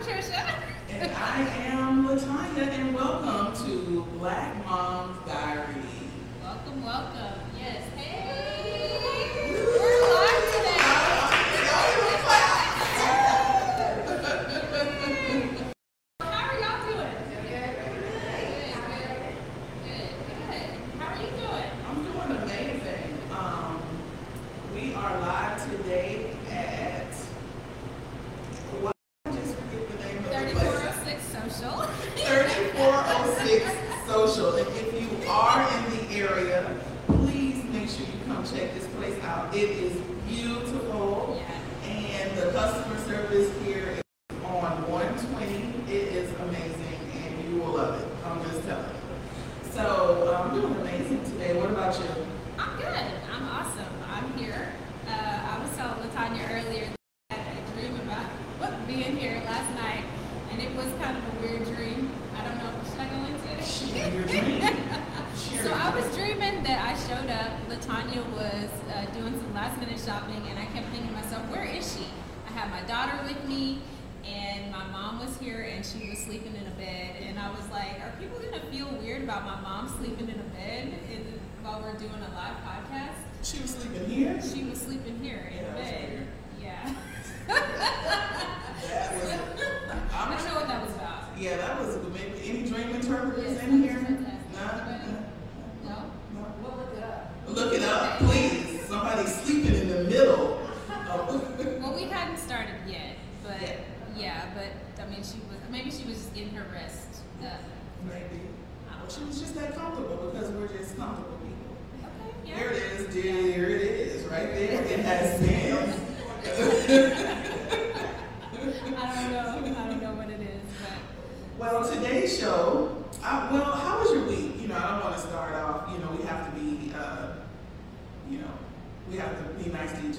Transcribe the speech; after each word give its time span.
Patricia. 0.00 0.54
And 0.88 1.12
I 1.12 1.42
am 1.66 2.08
Latanya, 2.08 2.68
and 2.68 2.94
welcome 2.94 3.66
to 3.66 4.06
Black 4.18 4.64
Mom's 4.64 5.18
Diary. 5.26 5.82
Welcome, 6.42 6.82
welcome. 6.82 7.49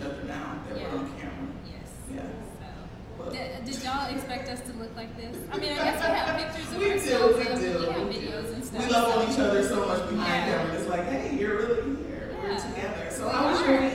Each 0.01 0.07
other 0.07 0.23
now 0.23 0.59
that 0.67 0.75
we're 0.77 0.89
on 0.99 1.11
camera. 1.19 1.47
yes. 1.65 1.89
Yeah. 2.13 2.21
So, 3.17 3.31
did, 3.31 3.65
did 3.65 3.83
y'all 3.83 4.13
expect 4.15 4.49
us 4.49 4.61
to 4.61 4.73
look 4.73 4.95
like 4.95 5.15
this? 5.17 5.35
I 5.51 5.57
mean, 5.57 5.71
I 5.73 5.75
guess 5.75 6.01
we 6.01 6.07
have 6.15 6.37
pictures 6.55 6.71
of 6.73 6.79
We 6.79 6.85
do, 6.85 6.91
ourselves. 6.93 7.37
we 7.37 7.43
do, 7.43 7.79
We 7.79 7.85
have 7.85 8.07
videos 8.43 8.53
and 8.53 8.65
stuff. 8.65 8.85
We 8.85 8.91
love 8.91 9.17
on 9.17 9.31
each 9.31 9.39
other 9.39 9.63
so 9.63 9.85
much 9.85 10.09
behind 10.09 10.49
Yeah. 10.51 10.57
camera. 10.57 10.75
It's 10.79 10.87
like, 10.89 11.05
hey, 11.07 11.37
you're 11.37 11.57
really 11.57 11.95
here. 12.03 12.35
We're 12.41 12.55
together. 12.59 13.07
So 13.11 13.29
how 13.29 13.51
was 13.51 13.61
your 13.61 13.81
week? 13.81 13.93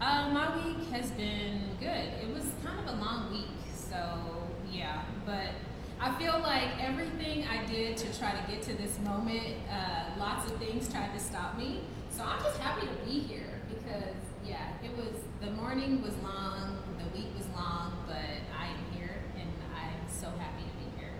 Uh, 0.00 0.28
my 0.30 0.54
week 0.56 0.88
has 0.92 1.10
been 1.12 1.60
good. 1.80 1.88
It 2.22 2.28
was 2.34 2.44
kind 2.64 2.78
of 2.86 2.94
a 2.98 3.00
long 3.02 3.32
week, 3.32 3.48
so 3.74 3.96
yeah. 4.70 5.02
But 5.24 5.48
I 5.98 6.14
feel 6.18 6.38
like 6.40 6.68
everything 6.84 7.46
I 7.48 7.64
did 7.64 7.96
to 7.96 8.18
try 8.18 8.32
to 8.32 8.50
get 8.52 8.60
to 8.64 8.74
this 8.74 8.98
moment, 9.00 9.56
uh, 9.72 10.18
lots 10.20 10.50
of 10.50 10.58
things 10.58 10.92
tried 10.92 11.14
to 11.14 11.18
stop 11.18 11.56
me. 11.56 11.80
So 12.10 12.22
I'm 12.22 12.42
just 12.42 12.58
happy 12.58 12.86
to 12.86 12.92
be 13.06 13.20
here 13.20 13.60
because 13.68 14.14
yeah, 14.48 14.68
it 14.82 14.96
was 14.96 15.22
the 15.40 15.50
morning 15.50 16.02
was 16.02 16.14
long, 16.22 16.78
the 16.98 17.16
week 17.16 17.28
was 17.36 17.46
long, 17.54 18.04
but 18.06 18.16
I 18.16 18.66
am 18.68 18.84
here 18.92 19.22
and 19.36 19.48
I'm 19.74 20.08
so 20.08 20.26
happy 20.38 20.62
to 20.62 20.74
be 20.78 20.98
here. 20.98 21.12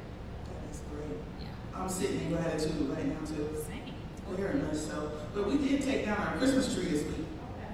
That 0.46 0.70
is 0.70 0.80
great. 0.90 1.18
Yeah, 1.40 1.48
I'm 1.74 1.88
sitting 1.88 2.20
in 2.20 2.32
gratitude 2.32 2.88
right 2.90 3.06
now 3.06 3.26
too. 3.26 3.56
same. 3.66 3.94
Very 4.34 4.54
much 4.54 4.74
so. 4.74 5.12
But 5.34 5.46
we 5.46 5.56
did 5.58 5.82
take 5.82 6.04
down 6.04 6.18
our 6.18 6.36
Christmas 6.36 6.74
tree 6.74 6.86
this 6.86 7.04
week. 7.04 7.26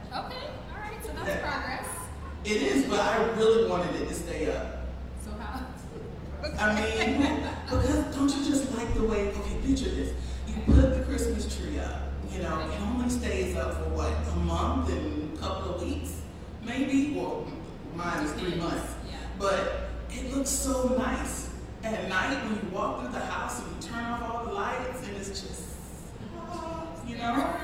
Okay, 0.08 0.12
all 0.12 0.80
right. 0.80 1.04
So 1.04 1.12
that's 1.12 1.42
progress. 1.42 1.86
It 2.44 2.62
is, 2.62 2.84
but 2.86 3.00
I 3.00 3.24
really 3.36 3.68
wanted 3.70 3.94
it 4.02 4.08
to 4.08 4.14
stay 4.14 4.50
up. 4.50 4.78
So 5.24 5.30
how? 5.38 5.64
I 6.58 6.74
mean, 6.74 7.46
because 7.64 8.14
don't 8.14 8.28
you 8.28 8.44
just 8.44 8.74
like 8.76 8.92
the 8.94 9.04
way, 9.04 9.28
okay, 9.28 9.56
picture 9.64 9.88
this. 9.88 10.12
You 10.46 10.54
put 10.66 10.94
the 10.94 11.04
Christmas 11.04 11.56
tree 11.56 11.78
up, 11.78 12.12
you 12.30 12.42
know, 12.42 12.60
it 12.60 12.80
only 12.80 13.08
stays 13.08 13.56
up 13.56 13.74
for 13.74 13.90
what, 13.90 14.12
a 14.32 14.36
month 14.36 14.90
and 14.90 15.21
couple 15.42 15.74
of 15.74 15.82
weeks? 15.82 16.20
Maybe, 16.64 17.12
well, 17.16 17.46
mine 17.94 18.24
is 18.24 18.32
three 18.32 18.54
months. 18.54 18.94
Yeah. 19.08 19.16
But 19.38 19.90
it 20.10 20.34
looks 20.34 20.50
so 20.50 20.94
nice 20.96 21.50
at 21.82 22.08
night 22.08 22.44
when 22.44 22.54
you 22.54 22.74
walk 22.74 23.00
through 23.00 23.12
the 23.12 23.24
house 23.26 23.60
and 23.60 23.68
you 23.74 23.88
turn 23.88 24.04
off 24.04 24.22
all 24.22 24.44
the 24.44 24.52
lights 24.52 25.06
and 25.06 25.16
it's 25.16 25.28
just, 25.28 25.64
you 27.06 27.16
know, 27.16 27.56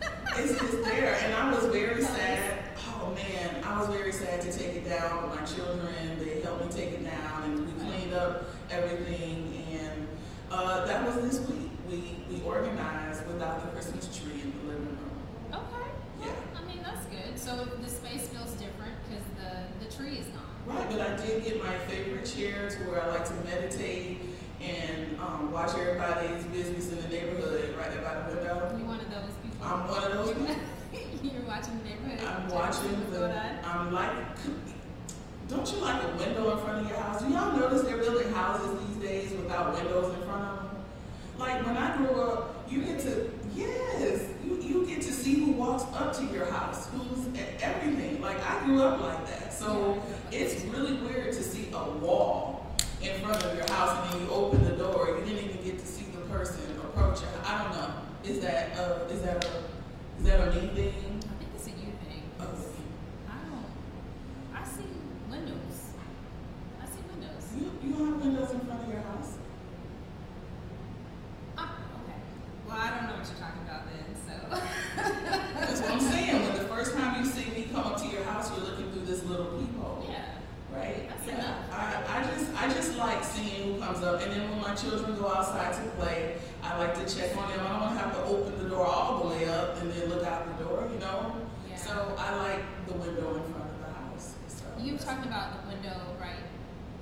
it's 0.36 0.60
just 0.60 0.84
there. 0.84 1.18
And 1.22 1.34
I 1.34 1.50
was 1.54 1.64
very 1.72 2.02
sad. 2.02 2.58
Oh 2.88 3.14
man, 3.14 3.64
I 3.64 3.78
was 3.78 3.88
very 3.88 4.12
sad 4.12 4.42
to 4.42 4.52
take 4.52 4.76
it 4.76 4.88
down. 4.88 5.28
But 5.28 5.40
my 5.40 5.46
children, 5.46 6.18
they 6.18 6.40
helped 6.42 6.64
me 6.64 6.70
take 6.70 6.92
it 6.92 7.04
down 7.04 7.42
and 7.44 7.66
we 7.66 7.72
cleaned 7.84 8.14
up 8.14 8.44
everything. 8.70 9.64
And 9.72 10.08
uh, 10.50 10.84
that 10.84 11.06
was 11.06 11.16
this 11.22 11.48
week. 11.48 11.70
We 11.88 12.16
we 12.30 12.42
organized 12.42 13.26
without 13.26 13.62
the 13.62 13.68
Christmas 13.68 14.06
tree 14.16 14.40
in 14.42 14.52
the 14.60 14.72
living 14.72 14.86
room. 14.86 15.10
Okay. 15.52 15.90
Yeah. 16.20 16.26
Well, 16.26 16.62
I 16.62 16.66
mean, 16.66 16.81
that's 16.92 17.06
good. 17.06 17.38
So 17.38 17.64
the 17.80 17.88
space 17.88 18.28
feels 18.28 18.52
different 18.52 18.92
because 19.08 19.24
the, 19.36 19.84
the 19.84 19.94
tree 19.94 20.18
is 20.18 20.26
gone. 20.26 20.42
Right, 20.66 20.88
but 20.90 21.00
I 21.00 21.16
did 21.16 21.44
get 21.44 21.62
my 21.62 21.76
favorite 21.88 22.24
chair 22.24 22.70
to 22.70 22.76
where 22.90 23.02
I 23.02 23.08
like 23.08 23.26
to 23.26 23.34
meditate 23.44 24.20
and 24.60 25.18
um, 25.18 25.50
watch 25.50 25.76
everybody's 25.76 26.44
business 26.44 26.92
in 26.92 27.02
the 27.02 27.08
neighborhood 27.08 27.74
right 27.76 27.90
there 27.90 28.02
by 28.02 28.14
the 28.14 28.36
window. 28.36 28.76
You're 28.78 28.86
one 28.86 29.00
of 29.00 29.10
those 29.10 29.34
people. 29.42 29.66
I'm 29.66 29.88
one 29.88 30.04
of 30.04 30.12
those 30.12 30.34
people. 30.34 30.54
You're 31.32 31.42
watching 31.42 31.78
the 31.78 31.84
neighborhood. 31.84 32.26
I'm 32.26 32.48
watching 32.48 33.10
the. 33.10 33.66
I'm 33.66 33.92
like, 33.92 34.12
don't 35.48 35.72
you 35.72 35.78
like 35.78 36.02
a 36.02 36.16
window 36.16 36.52
in 36.52 36.64
front 36.64 36.84
of 36.84 36.88
your 36.88 36.98
house? 36.98 37.22
Do 37.22 37.32
y'all 37.32 37.56
notice 37.56 37.82
they're 37.82 37.98
building 37.98 38.32
houses 38.32 38.78
these 38.86 38.96
days 38.96 39.32
without 39.32 39.74
windows 39.74 40.14
in 40.14 40.22
front 40.22 40.44
of 40.44 40.56
them? 40.56 40.84
Like 41.38 41.64
when 41.66 41.76
I 41.76 41.96
grew 41.96 42.20
up, 42.20 42.66
you 42.70 42.82
get 42.84 43.00
to 43.00 43.30
yes, 43.56 44.22
you 44.44 44.60
you 44.60 44.86
get 44.86 45.02
to 45.02 45.12
see 45.12 45.34
who 45.34 45.52
walks 45.52 45.84
up 45.94 46.12
to 46.16 46.24
your 46.26 46.46
house, 46.46 46.88
who's 46.88 47.26
everything. 47.62 48.20
Like 48.20 48.38
I 48.48 48.64
grew 48.64 48.82
up 48.82 49.00
like 49.00 49.26
that, 49.26 49.52
so 49.52 50.02
it's 50.30 50.62
really 50.64 50.94
weird 50.94 51.32
to 51.34 51.42
see 51.42 51.68
a 51.72 51.90
wall 51.98 52.66
in 53.00 53.20
front 53.20 53.42
of 53.44 53.56
your 53.56 53.68
house 53.70 53.98
and 53.98 54.20
then 54.20 54.26
you 54.26 54.32
open 54.32 54.64
the 54.64 54.76
door. 54.76 55.16
You 55.18 55.24
didn't 55.24 55.50
even 55.50 55.64
get 55.64 55.78
to 55.78 55.86
see 55.86 56.04
the 56.12 56.20
person 56.32 56.60
approach 56.82 57.22
it. 57.22 57.28
I 57.44 57.62
don't 57.62 57.72
know. 57.72 57.90
Is 58.24 58.40
that 58.40 58.76
uh 58.78 59.06
is 59.10 59.22
that 59.22 59.44
a 59.44 59.48
is 60.18 60.24
that 60.24 60.48
a 60.48 60.52
me 60.52 60.68
thing? 60.68 61.20
I 61.24 61.34
think 61.38 61.50
it's 61.56 61.66
a 61.66 61.70
you 61.70 61.92
thing. 62.04 62.22
Oh. 62.38 62.46
I 63.28 63.34
don't. 63.48 63.66
I 64.54 64.64
see 64.64 64.86
windows. 65.30 65.78
I 66.80 66.86
see 66.86 67.02
windows. 67.10 67.44
You, 67.58 67.72
you 67.82 67.94
don't 67.94 68.12
have 68.12 68.22
windows 68.22 68.50
in 68.52 68.60
front 68.60 68.82
of 68.82 68.88
your 68.88 69.00
house? 69.00 69.32
Ah, 71.58 71.76
okay. 72.04 72.18
Well, 72.68 72.76
I 72.78 72.90
don't 72.90 73.08
know 73.08 73.16
what 73.18 73.26
you're 73.26 73.40
talking 73.40 73.62
about 73.62 73.82
then, 73.90 74.14
so. 74.26 74.34
That's 75.58 75.80
what 75.80 75.90
I'm 75.90 76.00
saying. 76.00 76.42
When 76.42 76.54
the 76.54 76.68
first 76.68 76.94
time 76.94 77.24
you 77.24 77.28
see 77.28 77.50
me 77.50 77.68
come 77.72 77.84
up 77.84 78.00
to 78.02 78.08
your 78.08 78.22
house, 78.24 78.50
you're 78.50 78.66
looking 78.66 78.92
through 78.92 79.06
this 79.06 79.24
little 79.24 79.46
peephole, 79.58 80.06
yeah. 80.08 80.24
right? 80.72 81.08
That's 81.08 81.26
yeah. 81.26 81.34
enough. 81.34 81.58
I, 81.72 82.20
I 82.20 82.22
just 82.30 82.62
I 82.62 82.68
just 82.68 82.96
like 82.96 83.24
seeing 83.24 83.74
who 83.74 83.80
comes 83.80 84.02
up, 84.04 84.22
and 84.22 84.30
then 84.30 84.50
when 84.50 84.60
my 84.60 84.74
children 84.74 85.16
go 85.18 85.28
outside 85.28 85.72
to 85.74 85.90
play, 85.96 86.36
I 86.62 86.78
like 86.78 86.94
to 86.94 87.14
check 87.14 87.36
on 87.36 87.50
them. 87.50 87.60
I 87.60 87.70
don't 87.70 87.80
want 87.80 87.98
to 87.98 88.04
have 88.04 88.14
to 88.14 88.22
open 88.24 88.62
the 88.62 88.68
door 88.68 88.86
all 88.86 89.22
the 89.22 89.28
way 89.34 89.48
up 89.48 89.80
and 89.82 89.92
then 89.92 90.08
look 90.08 90.24
out 90.24 90.46
the 90.56 90.64
door, 90.64 90.88
you 90.92 90.98
know. 91.00 91.34
Yeah. 91.68 91.76
So 91.76 92.14
I 92.16 92.36
like 92.36 92.86
the 92.86 92.94
window 92.94 93.34
in 93.34 93.42
front 93.52 93.70
of 93.70 93.78
the 93.80 93.92
house. 93.92 94.34
So 94.46 94.64
You 94.80 94.92
were 94.92 94.98
talking 95.22 95.32
about 95.32 95.62
the 95.62 95.68
window 95.68 95.94
right 96.20 96.42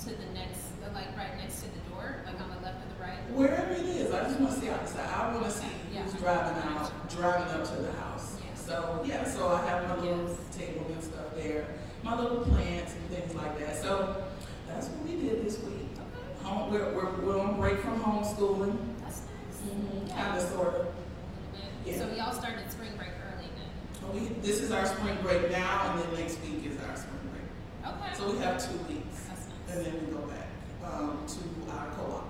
to 0.01 0.07
the 0.11 0.27
next, 0.35 0.61
like 0.93 1.17
right 1.17 1.37
next 1.39 1.63
to 1.63 1.69
the 1.73 1.91
door, 1.91 2.17
like 2.27 2.41
on 2.41 2.51
the 2.51 2.61
left 2.65 2.85
or 2.85 2.89
the 2.95 3.03
right? 3.03 3.19
Wherever 3.33 3.73
it 3.73 3.85
is, 3.87 4.13
I 4.13 4.25
just 4.25 4.41
want 4.41 4.55
to 4.55 4.61
see 4.61 4.69
outside. 4.69 5.09
I 5.09 5.33
want 5.35 5.45
to 5.47 5.51
see 5.51 5.67
Yeah. 5.93 6.03
who's 6.03 6.15
driving 6.15 6.63
out, 6.71 6.93
driving 7.09 7.49
up 7.49 7.65
to 7.65 7.83
the 7.83 7.93
house. 7.93 8.37
Yeah. 8.41 8.55
So 8.55 9.03
yeah, 9.07 9.25
so 9.25 9.49
I 9.49 9.67
have 9.67 9.89
my 9.89 9.97
little 9.97 10.29
Yes. 10.29 10.57
table 10.57 10.87
and 10.93 11.03
stuff 11.03 11.35
there, 11.37 11.67
my 12.03 12.19
little 12.21 12.39
plants 12.45 12.93
and 12.93 13.09
things 13.19 13.35
like 13.35 13.59
that. 13.59 13.77
So 13.81 14.23
that's 14.69 14.89
what 14.89 15.09
we 15.09 15.17
did 15.17 15.45
this 15.45 15.59
week. 15.61 15.89
Okay, 15.97 16.45
Home, 16.49 16.71
we're, 16.71 16.93
we're, 16.95 17.11
we're 17.21 17.41
on 17.41 17.59
break 17.59 17.79
from 17.81 18.01
homeschooling, 18.01 18.77
that's 19.03 19.23
nice. 19.23 19.71
kind 19.71 20.09
Yeah. 20.09 20.37
of 20.37 20.43
sort 20.51 20.69
of. 20.69 20.75
A 20.75 20.77
little 20.79 20.93
bit. 21.85 21.95
Yeah. 21.95 21.99
So 21.99 22.15
y'all 22.17 22.33
started 22.35 22.71
spring 22.71 22.91
break 22.97 23.11
early 23.33 23.49
then? 23.57 24.05
Oh, 24.05 24.13
we, 24.13 24.29
this 24.43 24.61
is 24.61 24.71
our 24.73 24.85
spring 24.87 25.17
break 25.23 25.51
now, 25.51 25.93
and 25.93 26.03
then 26.03 26.21
next 26.21 26.39
week 26.43 26.65
is 26.67 26.77
our 26.89 26.97
spring. 26.97 27.17
Okay. 27.81 28.15
So 28.15 28.31
we 28.32 28.38
have 28.38 28.61
two 28.61 28.77
weeks, 28.93 29.25
That's 29.29 29.47
and 29.71 29.87
then 29.87 29.94
we 30.06 30.12
go 30.12 30.21
back 30.29 30.49
um, 30.85 31.25
to 31.27 31.73
our 31.73 31.88
co-op. 31.97 32.29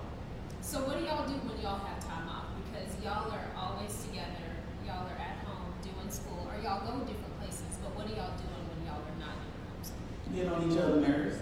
So 0.62 0.87
what 0.87 0.99
do 0.99 1.05
y'all 1.05 1.26
do 1.26 1.35
when 1.43 1.58
y'all 1.61 1.82
have 1.82 1.99
time 1.99 2.29
off? 2.29 2.55
Because 2.62 2.87
y'all 3.02 3.26
are 3.32 3.50
always 3.58 3.91
together, 4.06 4.47
y'all 4.87 5.06
are 5.11 5.19
at 5.19 5.43
home 5.43 5.75
doing 5.82 6.11
school, 6.11 6.47
or 6.47 6.55
y'all 6.62 6.87
go 6.87 7.02
different 7.02 7.35
places, 7.43 7.82
but 7.82 7.91
what 7.99 8.06
are 8.06 8.14
y'all 8.14 8.38
doing 8.38 8.62
when 8.70 8.79
y'all 8.87 9.02
are 9.02 9.19
not 9.19 9.35
in 9.43 9.50
homeschool? 9.67 10.31
Get 10.31 10.47
on 10.47 10.70
each 10.70 10.79
other's 10.79 11.02
nerves. 11.02 11.38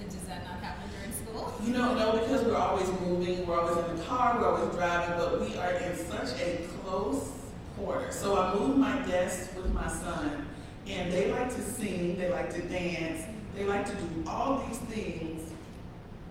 And 0.00 0.08
Does 0.08 0.24
that 0.28 0.44
not 0.44 0.60
happen 0.64 0.88
during 0.88 1.12
school? 1.12 1.52
You 1.64 1.72
know, 1.76 1.92
no, 1.94 2.12
because 2.16 2.44
we're 2.44 2.56
always 2.56 2.88
moving, 3.04 3.46
we're 3.46 3.60
always 3.60 3.76
in 3.76 3.96
the 3.96 4.02
car, 4.04 4.40
we're 4.40 4.48
always 4.48 4.74
driving, 4.74 5.18
but 5.18 5.40
we 5.40 5.56
are 5.58 5.72
in 5.72 5.96
such 5.96 6.40
a 6.40 6.64
close 6.80 7.28
quarter. 7.76 8.10
So 8.10 8.40
I 8.40 8.54
moved 8.54 8.78
my 8.78 8.98
desk 9.04 9.54
with 9.56 9.72
my 9.72 9.88
son, 9.88 10.46
and 10.88 11.12
they 11.12 11.30
like 11.32 11.54
to 11.54 11.62
sing, 11.62 12.16
they 12.16 12.30
like 12.30 12.52
to 12.54 12.62
dance, 12.62 13.24
they 13.54 13.64
like 13.64 13.86
to 13.86 13.94
do 13.94 14.24
all 14.26 14.64
these 14.66 14.78
things 14.78 15.50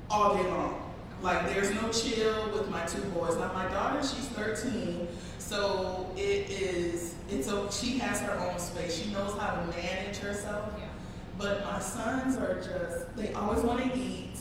all 0.10 0.36
day 0.36 0.44
long. 0.50 0.94
Like 1.22 1.48
there's 1.54 1.72
no 1.72 1.90
chill 1.90 2.52
with 2.52 2.70
my 2.70 2.86
two 2.86 3.02
boys. 3.10 3.36
Now 3.38 3.52
my 3.54 3.68
daughter, 3.68 4.02
she's 4.02 4.28
13, 4.30 5.08
so 5.40 6.12
it 6.16 6.50
is. 6.50 7.16
It's 7.30 7.48
a. 7.48 7.72
She 7.72 7.98
has 8.00 8.20
her 8.22 8.38
own 8.38 8.60
space. 8.60 9.02
She 9.02 9.12
knows 9.12 9.36
how 9.40 9.56
to 9.56 9.66
manage 9.68 10.18
herself. 10.18 10.72
Yeah. 10.78 10.86
But 11.38 11.66
my 11.66 11.80
sons 11.80 12.38
are 12.38 12.56
just, 12.56 13.16
they 13.16 13.34
always 13.34 13.62
want 13.64 13.84
to 13.84 14.00
eat. 14.00 14.38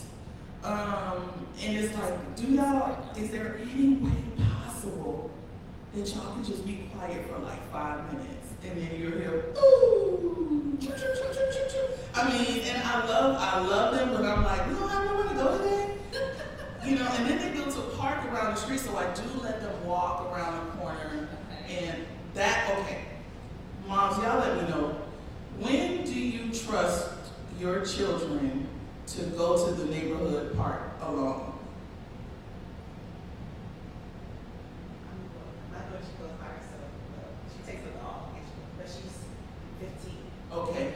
Um, 0.63 1.47
and 1.63 1.77
it's 1.77 1.95
like, 1.95 2.37
do 2.37 2.47
y'all, 2.47 2.97
is 3.17 3.31
there 3.31 3.59
any 3.61 3.95
way 3.97 4.13
possible 4.39 5.31
that 5.95 6.09
y'all 6.15 6.33
can 6.33 6.45
just 6.45 6.65
be 6.67 6.89
quiet 6.95 7.27
for 7.29 7.39
like 7.39 7.71
five 7.71 8.13
minutes? 8.13 8.44
And 8.65 8.73
then 8.83 9.01
you're 9.01 9.11
here, 9.19 9.45
ooh, 9.59 10.77
choo, 10.81 10.89
choo, 10.89 11.69
choo. 11.71 11.87
I 12.15 12.29
mean, 12.29 12.63
and 12.63 12.83
I 12.83 13.07
love, 13.07 13.37
I 13.39 13.61
love 13.61 13.95
them, 13.95 14.11
but 14.13 14.25
I'm 14.25 14.45
like, 14.45 14.67
no, 14.71 14.87
I 14.87 15.05
don't 15.05 15.07
have 15.07 15.07
nowhere 15.07 15.29
to 15.29 15.35
go 15.35 15.59
today. 15.59 15.91
You 16.85 16.97
know, 16.99 17.07
and 17.13 17.29
then 17.29 17.39
they 17.39 17.51
built 17.59 17.77
a 17.77 17.97
park 17.97 18.25
around 18.27 18.55
the 18.55 18.61
street, 18.61 18.81
so 18.81 18.97
I 18.97 19.13
do 19.15 19.23
let 19.43 19.61
them 19.61 19.87
walk 19.87 20.31
around 20.33 20.67
the 20.67 20.73
corner. 20.73 21.29
And 21.69 22.05
that, 22.35 22.71
okay, 22.81 23.03
moms, 23.87 24.17
y'all 24.23 24.39
let 24.39 24.57
me 24.63 24.69
know, 24.69 24.97
when 25.61 26.05
do 26.05 26.13
you 26.13 26.53
trust 26.53 27.11
your 27.59 27.85
children 27.85 28.67
to 29.07 29.23
go 29.27 29.67
to 29.67 29.73
the 29.75 29.85
neighborhood 29.87 30.57
park 30.57 30.81
alone? 31.03 31.53
My 35.73 35.79
daughter, 35.79 36.03
she 36.03 36.23
goes 36.23 36.33
by 36.39 36.47
herself, 36.47 36.91
but 37.15 37.27
she 37.53 37.71
takes 37.71 37.87
a 37.87 37.91
dog, 37.99 38.31
actually, 38.35 38.67
but 38.77 38.87
she's 38.87 39.17
fifteen. 39.79 40.23
Okay, 40.53 40.93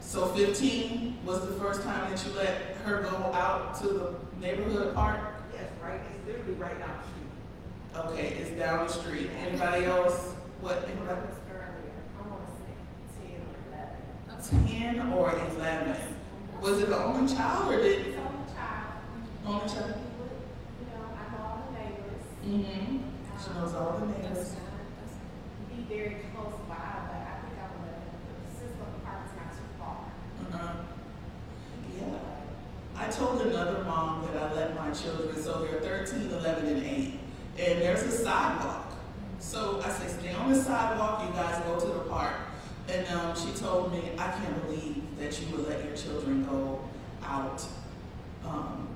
so 0.00 0.26
fifteen 0.28 1.18
was 1.24 1.40
the 1.46 1.54
first 1.54 1.82
time 1.82 2.10
that 2.10 2.24
you 2.26 2.32
let 2.32 2.76
her 2.84 3.02
go 3.02 3.16
out 3.34 3.78
to 3.82 3.88
the 3.88 4.14
neighborhood 4.40 4.94
park? 4.94 5.20
Yes, 5.52 5.64
right, 5.82 6.00
it's 6.14 6.26
literally 6.26 6.54
right 6.54 6.78
down 6.78 6.98
the 7.00 7.04
street. 7.08 8.12
Okay, 8.12 8.36
it's 8.40 8.50
down 8.58 8.86
the 8.86 8.92
street. 8.92 9.30
Anybody 9.46 9.84
else? 9.86 10.34
What, 10.60 10.76
It 10.78 10.88
anybody? 10.90 11.20
was 11.20 11.38
earlier, 11.50 11.94
I 12.18 12.28
wanna 12.28 12.46
say 12.46 12.72
ten 13.20 13.40
or 13.40 13.56
eleven. 13.70 15.07
Okay. 15.18 15.34
Ten 15.58 15.88
or? 15.88 15.96
Was 16.60 16.80
it 16.80 16.88
the 16.88 17.04
only 17.04 17.34
child 17.34 17.72
or 17.72 17.76
did, 17.82 18.06
It's 18.06 18.16
only 18.18 18.46
child. 18.54 18.86
only 19.46 19.68
child? 19.68 19.94
You 19.98 20.14
would, 20.18 20.30
you 20.78 20.86
know, 20.94 21.02
I 21.10 21.22
know 21.34 21.42
all 21.42 21.58
the 21.66 21.78
neighbors. 21.78 22.24
Mm-hmm. 22.46 22.96
She 23.42 23.48
knows 23.54 23.74
all 23.74 23.98
the 23.98 24.06
neighbors. 24.06 24.54
Be 25.68 25.94
very 25.94 26.16
close 26.34 26.54
by, 26.68 26.74
but 27.06 27.18
I 27.18 27.34
think 27.42 27.58
I 27.58 27.66
would 27.66 27.82
let 27.82 27.98
them, 27.98 28.70
the 28.78 29.04
Park 29.04 29.20
is 29.26 29.34
not 29.34 29.50
too 29.58 29.68
far. 29.78 29.98
Uh-huh. 30.46 30.74
Yeah. 31.96 32.18
I 32.96 33.10
told 33.10 33.42
another 33.42 33.84
mom 33.84 34.26
that 34.26 34.40
I 34.42 34.54
let 34.54 34.74
my 34.76 34.90
children, 34.92 35.40
so 35.40 35.62
they're 35.64 35.80
13, 35.80 36.30
11, 36.30 36.66
and 36.66 36.82
8, 36.84 37.20
and 37.58 37.82
there's 37.82 38.02
a 38.02 38.10
sidewalk. 38.10 38.92
So 39.40 39.80
I 39.84 39.90
said, 39.90 40.10
stay 40.20 40.32
on 40.34 40.52
the 40.52 40.60
sidewalk, 40.60 41.26
you 41.26 41.32
guys 41.32 41.62
go 41.64 41.78
to 41.78 41.86
the 41.86 42.04
park. 42.08 42.34
And 42.88 43.06
um, 43.08 43.36
she 43.36 43.52
told 43.52 43.92
me, 43.92 44.12
I 44.18 44.30
can't 44.30 44.64
believe 44.64 44.97
that 45.18 45.40
you 45.40 45.56
would 45.56 45.68
let 45.68 45.84
your 45.84 45.96
children 45.96 46.44
go 46.44 46.80
out 47.24 47.64
um, 48.46 48.88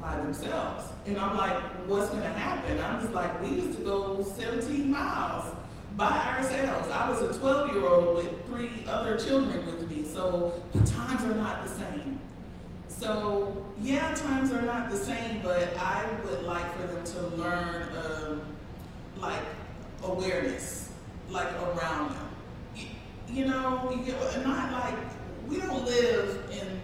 by 0.00 0.16
themselves. 0.16 0.84
And 1.06 1.18
I'm 1.18 1.36
like, 1.36 1.56
what's 1.86 2.10
gonna 2.10 2.28
happen? 2.28 2.78
I 2.80 3.00
was 3.00 3.10
like, 3.10 3.42
we 3.42 3.48
used 3.48 3.78
to 3.78 3.84
go 3.84 4.22
17 4.22 4.90
miles 4.90 5.54
by 5.96 6.36
ourselves. 6.36 6.88
I 6.90 7.08
was 7.08 7.22
a 7.22 7.38
12 7.38 7.72
year 7.72 7.86
old 7.86 8.16
with 8.16 8.46
three 8.46 8.70
other 8.86 9.18
children 9.18 9.64
with 9.66 9.90
me, 9.90 10.04
so 10.04 10.62
the 10.72 10.80
times 10.80 11.24
are 11.24 11.34
not 11.34 11.64
the 11.64 11.70
same. 11.70 12.20
So, 12.88 13.64
yeah, 13.80 14.14
times 14.14 14.52
are 14.52 14.62
not 14.62 14.90
the 14.90 14.96
same, 14.96 15.40
but 15.42 15.76
I 15.76 16.06
would 16.24 16.44
like 16.44 16.74
for 16.76 16.86
them 16.86 17.04
to 17.04 17.36
learn, 17.36 17.88
um, 17.96 18.42
like, 19.18 19.42
awareness, 20.02 20.90
like, 21.30 21.52
around 21.62 22.14
them. 22.14 22.28
You, 23.28 23.46
know, 23.46 23.90
not 24.44 24.72
like, 24.72 24.98
we 25.48 25.58
don't 25.58 25.84
live 25.84 26.50
in 26.50 26.80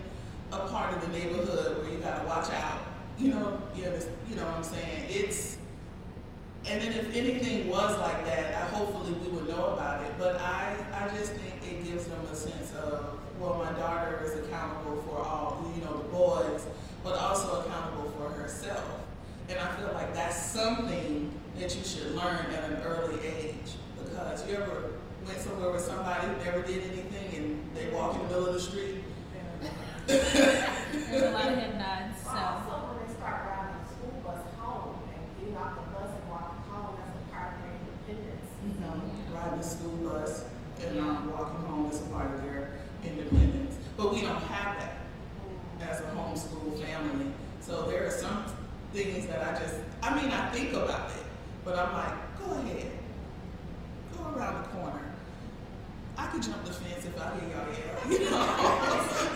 a 0.52 0.58
part 0.68 0.94
of 0.94 1.00
the 1.02 1.18
neighborhood 1.18 1.78
where 1.78 1.92
you 1.92 1.98
gotta 1.98 2.26
watch 2.26 2.50
out. 2.50 2.80
You 3.18 3.28
know, 3.28 3.60
you, 3.74 3.84
know, 3.84 3.98
you 4.28 4.36
know 4.36 4.44
what 4.44 4.56
I'm 4.56 4.64
saying? 4.64 5.06
It's, 5.08 5.56
and 6.66 6.80
then 6.80 6.92
if 6.92 7.14
anything 7.14 7.68
was 7.68 7.98
like 7.98 8.24
that, 8.26 8.54
I 8.54 8.66
hopefully 8.74 9.12
we 9.12 9.28
would 9.28 9.48
know 9.48 9.66
about 9.66 10.04
it. 10.04 10.12
But 10.18 10.40
I, 10.40 10.76
I 10.92 11.08
just 11.16 11.32
think 11.32 11.54
it 11.68 11.84
gives 11.84 12.06
them 12.06 12.20
a 12.30 12.36
sense 12.36 12.72
of, 12.74 13.18
well, 13.40 13.54
my 13.58 13.72
daughter 13.78 14.20
is 14.24 14.38
accountable 14.44 15.02
for 15.02 15.18
all, 15.18 15.72
you 15.76 15.84
know, 15.84 15.98
the 15.98 16.08
boys, 16.08 16.66
but 17.02 17.18
also 17.18 17.62
accountable 17.62 18.10
for 18.10 18.28
herself. 18.30 19.00
And 19.48 19.58
I 19.58 19.74
feel 19.76 19.90
like 19.92 20.14
that's 20.14 20.40
something 20.40 21.32
that 21.58 21.76
you 21.76 21.84
should 21.84 22.14
learn 22.14 22.46
at 22.46 22.70
an 22.70 22.82
early 22.82 23.20
age. 23.26 23.76
Because 24.02 24.48
you 24.48 24.54
ever 24.56 24.92
went 25.26 25.38
somewhere 25.38 25.70
with 25.70 25.80
somebody 25.82 26.26
who 26.26 26.44
never 26.44 26.62
did 26.62 26.82
anything 26.84 27.36
and 27.36 27.70
they 27.74 27.88
walk 27.90 28.14
in 28.16 28.22
the 28.22 28.28
middle 28.28 28.46
of 28.48 28.54
the 28.54 28.60
street? 28.60 29.04
There's 30.06 31.22
a 31.22 31.30
lot 31.30 31.48
of 31.52 31.58
head 31.58 31.78
nods, 31.78 32.22
so. 32.22 32.30
also, 32.30 32.90
when 32.90 33.06
they 33.06 33.14
start 33.14 33.46
riding 33.46 33.76
the 33.78 33.86
school 33.94 34.14
bus 34.24 34.42
home 34.58 34.98
and 35.14 35.22
getting 35.38 35.56
off 35.56 35.74
the 35.76 35.82
bus 35.94 36.10
and 36.10 36.26
walking 36.28 36.62
home, 36.68 36.96
that's 36.98 37.14
a 37.14 37.32
part 37.32 37.54
of 37.54 37.58
their 37.62 37.74
independence. 37.78 38.48
So, 38.80 39.34
Riding 39.36 39.58
the 39.58 39.64
school 39.64 39.96
bus 40.10 40.44
and 40.84 40.98
um, 41.00 41.32
walking 41.32 41.62
home 41.66 41.90
is 41.90 42.00
a 42.00 42.04
part 42.10 42.34
of 42.34 42.42
their 42.42 42.78
independence. 43.04 43.76
But 43.96 44.12
we 44.12 44.22
don't 44.22 44.42
have 44.42 44.76
that 44.78 44.96
as 45.88 46.00
a 46.00 46.04
homeschool 46.16 46.82
family. 46.82 47.26
So 47.60 47.82
there 47.82 48.06
are 48.06 48.10
some 48.10 48.44
things 48.92 49.26
that 49.28 49.40
I 49.42 49.58
just, 49.60 49.76
I 50.02 50.20
mean, 50.20 50.32
I 50.32 50.50
think 50.50 50.72
about 50.72 51.10
it, 51.10 51.22
but 51.64 51.78
I'm 51.78 51.92
like, 51.92 52.38
go 52.38 52.52
ahead. 52.58 52.90
Go 54.16 54.24
around 54.36 54.62
the 54.64 54.68
corner. 54.70 55.00
I 56.18 56.26
could 56.26 56.42
jump 56.42 56.64
the 56.64 56.72
fence 56.72 57.04
if 57.06 57.18
I 57.20 57.38
hear 57.38 57.48
y'all 57.48 57.66
yell. 57.72 58.12
You 58.12 58.30
know? 58.30 58.46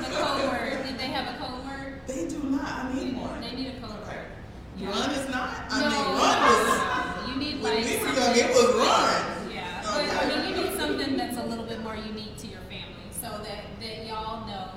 The 0.00 0.14
code 0.14 0.50
word, 0.50 0.84
did 0.86 0.98
they 0.98 1.06
have 1.08 1.34
a 1.34 1.38
code 1.38 1.64
word? 1.64 2.00
they 2.06 2.28
do 2.28 2.38
not. 2.44 2.84
I 2.84 2.94
need 2.94 3.16
one. 3.16 3.40
They 3.40 3.52
need 3.54 3.68
a 3.76 3.80
code 3.80 3.96
Okay. 4.02 4.16
word. 4.16 4.26
Yeah. 4.26 4.65
Run 4.78 5.10
is 5.10 5.28
not. 5.30 5.50
I 5.70 5.80
No, 5.80 5.88
mean, 5.90 6.18
run 6.20 6.36
is. 6.52 7.28
You 7.28 7.36
need 7.36 7.62
When 7.62 7.74
like 7.74 7.84
we 7.84 7.96
were 7.98 8.12
young, 8.12 8.36
it 8.36 8.48
was 8.54 8.74
run. 8.76 9.50
Yeah, 9.52 9.82
oh, 9.84 10.06
but 10.06 10.16
I 10.16 10.28
mean, 10.28 10.48
you 10.56 10.64
need 10.64 10.78
something 10.78 11.16
that's 11.16 11.36
a 11.38 11.44
little 11.44 11.64
bit 11.64 11.82
more 11.82 11.96
unique 11.96 12.36
to 12.38 12.46
your 12.46 12.60
family, 12.68 13.08
so 13.10 13.28
that, 13.42 13.64
that 13.80 14.06
y'all 14.06 14.46
know, 14.46 14.70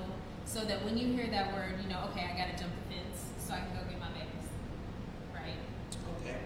so 0.46 0.64
that 0.66 0.84
when 0.84 0.98
you 0.98 1.08
hear 1.14 1.28
that 1.28 1.54
word, 1.54 1.76
you 1.84 1.90
know, 1.90 2.00
okay, 2.12 2.28
I 2.34 2.38
gotta 2.38 2.58
jump 2.58 2.72
the 2.80 2.96
fence, 2.96 3.26
so 3.38 3.54
I 3.54 3.58
can 3.60 3.70
go 3.76 3.82
get 3.90 4.00
my 4.00 4.08
babies. 4.12 4.48
Right? 5.34 5.60
Okay. 6.24 6.38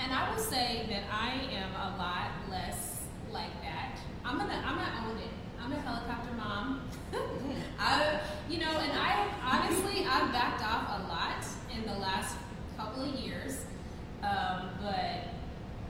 And 0.00 0.12
I 0.12 0.30
will 0.34 0.42
say 0.42 0.86
that 0.90 1.04
I 1.12 1.32
am 1.52 1.70
a 1.76 1.96
lot 1.96 2.28
less 2.50 3.02
like 3.30 3.52
that. 3.62 3.98
I'm 4.24 4.38
gonna, 4.38 4.62
I'm 4.64 4.76
gonna 4.76 5.04
own 5.10 5.18
it. 5.18 5.32
I'm 5.62 5.72
a 5.72 5.76
helicopter 5.80 6.32
mom. 6.36 6.80
I, 7.78 8.20
you 8.48 8.58
know, 8.58 8.70
and 8.78 8.92
I 8.92 9.28
honestly, 9.44 10.04
I've 10.04 10.32
backed 10.32 10.62
off 10.62 11.00
a 11.00 11.08
lot 11.08 11.44
in 11.74 11.86
the 11.86 11.98
last 11.98 12.36
couple 12.76 13.02
of 13.02 13.14
years, 13.14 13.64
um, 14.22 14.70
but 14.80 15.28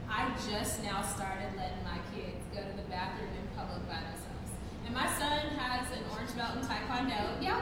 I 0.09 0.29
just 0.49 0.83
now 0.83 1.01
started 1.01 1.49
letting 1.57 1.83
my 1.83 1.99
kids 2.13 2.39
go 2.53 2.61
to 2.61 2.75
the 2.77 2.87
bathroom 2.89 3.29
in 3.35 3.47
public 3.57 3.85
by 3.87 3.99
themselves. 3.99 4.51
And 4.85 4.93
my 4.93 5.07
son 5.17 5.39
has 5.57 5.91
an 5.97 6.03
orange 6.11 6.35
belt 6.35 6.55
in 6.55 6.61
Taekwondo. 6.61 7.41
Y'all 7.41 7.61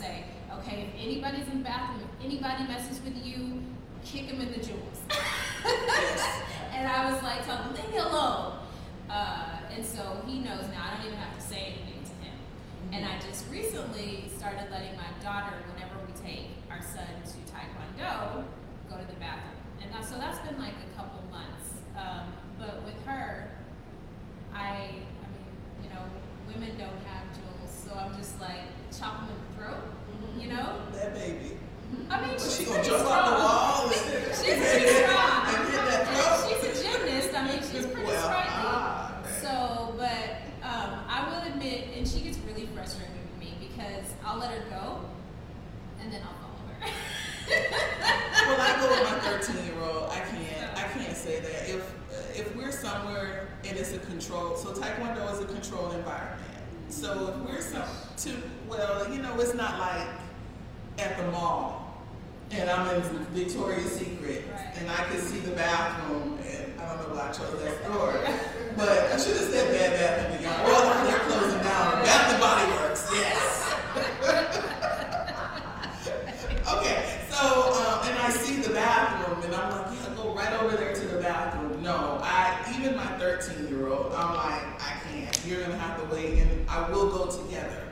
say, 0.00 0.24
okay, 0.58 0.88
if 0.88 1.02
anybody's 1.04 1.46
in 1.48 1.58
the 1.58 1.64
bathroom, 1.64 2.00
if 2.18 2.24
anybody 2.24 2.64
messes 2.64 3.00
with 3.04 3.16
you, 3.24 3.62
them 4.30 4.40
in 4.40 4.52
the 4.52 4.64
jewels. 4.64 4.98
and 6.72 6.86
I 6.86 7.12
was 7.12 7.22
like, 7.22 7.44
tell 7.44 7.56
him, 7.58 7.74
leave 7.74 7.90
me 7.90 7.98
alone. 7.98 8.58
Uh, 9.08 9.58
and 9.74 9.84
so 9.84 10.22
he 10.26 10.38
knows 10.38 10.64
now. 10.70 10.86
I 10.86 10.96
don't 10.96 11.06
even 11.06 11.18
have 11.18 11.34
to 11.36 11.42
say 11.42 11.74
anything 11.74 12.04
to 12.04 12.14
him. 12.24 12.38
And 12.92 13.04
I 13.04 13.18
just 13.18 13.50
recently 13.50 14.30
started 14.36 14.70
letting 14.70 14.96
my 14.96 15.10
daughter, 15.22 15.54
whenever 15.74 15.94
we 16.06 16.12
take 16.22 16.50
our 16.70 16.80
son 16.80 17.06
to 17.24 17.52
Taekwondo, 17.52 18.44
go 18.88 18.96
to 18.96 19.06
the 19.06 19.18
bathroom. 19.18 19.58
And 19.82 19.92
that, 19.92 20.04
so 20.04 20.16
that's 20.16 20.38
been 20.46 20.58
like 20.58 20.74
a 20.74 20.96
couple 20.96 21.22
months. 21.30 21.74
Um, 21.96 22.32
but 22.58 22.84
with 22.84 23.02
her, 23.06 23.50
I, 24.54 24.60
I 24.60 25.26
mean, 25.34 25.82
you 25.82 25.90
know, 25.90 26.02
women 26.46 26.76
don't 26.78 27.00
have 27.06 27.26
jewels, 27.34 27.70
so 27.84 27.94
I'm 27.94 28.16
just 28.16 28.40
like 28.40 28.62
chop 28.96 29.20
them 29.20 29.30
in 29.30 29.36
the 29.42 29.58
throat, 29.58 29.82
you 30.38 30.48
know. 30.48 30.82
That 30.92 31.14
baby. 31.14 31.56
I 32.10 32.26
mean, 32.26 32.34
she's 32.38 32.56
she 32.58 32.64
gonna 32.64 32.82
jump 32.84 32.98
strong. 33.00 33.12
out 33.12 33.24
the 33.30 33.44
wall 33.44 33.86
and, 33.86 34.34
She's 34.34 34.58
pretty 34.58 34.88
strong. 34.88 35.54
and 35.54 35.74
that 35.74 36.48
she's 36.48 36.62
a 36.80 36.82
gymnast. 36.82 37.34
I 37.34 37.42
mean, 37.46 37.60
she's 37.62 37.86
pretty 37.86 38.06
well, 38.06 38.24
sprightly. 38.24 38.52
ah. 38.56 39.22
So, 39.40 39.94
but 39.96 40.66
um, 40.66 40.98
I 41.08 41.28
will 41.28 41.52
admit, 41.52 41.88
and 41.96 42.06
she 42.06 42.20
gets 42.20 42.38
really 42.38 42.66
frustrated 42.74 43.14
with 43.14 43.38
me 43.40 43.54
because 43.60 44.06
I'll 44.24 44.38
let 44.38 44.50
her 44.50 44.68
go, 44.70 45.00
and 46.00 46.12
then 46.12 46.20
I'll 46.22 46.34
follow 46.42 46.64
her. 46.80 46.90
Well, 48.46 48.60
I 48.60 48.80
go 48.80 48.88
with 48.90 49.10
my 49.10 49.18
13 49.38 49.64
year 49.66 49.84
old. 49.84 50.10
I 50.10 50.20
can't. 50.20 50.78
I 50.78 50.82
can't 50.98 51.16
say 51.16 51.40
that. 51.40 51.68
If 51.68 51.94
if 52.38 52.56
we're 52.56 52.72
somewhere 52.72 53.48
and 53.64 53.76
it's 53.76 53.92
a 53.92 53.98
control, 53.98 54.56
so 54.56 54.70
Taekwondo 54.72 55.30
is 55.32 55.40
a 55.40 55.44
controlled 55.44 55.94
environment. 55.94 56.40
So 56.88 57.28
if 57.28 57.48
we're 57.48 57.60
some 57.60 57.82
to 58.18 58.32
well, 58.68 59.08
you 59.12 59.20
know, 59.22 59.38
it's 59.40 59.54
not 59.54 59.78
like 59.78 60.08
at 60.98 61.16
the 61.18 61.30
mall, 61.30 61.79
and 62.50 62.68
I'm 62.70 62.94
in 62.96 63.02
Victoria's 63.34 63.92
Secret, 63.92 64.44
Right. 64.52 64.76
and 64.76 64.90
I 64.90 65.04
can 65.04 65.20
see 65.20 65.38
the 65.40 65.52
bathroom, 65.52 66.38
and 66.44 66.80
I 66.80 66.86
don't 66.96 67.08
know 67.08 67.14
why 67.14 67.28
I 67.28 67.32
chose 67.32 67.62
that 67.62 67.84
store, 67.84 68.14
but 68.76 68.88
I 68.88 69.16
should 69.18 69.36
have 69.36 69.48
said 69.50 69.70
Bed 69.72 69.90
Bath 69.98 70.30
and 70.30 70.38
Beyond. 70.40 70.64
Well, 70.64 71.06
they're 71.06 71.18
closing 71.20 71.60
down. 71.62 72.02
Bath 72.04 72.32
and 72.32 72.40
Body 72.40 72.70
Works, 72.72 73.08
yes. 73.12 73.74
Okay, 76.72 77.18
so 77.30 77.72
um, 77.72 78.08
and 78.08 78.18
I 78.18 78.30
see 78.30 78.60
the 78.60 78.70
bathroom, 78.72 79.42
and 79.42 79.54
I'm 79.54 79.70
like, 79.70 79.86
yeah, 79.98 80.14
go 80.16 80.34
right 80.34 80.52
over 80.62 80.76
there 80.76 80.94
to 80.94 81.00
the 81.08 81.20
bathroom. 81.20 81.82
No, 81.82 82.20
I 82.22 82.56
even 82.78 82.96
my 82.96 83.06
13 83.18 83.68
year 83.68 83.88
old, 83.88 84.12
I'm 84.14 84.34
like, 84.36 84.62
I 84.82 85.00
can't. 85.12 85.40
You're 85.46 85.62
gonna 85.62 85.78
have 85.78 85.98
to 86.00 86.14
wait, 86.14 86.38
and 86.38 86.68
I 86.68 86.88
will 86.90 87.10
go 87.10 87.26
together. 87.30 87.82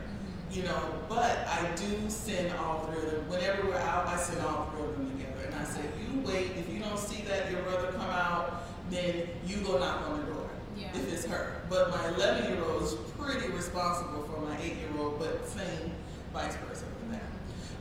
You 0.58 0.64
know, 0.64 0.90
but 1.08 1.46
I 1.46 1.70
do 1.76 2.10
send 2.10 2.52
all 2.54 2.80
three 2.80 2.98
of 2.98 3.12
them. 3.12 3.28
Whenever 3.28 3.68
we're 3.68 3.76
out, 3.76 4.08
I 4.08 4.16
send 4.16 4.40
all 4.40 4.68
three 4.74 4.88
of 4.88 4.96
them 4.96 5.08
together, 5.12 5.46
and 5.46 5.54
I 5.54 5.62
say, 5.62 5.82
you 6.02 6.20
wait. 6.26 6.50
If 6.56 6.68
you 6.68 6.80
don't 6.80 6.98
see 6.98 7.22
that 7.28 7.48
your 7.48 7.62
brother 7.62 7.92
come 7.92 8.10
out, 8.10 8.64
then 8.90 9.28
you 9.46 9.58
go 9.58 9.78
knock 9.78 10.08
on 10.08 10.18
the 10.18 10.26
door. 10.26 10.50
Yeah. 10.76 10.88
If 10.94 11.12
it's 11.12 11.26
her, 11.26 11.62
but 11.70 11.90
my 11.90 12.08
11 12.08 12.52
year 12.52 12.64
old 12.64 12.82
is 12.82 12.94
pretty 13.16 13.46
responsible 13.52 14.24
for 14.24 14.40
my 14.40 14.60
8 14.60 14.64
year 14.64 14.88
old, 14.98 15.20
but 15.20 15.46
same 15.46 15.92
vice 16.32 16.56
versa 16.56 16.86
with 16.86 17.12
that. 17.12 17.22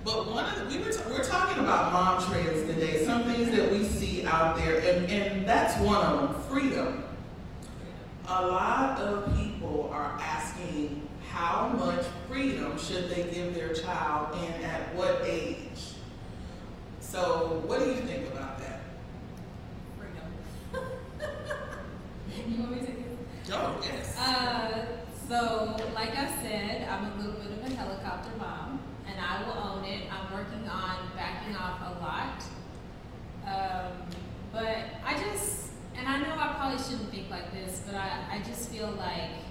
But 0.06 0.32
one 0.32 0.46
of 0.46 0.60
the, 0.60 0.78
we 0.78 0.84
were 0.84 0.92
t- 0.92 1.00
we're 1.10 1.24
talking 1.24 1.64
about 1.64 1.92
mom 1.92 2.32
trends 2.32 2.62
today. 2.72 3.04
Some 3.04 3.24
things 3.24 3.50
that 3.58 3.72
we 3.72 3.86
see 3.86 4.24
out 4.24 4.56
there, 4.56 4.78
and, 4.82 5.10
and 5.10 5.48
that's 5.48 5.76
one 5.82 6.06
of 6.06 6.32
them. 6.32 6.42
Freedom. 6.44 7.04
A 8.28 8.46
lot 8.46 9.00
of 9.00 9.36
people 9.36 9.90
are 9.92 10.16
asking 10.22 11.07
how 11.38 11.67
much 11.67 12.03
freedom 12.27 12.75
should 12.79 13.12
they 13.12 13.22
give 13.32 13.53
their 13.53 13.72
child, 13.72 14.36
and 14.36 14.65
at 14.65 14.96
what 14.96 15.22
age. 15.24 15.94
So, 17.00 17.62
what 17.67 17.79
do 17.79 17.86
you 17.86 18.01
think 18.01 18.32
about 18.32 18.58
that? 18.58 18.79
Freedom. 20.00 20.89
you 22.50 22.60
want 22.60 22.72
me 22.72 22.79
to 22.79 22.86
take 22.88 22.96
it? 22.98 23.17
Oh, 23.53 23.79
yes. 23.84 24.17
Uh, 24.17 24.86
so, 25.29 25.77
like 25.94 26.17
I 26.17 26.41
said, 26.41 26.88
I'm 26.89 27.12
a 27.12 27.15
little 27.17 27.39
bit 27.39 27.51
of 27.51 27.72
a 27.72 27.75
helicopter 27.75 28.32
mom, 28.39 28.82
and 29.08 29.20
I 29.22 29.44
will 29.44 29.62
own 29.62 29.86
it. 29.86 30.08
I'm 30.12 30.34
working 30.34 30.67
on 30.67 31.12
backing 31.15 31.56
off 31.56 31.79
a 31.82 32.00
lot. 32.01 32.44
Um, 33.46 33.94
but 34.51 34.86
I 35.06 35.13
just, 35.13 35.70
and 35.96 36.08
I 36.08 36.17
know 36.17 36.34
I 36.36 36.56
probably 36.58 36.84
shouldn't 36.84 37.12
think 37.12 37.29
like 37.29 37.53
this, 37.53 37.84
but 37.86 37.94
I, 37.94 38.25
I 38.32 38.39
just 38.39 38.72
feel 38.72 38.89
like 38.98 39.47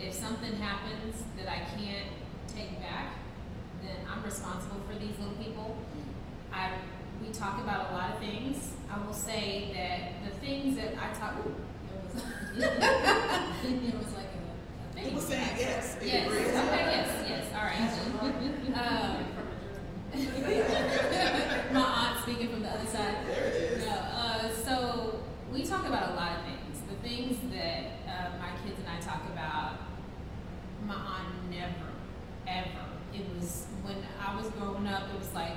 if 0.00 0.14
something 0.14 0.54
happens 0.56 1.22
that 1.36 1.48
I 1.48 1.58
can't 1.76 2.08
take 2.48 2.80
back, 2.80 3.14
then 3.82 3.96
I'm 4.10 4.22
responsible 4.24 4.80
for 4.88 4.98
these 4.98 5.18
little 5.18 5.34
people. 5.34 5.76
I, 6.52 6.70
we 7.22 7.32
talk 7.32 7.60
about 7.60 7.90
a 7.90 7.94
lot 7.94 8.14
of 8.14 8.18
things. 8.18 8.72
I 8.90 9.04
will 9.04 9.12
say 9.12 9.70
that 9.74 10.24
the 10.28 10.36
things 10.40 10.76
that 10.76 10.94
I 10.94 11.12
talk, 11.12 11.34
ooh, 11.44 11.54
it 11.84 12.14
was, 12.14 12.22
it 12.64 13.94
was 13.94 14.12
like 14.14 14.32
a, 14.34 14.40
a 14.40 14.94
thing. 14.94 15.04
People 15.04 15.20
saying 15.20 15.56
yes. 15.58 15.96
Yes, 16.02 16.26
okay, 16.26 16.46
yes, 16.48 17.24
yes, 17.28 17.46
all 17.54 17.64
right. 17.64 17.76
Um, 18.70 19.24
my 21.72 21.80
aunt 21.80 22.20
speaking 22.22 22.48
from 22.48 22.62
the 22.62 22.68
other 22.68 22.86
side. 22.86 23.16
There 23.26 23.44
it 23.44 23.54
is. 23.54 23.86
No, 23.86 23.92
uh, 23.92 24.50
so 24.64 25.20
we 25.52 25.64
talk 25.64 25.86
about 25.86 26.12
a 26.12 26.14
lot 26.14 26.38
of 26.38 26.44
things. 26.44 26.80
The 26.88 27.08
things 27.08 27.36
that 27.52 27.84
uh, 28.08 28.38
my 28.38 28.50
kids 28.64 28.78
and 28.80 28.88
I 28.88 29.00
talk 29.00 29.22
about, 29.32 29.89
my 30.90 30.96
aunt 30.96 31.50
never, 31.50 31.90
ever. 32.48 32.84
It 33.14 33.24
was 33.34 33.66
when 33.82 33.96
I 34.18 34.36
was 34.36 34.50
growing 34.50 34.86
up. 34.86 35.04
It 35.14 35.18
was 35.18 35.32
like 35.32 35.54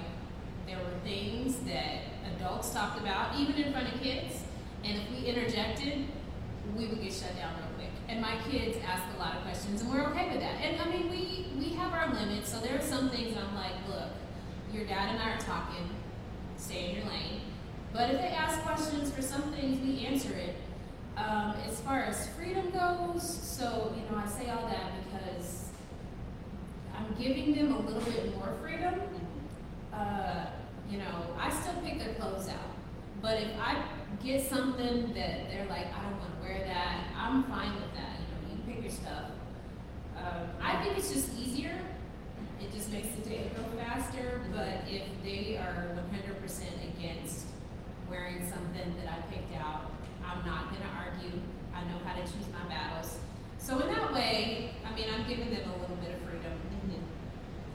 there 0.67 0.77
were 0.77 0.99
things 1.03 1.57
that 1.65 2.01
adults 2.35 2.71
talked 2.71 2.99
about, 2.99 3.35
even 3.35 3.55
in 3.55 3.73
front 3.73 3.93
of 3.93 3.99
kids, 4.01 4.43
and 4.83 4.97
if 5.01 5.09
we 5.11 5.25
interjected, 5.25 6.05
we 6.75 6.85
would 6.87 7.01
get 7.01 7.13
shut 7.13 7.35
down 7.35 7.53
real 7.57 7.73
quick. 7.75 7.89
And 8.07 8.21
my 8.21 8.35
kids 8.49 8.77
ask 8.85 9.03
a 9.15 9.19
lot 9.19 9.35
of 9.37 9.43
questions, 9.43 9.81
and 9.81 9.89
we're 9.89 10.05
okay 10.11 10.29
with 10.29 10.39
that. 10.39 10.61
And 10.61 10.79
I 10.79 10.85
mean, 10.89 11.09
we 11.09 11.47
we 11.57 11.73
have 11.75 11.93
our 11.93 12.13
limits. 12.13 12.51
So 12.51 12.59
there 12.59 12.77
are 12.77 12.81
some 12.81 13.09
things 13.09 13.35
I'm 13.35 13.55
like, 13.55 13.73
look, 13.87 14.09
your 14.71 14.85
dad 14.85 15.09
and 15.09 15.19
I 15.19 15.31
are 15.31 15.39
talking. 15.39 15.89
Stay 16.57 16.89
in 16.89 16.95
your 16.97 17.05
lane. 17.05 17.41
But 17.91 18.09
if 18.09 18.21
they 18.21 18.27
ask 18.27 18.61
questions 18.61 19.11
for 19.11 19.21
some 19.21 19.43
things, 19.53 19.79
we 19.81 20.05
answer 20.05 20.33
it. 20.33 20.55
Um, 21.15 21.55
as 21.67 21.79
far 21.81 21.99
as 22.01 22.27
freedom 22.29 22.71
goes, 22.71 23.23
so 23.23 23.93
you 23.95 24.01
know, 24.09 24.21
I 24.23 24.27
say 24.27 24.49
all 24.49 24.67
that 24.67 24.91
because 25.03 25.65
I'm 26.97 27.13
giving 27.21 27.53
them 27.53 27.73
a 27.73 27.79
little 27.79 28.01
bit 28.01 28.35
more 28.35 28.53
freedom. 28.61 28.99
Uh, 29.93 30.45
you 30.89 30.97
know, 30.97 31.35
I 31.39 31.51
still 31.51 31.75
pick 31.83 31.99
their 31.99 32.15
clothes 32.15 32.49
out, 32.49 32.75
but 33.21 33.41
if 33.41 33.51
I 33.59 33.83
get 34.23 34.49
something 34.49 35.13
that 35.13 35.49
they're 35.49 35.67
like, 35.69 35.87
I 35.93 36.01
don't 36.01 36.19
want 36.19 36.35
to 36.35 36.41
wear 36.41 36.59
that, 36.65 37.05
I'm 37.15 37.43
fine 37.43 37.75
with 37.75 37.93
that. 37.93 38.17
You 38.19 38.55
know, 38.55 38.55
you 38.55 38.73
pick 38.73 38.83
your 38.83 38.91
stuff. 38.91 39.31
Um, 40.17 40.47
I 40.61 40.81
think 40.83 40.97
it's 40.97 41.13
just 41.13 41.33
easier. 41.37 41.77
It 42.61 42.71
just 42.73 42.91
makes 42.91 43.07
the 43.15 43.29
day 43.29 43.51
go 43.55 43.63
faster. 43.77 44.41
But 44.51 44.87
if 44.87 45.03
they 45.23 45.57
are 45.57 45.95
100% 46.11 46.97
against 46.97 47.45
wearing 48.09 48.39
something 48.49 48.95
that 48.97 49.11
I 49.11 49.21
picked 49.33 49.55
out, 49.55 49.91
I'm 50.25 50.45
not 50.45 50.69
going 50.69 50.81
to 50.81 50.89
argue. 50.97 51.39
I 51.75 51.81
know 51.85 51.99
how 52.05 52.13
to 52.15 52.21
choose 52.21 52.47
my 52.51 52.67
battles. 52.69 53.17
So 53.57 53.79
in 53.79 53.87
that 53.93 54.13
way, 54.13 54.71
I 54.85 54.95
mean, 54.95 55.05
I'm 55.13 55.27
giving 55.27 55.49
them 55.49 55.69
a 55.69 55.81
little 55.81 55.95
bit 55.97 56.11
of 56.15 56.19
freedom. 56.29 56.51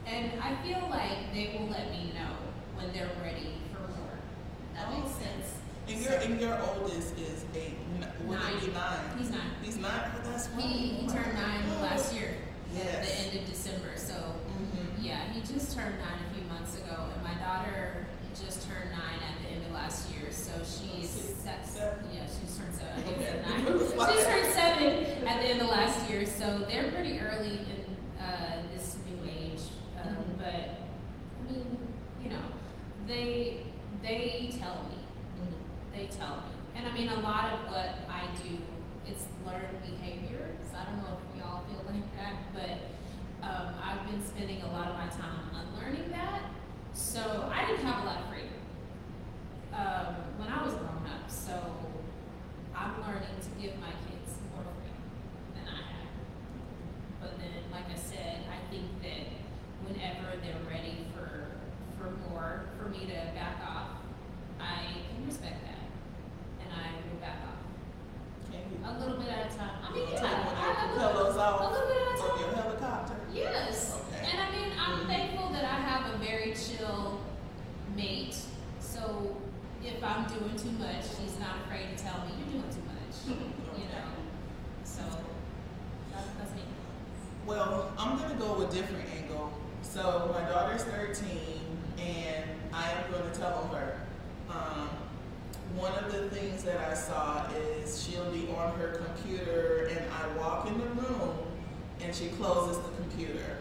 And 0.05 0.31
I 0.41 0.55
feel 0.63 0.87
like 0.89 1.33
they 1.33 1.55
will 1.57 1.67
let 1.69 1.91
me 1.91 2.11
know 2.15 2.33
when 2.75 2.91
they're 2.93 3.09
ready 3.23 3.53
for 3.71 3.81
more. 3.93 4.17
That 4.73 4.89
makes 4.91 5.11
sense. 5.15 5.53
And 5.87 6.01
your 6.01 6.13
and 6.13 6.41
your 6.41 6.59
oldest 6.61 7.17
is 7.17 7.45
eight. 7.55 7.77
Nine. 8.27 8.57
he 8.59 8.67
be 8.67 8.73
nine? 8.73 8.99
He's 9.17 9.29
nine. 9.29 9.51
He's 9.61 9.77
nine. 9.77 10.11
Oh, 10.15 10.31
that's 10.31 10.49
He, 10.57 10.67
he 10.97 11.07
turned 11.07 11.33
nine 11.35 11.61
last 11.81 12.13
year, 12.13 12.35
Yes. 12.75 13.05
the 13.07 13.13
end 13.37 13.37
of 13.43 13.49
December. 13.51 13.93
So 13.97 14.13
Mhm. 14.13 15.03
yeah, 15.03 15.31
he 15.33 15.41
just 15.41 15.75
turned 15.77 15.97
nine 15.99 16.19
a 16.29 16.33
few 16.33 16.45
months 16.49 16.75
ago, 16.77 17.09
and 17.13 17.23
my 17.23 17.33
daughter 17.35 18.05
just 18.33 18.67
turned 18.67 18.89
nine 18.91 19.19
at 19.21 19.41
the 19.43 19.49
end 19.55 19.65
of 19.65 19.71
last 19.73 20.09
year. 20.11 20.31
So 20.31 20.51
she's 20.65 21.09
Six, 21.09 21.69
seven? 21.69 21.99
yeah, 22.13 22.25
she's 23.05 24.25
turned 24.25 24.53
seven. 24.53 25.05
At 25.27 25.41
the 25.41 25.47
end 25.49 25.61
of 25.61 25.67
last 25.67 26.09
year, 26.09 26.25
so 26.25 26.65
they're 26.67 26.91
pretty 26.91 27.19
early 27.19 27.59
in 27.59 27.97
uh, 28.19 28.63
this 28.73 28.97
new 29.05 29.29
age. 29.29 29.61
Um. 30.01 30.15
But 30.37 30.53
I 30.53 31.51
mean, 31.51 31.77
you 32.23 32.29
know, 32.29 32.41
they 33.07 33.65
they 34.01 34.53
tell 34.59 34.85
me, 34.89 34.97
they 35.93 36.07
tell 36.07 36.37
me, 36.37 36.53
and 36.75 36.87
I 36.87 36.91
mean 36.93 37.09
a 37.09 37.19
lot 37.19 37.53
of 37.53 37.59
what 37.71 37.95
I 38.09 38.25
do, 38.43 38.57
it's 39.05 39.23
learned 39.45 39.81
behavior. 39.83 40.47
So 40.71 40.77
I 40.77 40.85
don't 40.85 40.97
know 40.97 41.17
if 41.17 41.35
we 41.35 41.41
all 41.41 41.63
feel 41.69 41.83
like 41.93 42.15
that, 42.17 42.33
but 42.53 43.47
um, 43.47 43.75
I've 43.83 44.09
been 44.09 44.25
spending 44.25 44.61
a 44.63 44.71
lot 44.71 44.87
of 44.87 44.95
my 44.95 45.07
time 45.07 45.49
unlearning 45.53 46.09
that. 46.11 46.41
So 46.93 47.49
I 47.53 47.65
didn't 47.65 47.85
have 47.85 48.03
a 48.03 48.05
lot 48.07 48.21
of 48.21 48.29
freedom 48.29 48.49
um, 49.73 50.15
when 50.37 50.49
I 50.49 50.63
was 50.63 50.73
growing 50.73 51.05
up. 51.05 51.29
So 51.29 51.53
I'm 52.79 52.95
learning 53.03 53.35
to 53.43 53.49
give 53.59 53.75
my 53.79 53.91
kids 54.07 54.39
more 54.55 54.63
freedom 54.63 55.03
than 55.55 55.67
I 55.67 55.81
have. 55.91 56.15
But 57.19 57.37
then, 57.37 57.51
like 57.71 57.91
I 57.91 57.99
said, 57.99 58.47
I 58.47 58.59
think 58.71 58.87
that 59.03 59.27
whenever 59.83 60.39
they're 60.39 60.63
ready 60.69 61.05
for 61.13 61.51
for 61.99 62.15
more, 62.31 62.63
for 62.79 62.87
me 62.87 62.99
to 63.11 63.19
back 63.35 63.59
off, 63.67 63.99
I 64.59 64.87
can 65.11 65.25
respect 65.27 65.59
that, 65.67 65.83
and 66.63 66.71
I 66.71 66.95
will 67.03 67.19
back 67.19 67.43
off. 67.43 67.59
A 68.81 68.99
little 68.99 69.17
bit 69.19 69.27
at 69.27 69.51
a 69.51 69.57
time. 69.57 69.75
I 69.83 69.93
mean, 69.93 70.07
yeah, 70.13 70.19
time. 70.21 70.47
I, 70.55 70.59
I, 70.63 71.03
a, 71.03 71.17
little, 71.17 71.31
a 71.31 71.67
little 71.69 71.87
bit 71.87 71.97
at 71.99 72.15
a 72.15 72.21
time. 72.21 72.39
Your 72.39 72.53
helicopter. 72.55 73.15
Yes. 73.33 73.99
Okay. 74.07 74.31
And 74.31 74.39
I 74.39 74.51
mean, 74.51 74.71
I'm 74.79 75.05
thankful 75.05 75.49
that 75.49 75.65
I 75.65 75.79
have 75.83 76.15
a 76.15 76.17
very 76.17 76.53
chill 76.53 77.19
mate. 77.95 78.37
So 78.79 79.35
if 79.95 80.03
I'm 80.03 80.25
doing 80.27 80.55
too 80.57 80.71
much, 80.77 81.03
she's 81.03 81.39
not 81.39 81.57
afraid 81.65 81.95
to 81.95 82.03
tell 82.03 82.19
me 82.25 82.33
you're 82.37 82.61
doing 82.61 82.73
too 82.73 82.83
much. 82.85 83.37
You 83.77 83.85
know, 83.85 84.11
so 84.83 85.03
that's, 86.11 86.27
that's 86.37 86.51
me. 86.53 86.63
Well, 87.45 87.93
I'm 87.97 88.17
gonna 88.17 88.35
go 88.35 88.59
with 88.59 88.71
a 88.71 88.73
different 88.73 89.05
angle. 89.15 89.53
So 89.81 90.31
my 90.33 90.47
daughter's 90.49 90.83
13, 90.83 91.25
and 91.97 92.45
I 92.73 92.91
am 92.91 93.11
going 93.11 93.31
to 93.31 93.39
tell 93.39 93.67
her. 93.73 94.01
Um, 94.49 94.89
one 95.75 95.93
of 95.93 96.11
the 96.11 96.29
things 96.29 96.63
that 96.63 96.77
I 96.79 96.93
saw 96.93 97.49
is 97.53 98.03
she'll 98.03 98.31
be 98.31 98.49
on 98.57 98.77
her 98.79 99.01
computer, 99.03 99.89
and 99.91 100.01
I 100.11 100.37
walk 100.37 100.67
in 100.67 100.77
the 100.77 100.85
room, 100.85 101.37
and 102.01 102.13
she 102.13 102.27
closes 102.29 102.77
the 102.77 102.89
computer. 103.01 103.57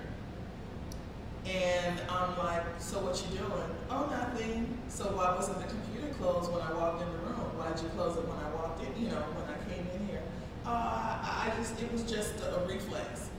And 1.46 2.00
I'm 2.10 2.36
like, 2.38 2.64
so 2.78 2.98
what 3.00 3.16
you 3.24 3.38
doing? 3.38 3.70
Oh, 3.90 4.06
nothing. 4.10 4.78
So 4.88 5.04
why 5.16 5.34
wasn't 5.34 5.58
the 5.60 5.66
computer 5.66 6.12
closed 6.14 6.52
when 6.52 6.60
I 6.60 6.72
walked 6.74 7.02
in 7.02 7.08
the 7.08 7.18
room? 7.18 7.40
Why'd 7.56 7.80
you 7.80 7.88
close 7.90 8.16
it 8.16 8.24
when 8.28 8.38
I 8.38 8.50
walked 8.54 8.82
in? 8.84 9.02
You 9.02 9.10
know, 9.10 9.22
when 9.32 9.48
I 9.48 9.56
came 9.70 9.86
in 9.94 10.06
here? 10.08 10.22
Uh, 10.66 10.68
I 10.68 11.48
I 11.48 11.56
just, 11.56 11.80
it 11.80 11.90
was 11.92 12.02
just 12.02 12.34
a 12.40 12.60
reflex. 12.68 13.30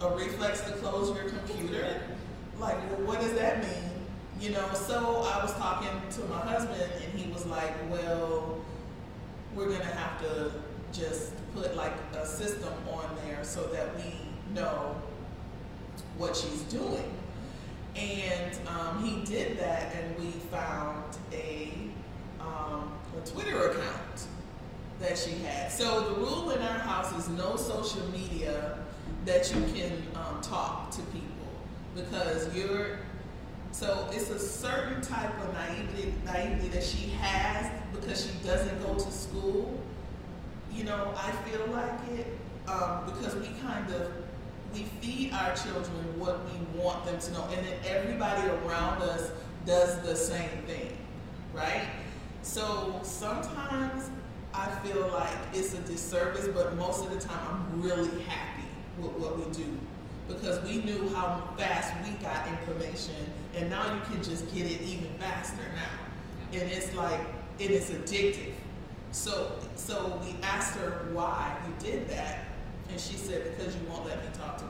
A 0.00 0.08
reflex 0.16 0.60
to 0.62 0.72
close 0.72 1.14
your 1.16 1.28
computer? 1.28 2.02
Like, 2.58 2.76
well, 2.90 3.06
what 3.06 3.20
does 3.20 3.34
that 3.34 3.62
mean? 3.62 3.90
You 4.40 4.50
know, 4.50 4.68
so 4.74 5.28
I 5.32 5.40
was 5.42 5.52
talking 5.54 5.94
to 6.10 6.20
my 6.24 6.40
husband 6.40 6.90
and 7.04 7.18
he 7.18 7.30
was 7.30 7.46
like, 7.46 7.72
well, 7.88 8.58
we're 9.54 9.68
gonna 9.70 9.84
have 9.84 10.20
to 10.22 10.50
just 10.92 11.32
put 11.54 11.76
like 11.76 11.92
a 12.14 12.26
system 12.26 12.72
on 12.92 13.16
there 13.24 13.44
so 13.44 13.62
that 13.68 13.94
we 13.96 14.14
know 14.54 14.96
what 16.18 16.36
she's 16.36 16.62
doing. 16.62 17.10
And 17.94 18.56
um, 18.68 19.04
he 19.04 19.24
did 19.24 19.58
that, 19.58 19.94
and 19.94 20.18
we 20.18 20.30
found 20.50 21.04
a, 21.32 21.72
um, 22.40 22.92
a 23.20 23.28
Twitter 23.28 23.70
account 23.70 24.26
that 25.00 25.18
she 25.18 25.32
had. 25.44 25.70
So 25.70 26.00
the 26.00 26.20
rule 26.20 26.50
in 26.50 26.62
our 26.62 26.78
house 26.78 27.12
is 27.18 27.28
no 27.28 27.56
social 27.56 28.06
media 28.10 28.78
that 29.24 29.52
you 29.54 29.60
can 29.74 29.92
um, 30.14 30.40
talk 30.40 30.90
to 30.92 31.02
people 31.02 31.28
because 31.94 32.54
you're. 32.56 32.98
So 33.72 34.06
it's 34.12 34.28
a 34.28 34.38
certain 34.38 35.00
type 35.00 35.32
of 35.42 35.54
naivety, 35.54 36.12
naivety 36.26 36.68
that 36.68 36.84
she 36.84 37.08
has 37.20 37.70
because 37.94 38.26
she 38.26 38.46
doesn't 38.46 38.82
go 38.84 38.94
to 38.94 39.10
school. 39.10 39.80
You 40.70 40.84
know, 40.84 41.14
I 41.16 41.30
feel 41.48 41.66
like 41.68 42.18
it 42.18 42.26
um, 42.68 43.06
because 43.06 43.34
we 43.34 43.48
kind 43.66 43.90
of 43.94 44.12
we 44.72 44.84
feed 45.00 45.32
our 45.32 45.54
children 45.54 46.18
what 46.18 46.40
we 46.44 46.80
want 46.80 47.04
them 47.04 47.18
to 47.18 47.32
know, 47.32 47.44
and 47.54 47.66
then 47.66 47.74
everybody 47.86 48.48
around 48.48 49.02
us 49.02 49.30
does 49.66 50.00
the 50.00 50.16
same 50.16 50.50
thing, 50.66 50.96
right? 51.52 51.86
So 52.42 53.00
sometimes 53.02 54.10
I 54.54 54.66
feel 54.84 55.08
like 55.08 55.30
it's 55.52 55.74
a 55.74 55.80
disservice, 55.80 56.48
but 56.48 56.76
most 56.76 57.04
of 57.04 57.10
the 57.12 57.20
time 57.20 57.38
I'm 57.50 57.82
really 57.82 58.22
happy 58.22 58.66
with 58.98 59.12
what 59.12 59.38
we 59.38 59.52
do 59.52 59.66
because 60.28 60.62
we 60.62 60.78
knew 60.78 61.08
how 61.14 61.48
fast 61.58 61.92
we 62.04 62.10
got 62.24 62.46
information, 62.46 63.14
and 63.54 63.68
now 63.68 63.94
you 63.94 64.00
can 64.12 64.22
just 64.22 64.52
get 64.54 64.66
it 64.66 64.80
even 64.82 65.08
faster 65.18 65.62
now, 65.74 66.58
and 66.58 66.70
it's 66.70 66.94
like 66.94 67.20
it 67.58 67.70
is 67.70 67.90
addictive. 67.90 68.54
So, 69.10 69.52
so 69.76 70.18
we 70.24 70.34
asked 70.42 70.76
her 70.78 71.08
why 71.12 71.54
you 71.66 71.90
did 71.90 72.08
that, 72.08 72.46
and 72.88 72.98
she 72.98 73.14
said, 73.14 73.56
because 73.56 73.74
you 73.74 73.82
won't 73.88 74.06
let 74.06 74.18
me 74.18 74.30
talk 74.32 74.56
to 74.58 74.64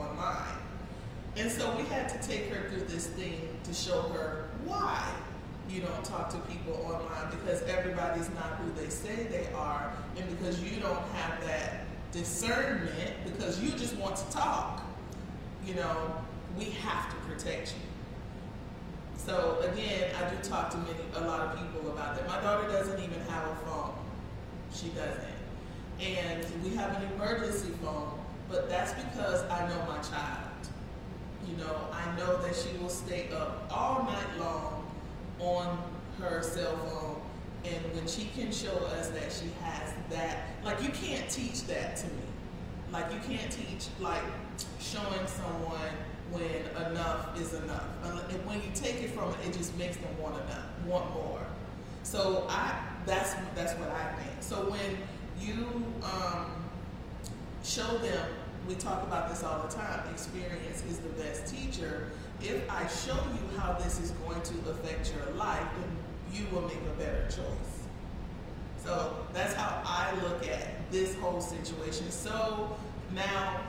online. 0.00 0.58
And 1.36 1.50
so 1.50 1.74
we 1.76 1.84
had 1.84 2.08
to 2.08 2.28
take 2.28 2.48
her 2.48 2.68
through 2.68 2.86
this 2.86 3.06
thing 3.06 3.48
to 3.64 3.72
show 3.72 4.02
her 4.02 4.48
why 4.64 5.08
you 5.68 5.80
don't 5.80 6.04
talk 6.04 6.30
to 6.30 6.38
people 6.52 6.74
online 6.84 7.30
because 7.30 7.62
everybody's 7.62 8.28
not 8.30 8.56
who 8.56 8.72
they 8.80 8.88
say 8.88 9.24
they 9.30 9.46
are, 9.54 9.92
and 10.16 10.28
because 10.36 10.60
you 10.62 10.80
don't 10.80 11.04
have 11.14 11.46
that 11.46 11.84
discernment 12.10 13.14
because 13.24 13.62
you 13.62 13.70
just 13.72 13.96
want 13.96 14.16
to 14.16 14.28
talk. 14.30 14.82
You 15.64 15.74
know, 15.74 16.14
we 16.58 16.64
have 16.64 17.08
to 17.10 17.16
protect 17.28 17.74
you. 17.74 17.82
So 19.16 19.58
again, 19.70 20.10
I 20.16 20.30
do 20.30 20.36
talk 20.42 20.70
to 20.70 20.78
many, 20.78 20.98
a 21.14 21.20
lot 21.20 21.40
of 21.40 21.56
people 21.56 21.90
about 21.90 22.16
that. 22.16 22.26
My 22.26 22.40
daughter 22.40 22.66
doesn't 22.68 22.98
even 22.98 23.20
have 23.28 23.46
a 23.46 23.54
phone. 23.66 23.92
She 24.72 24.88
doesn't 24.88 25.30
and 26.00 26.46
we 26.64 26.74
have 26.76 26.96
an 26.96 27.12
emergency 27.12 27.72
phone, 27.82 28.18
but 28.50 28.68
that's 28.68 28.92
because 28.94 29.44
I 29.44 29.68
know 29.68 29.78
my 29.86 29.98
child. 29.98 30.48
You 31.48 31.56
know, 31.56 31.76
I 31.92 32.16
know 32.18 32.36
that 32.42 32.54
she 32.54 32.76
will 32.78 32.88
stay 32.88 33.28
up 33.32 33.70
all 33.70 34.04
night 34.04 34.38
long 34.38 34.90
on 35.38 35.78
her 36.18 36.42
cell 36.42 36.76
phone, 36.76 37.20
and 37.64 37.94
when 37.94 38.06
she 38.06 38.28
can 38.36 38.52
show 38.52 38.76
us 38.98 39.08
that 39.10 39.32
she 39.32 39.50
has 39.62 39.92
that, 40.10 40.48
like 40.64 40.82
you 40.82 40.90
can't 40.90 41.28
teach 41.30 41.64
that 41.64 41.96
to 41.96 42.06
me. 42.06 42.22
Like 42.92 43.06
you 43.12 43.20
can't 43.20 43.50
teach 43.50 43.86
like 44.00 44.22
showing 44.80 45.26
someone 45.26 45.94
when 46.32 46.90
enough 46.90 47.40
is 47.40 47.54
enough. 47.54 47.84
And 48.04 48.46
when 48.46 48.56
you 48.56 48.70
take 48.74 49.02
it 49.02 49.10
from 49.10 49.30
it, 49.30 49.36
it 49.48 49.52
just 49.52 49.76
makes 49.78 49.96
them 49.96 50.10
want 50.20 50.36
enough, 50.36 50.64
want 50.86 51.12
more. 51.14 51.46
So 52.02 52.46
I, 52.48 52.74
that's 53.06 53.34
that's 53.54 53.74
what 53.74 53.90
I 53.90 54.12
think. 54.14 54.30
So 54.40 54.70
when 54.70 54.98
you 55.40 55.84
um, 56.02 56.50
show 57.62 57.98
them, 57.98 58.26
we 58.68 58.74
talk 58.74 59.02
about 59.02 59.28
this 59.28 59.42
all 59.42 59.66
the 59.66 59.74
time, 59.74 60.08
experience 60.12 60.82
is 60.88 60.98
the 60.98 61.08
best 61.10 61.54
teacher. 61.54 62.10
If 62.40 62.70
I 62.70 62.86
show 62.88 63.14
you 63.14 63.58
how 63.58 63.74
this 63.74 64.00
is 64.00 64.10
going 64.12 64.40
to 64.40 64.70
affect 64.70 65.12
your 65.14 65.34
life, 65.34 65.66
then 65.78 65.96
you 66.32 66.46
will 66.52 66.62
make 66.62 66.76
a 66.76 66.98
better 66.98 67.24
choice. 67.24 67.80
So 68.84 69.26
that's 69.32 69.54
how 69.54 69.82
I 69.84 70.12
look 70.22 70.46
at 70.48 70.90
this 70.90 71.14
whole 71.16 71.40
situation. 71.40 72.10
So 72.10 72.76
now 73.14 73.60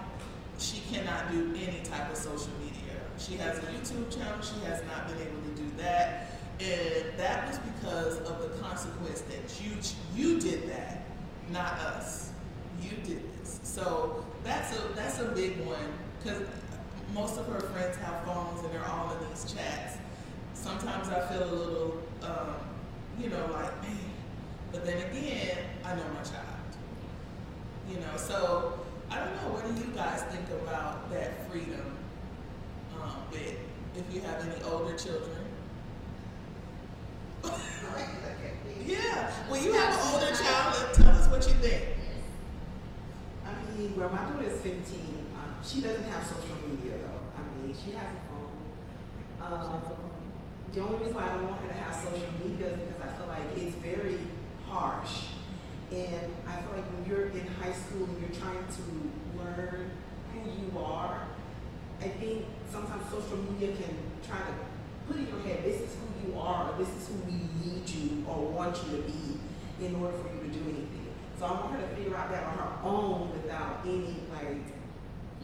she 0.57 0.81
cannot 0.91 1.31
do 1.31 1.53
any 1.55 1.81
type 1.83 2.09
of 2.09 2.17
social 2.17 2.51
media. 2.63 2.95
She 3.17 3.33
has 3.35 3.57
a 3.57 3.61
YouTube 3.61 4.15
channel, 4.15 4.41
she 4.41 4.65
has 4.65 4.81
not 4.83 5.07
been 5.07 5.17
able 5.17 5.41
to 5.41 5.61
do 5.61 5.71
that. 5.77 6.37
And 6.59 7.17
that 7.17 7.47
was 7.47 7.57
because 7.59 8.19
of 8.19 8.41
the 8.41 8.61
consequence 8.61 9.21
that 9.21 9.61
you 9.61 9.71
you 10.15 10.39
did 10.39 10.69
that 10.69 11.01
not 11.51 11.73
us. 11.79 12.31
You 12.81 12.91
did 13.03 13.21
this. 13.39 13.59
So 13.63 14.25
that's 14.43 14.77
a 14.77 14.81
that's 14.95 15.19
a 15.19 15.25
big 15.25 15.59
one 15.65 15.77
because 16.19 16.41
most 17.13 17.37
of 17.37 17.47
her 17.47 17.59
friends 17.59 17.97
have 17.97 18.23
phones 18.25 18.63
and 18.63 18.73
they're 18.73 18.87
all 18.87 19.15
in 19.15 19.29
these 19.29 19.51
chats. 19.51 19.97
Sometimes 20.53 21.09
I 21.09 21.19
feel 21.27 21.43
a 21.43 21.53
little, 21.53 21.97
um, 22.23 22.55
you 23.19 23.29
know, 23.29 23.49
like 23.51 23.81
man. 23.81 23.97
But 24.71 24.85
then 24.85 24.97
again, 25.09 25.57
I 25.83 25.95
know 25.95 26.03
my 26.13 26.23
child. 26.23 26.45
You 27.89 27.97
know, 27.97 28.15
so 28.15 28.79
I 29.09 29.19
don't 29.19 29.35
know. 29.35 29.53
What 29.53 29.65
do 29.65 29.73
you 29.81 29.93
guys 29.93 30.21
think 30.23 30.47
about 30.63 31.11
that 31.11 31.49
freedom 31.49 31.97
um, 33.01 33.11
bit? 33.31 33.59
If 33.95 34.13
you 34.13 34.21
have 34.21 34.47
any 34.47 34.63
older 34.63 34.95
children. 34.95 35.45
yeah. 38.85 39.31
Well, 39.49 39.61
you 39.61 39.73
have 39.73 39.93
an 39.93 40.13
older 40.13 40.35
child. 40.35 40.93
Tell 40.93 41.09
us 41.09 41.27
what 41.27 41.45
you 41.47 41.53
think. 41.55 42.00
Mean, 43.77 43.95
well, 43.95 44.09
my 44.09 44.17
daughter 44.27 44.49
is 44.49 44.59
15. 44.61 44.75
Um, 45.35 45.55
she 45.63 45.81
doesn't 45.81 46.03
have 46.03 46.27
social 46.27 46.59
media 46.67 46.97
though. 46.99 47.23
I 47.37 47.41
mean, 47.55 47.73
she 47.73 47.91
has 47.91 48.03
a 48.03 48.21
phone. 48.27 48.51
Um, 49.39 49.81
the 50.73 50.81
only 50.81 50.97
reason 50.99 51.15
why 51.15 51.23
I 51.23 51.35
don't 51.35 51.47
want 51.47 51.61
her 51.61 51.67
to 51.67 51.73
have 51.73 51.95
social 51.95 52.31
media 52.43 52.67
is 52.67 52.79
because 52.79 53.01
I 53.01 53.09
feel 53.15 53.27
like 53.27 53.47
it's 53.55 53.75
very 53.79 54.19
harsh. 54.67 55.31
And 55.91 56.31
I 56.47 56.59
feel 56.63 56.75
like 56.75 56.87
when 56.91 57.03
you're 57.07 57.27
in 57.31 57.47
high 57.63 57.71
school 57.71 58.07
and 58.11 58.19
you're 58.19 58.35
trying 58.35 58.63
to 58.63 58.83
learn 59.39 59.91
who 60.31 60.39
you 60.51 60.71
are, 60.79 61.27
I 62.01 62.07
think 62.07 62.45
sometimes 62.71 63.03
social 63.11 63.37
media 63.37 63.75
can 63.75 63.95
try 64.25 64.39
to 64.39 64.53
put 65.07 65.15
in 65.15 65.27
your 65.27 65.39
head, 65.47 65.63
this 65.63 65.79
is 65.81 65.95
who 65.95 66.27
you 66.27 66.39
are, 66.39 66.73
this 66.77 66.89
is 66.89 67.07
who 67.07 67.15
we 67.23 67.39
need 67.63 67.87
you 67.87 68.23
or 68.27 68.51
want 68.51 68.75
you 68.83 68.97
to 68.97 69.03
be 69.03 69.39
in 69.85 69.95
order 69.95 70.15
for 70.17 70.27
you 70.35 70.43
to 70.43 70.51
do 70.51 70.63
anything. 70.69 70.90
So 71.41 71.47
I 71.47 71.51
want 71.57 71.73
her 71.73 71.81
to 71.81 71.95
figure 71.97 72.15
out 72.15 72.29
that 72.29 72.43
on 72.43 72.53
her 72.53 72.73
own 72.85 73.31
without 73.33 73.81
any 73.83 74.13
like 74.29 74.61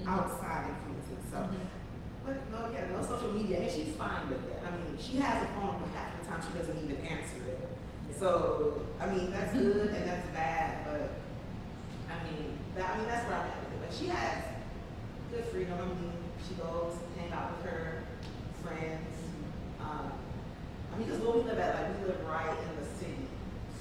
outside 0.05 0.69
influences. 0.69 1.25
So, 1.31 1.41
but 2.23 2.37
no, 2.53 2.69
yeah, 2.71 2.85
no 2.93 3.01
social 3.01 3.33
media, 3.33 3.61
and 3.65 3.71
she's 3.71 3.95
fine 3.95 4.29
with 4.29 4.45
that. 4.45 4.61
I 4.61 4.77
mean, 4.77 4.93
she 5.01 5.17
has 5.17 5.41
a 5.41 5.47
phone, 5.57 5.81
but 5.81 5.89
half 5.97 6.13
the 6.21 6.27
time 6.29 6.39
she 6.45 6.53
doesn't 6.55 6.77
even 6.83 6.97
answer 7.01 7.41
it. 7.49 7.65
So, 8.13 8.81
I 9.01 9.07
mean, 9.09 9.31
that's 9.31 9.53
good 9.53 9.89
and 9.89 10.07
that's 10.07 10.27
bad, 10.37 10.85
but 10.85 11.09
I 12.13 12.23
mean, 12.29 12.59
that, 12.75 12.91
I 12.93 12.97
mean, 12.97 13.07
that's 13.07 13.25
where 13.27 13.37
I'm 13.37 13.47
at 13.49 13.57
with 13.57 13.73
it. 13.73 13.89
But 13.89 13.97
she 13.97 14.05
has 14.13 14.43
good 15.31 15.45
freedom. 15.45 15.73
I 15.81 15.85
mean, 15.85 16.13
she 16.47 16.53
goes 16.61 16.93
hang 17.17 17.31
out 17.33 17.57
with 17.57 17.71
her 17.71 18.03
friends. 18.61 19.01
Um, 19.81 20.11
I 20.93 20.97
mean, 20.99 21.07
because 21.07 21.21
where 21.25 21.37
we 21.37 21.41
live 21.41 21.57
at, 21.57 21.73
like, 21.73 21.99
we 22.01 22.05
live 22.05 22.21
right 22.29 22.53
in 22.53 22.69
the 22.81 22.85
city. 23.01 23.25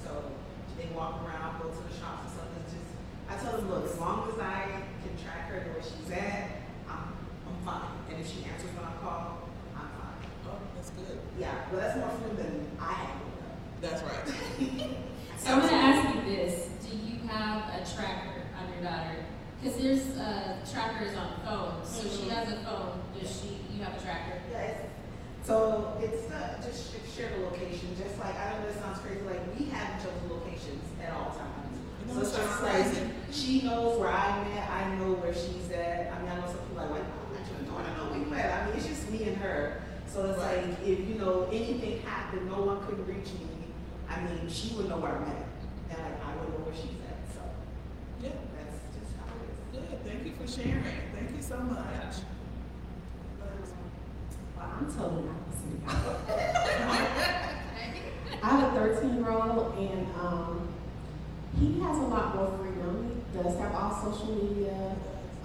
So 0.04 0.32
they 0.76 0.92
walk 0.94 1.24
around, 1.24 1.56
go 1.62 1.70
to 1.70 1.82
the 1.88 1.94
shops 1.96 2.28
and 2.28 2.32
stuff. 2.36 2.48
It's 2.60 2.74
just, 2.76 2.90
I 3.32 3.40
tell 3.40 3.56
them, 3.56 3.70
look, 3.70 3.88
as 3.88 3.98
long 3.98 4.28
as 4.28 4.38
I 4.38 4.84
can 5.00 5.16
track 5.24 5.48
her 5.48 5.64
to 5.64 5.70
where 5.72 5.80
she's 5.82 6.12
at, 6.12 6.50
I'm, 6.90 7.16
I'm 7.48 7.56
fine. 7.64 7.96
And 8.12 8.20
if 8.20 8.28
she 8.28 8.44
answers 8.44 8.68
when 8.76 8.84
I 8.84 8.92
call, 9.00 9.48
I'm 9.72 9.88
fine. 9.96 10.20
Oh, 10.52 10.60
that's 10.76 10.90
good. 10.90 11.16
Yeah, 11.40 11.54
Well, 11.72 11.80
that's 11.80 11.96
more 11.96 12.10
freedom 12.20 12.36
than 12.36 12.66
I 12.78 12.92
have. 12.92 13.16
That's 13.80 14.02
right. 14.02 14.24
So 15.38 15.52
I'm 15.52 15.60
gonna 15.60 15.72
ask 15.76 16.14
you 16.16 16.22
this: 16.34 16.68
Do 16.90 16.96
you 16.96 17.28
have 17.28 17.68
a 17.76 17.84
tracker 17.84 18.40
on 18.58 18.72
your 18.72 18.82
daughter? 18.90 19.16
Because 19.60 19.76
there's 19.78 20.16
uh, 20.18 20.56
trackers 20.72 21.14
on 21.14 21.36
phones. 21.44 21.86
So 21.86 22.08
she 22.08 22.28
has 22.30 22.48
a 22.52 22.56
phone. 22.64 22.98
Does 23.20 23.30
she? 23.30 23.58
You 23.76 23.84
have 23.84 23.94
a 23.96 24.00
tracker? 24.02 24.40
Yes. 24.50 24.80
So 25.44 25.98
it's 26.00 26.28
uh, 26.32 26.56
just 26.64 26.90
sh- 26.90 27.14
share 27.16 27.30
the 27.36 27.44
location, 27.44 27.94
just 28.02 28.18
like, 28.18 28.34
I 28.34 28.52
know 28.58 28.66
this 28.66 28.76
sounds 28.80 28.98
crazy, 28.98 29.20
like 29.28 29.40
we 29.56 29.66
have 29.66 30.00
each 30.00 30.08
other's 30.08 30.30
locations 30.30 30.82
at 31.04 31.12
all 31.12 31.30
times. 31.36 31.76
You 32.08 32.08
So 32.08 32.14
know, 32.14 32.20
it's 32.22 32.28
it's 32.30 32.38
just 32.38 32.58
crazy. 32.58 33.00
like, 33.02 33.12
she 33.30 33.62
knows 33.62 34.00
where 34.00 34.08
I'm 34.08 34.42
at, 34.56 34.70
I 34.70 34.96
know 34.96 35.12
where 35.20 35.34
she's 35.34 35.70
at. 35.70 36.10
I 36.16 36.18
mean, 36.22 36.30
I 36.32 36.40
know 36.40 36.46
some 36.48 36.58
people 36.66 36.80
are 36.80 36.90
like, 36.90 37.04
I'm 37.04 37.36
not 37.36 37.46
your 37.46 37.62
daughter, 37.70 37.86
I 37.92 37.96
know 37.96 38.10
where 38.10 38.26
you 38.26 38.34
at. 38.34 38.62
I 38.62 38.66
mean, 38.66 38.76
it's 38.76 38.86
just 38.88 39.08
me 39.12 39.22
and 39.28 39.36
her. 39.36 39.82
So 40.08 40.24
it's 40.30 40.38
Right. 40.38 40.66
like, 40.66 40.80
if, 40.82 40.98
you 41.06 41.14
know, 41.20 41.46
anything 42.32 42.36
happened, 42.48 42.50
no 42.50 42.62
one 42.62 42.80
could 42.86 43.06
reach 43.06 43.32
me, 43.34 43.46
I 44.08 44.20
mean, 44.22 44.48
she 44.48 44.74
would 44.76 44.88
know 44.88 44.98
where 44.98 45.12
I'm 45.12 45.22
at. 45.22 45.46
And 45.90 45.98
like, 46.02 46.24
I 46.24 46.36
would 46.40 46.48
know 46.50 46.58
where 46.66 46.74
she's 46.74 47.00
at, 47.06 47.18
so 47.34 47.40
Yeah. 48.22 48.30
that's 48.54 48.78
just 48.94 49.12
how 49.18 49.26
it 49.38 49.50
is. 49.50 49.56
Good. 49.90 49.98
Thank 50.04 50.24
you 50.26 50.32
for 50.34 50.46
sharing. 50.46 50.82
Thank 51.14 51.30
you 51.36 51.42
so 51.42 51.58
much. 51.58 52.14
Well, 54.56 54.68
I'm 54.78 54.86
totally 54.86 55.28
opposite. 55.28 55.80
I 58.42 58.44
have 58.48 58.74
a 58.76 58.78
13 59.00 59.16
year 59.16 59.30
old 59.30 59.74
and 59.78 60.06
um, 60.20 60.68
he 61.58 61.80
has 61.80 61.96
a 61.98 62.02
lot 62.02 62.34
more 62.36 62.58
freedom. 62.58 63.22
He 63.32 63.38
does 63.42 63.56
have 63.58 63.74
all 63.74 63.90
social 64.12 64.34
media. 64.34 64.94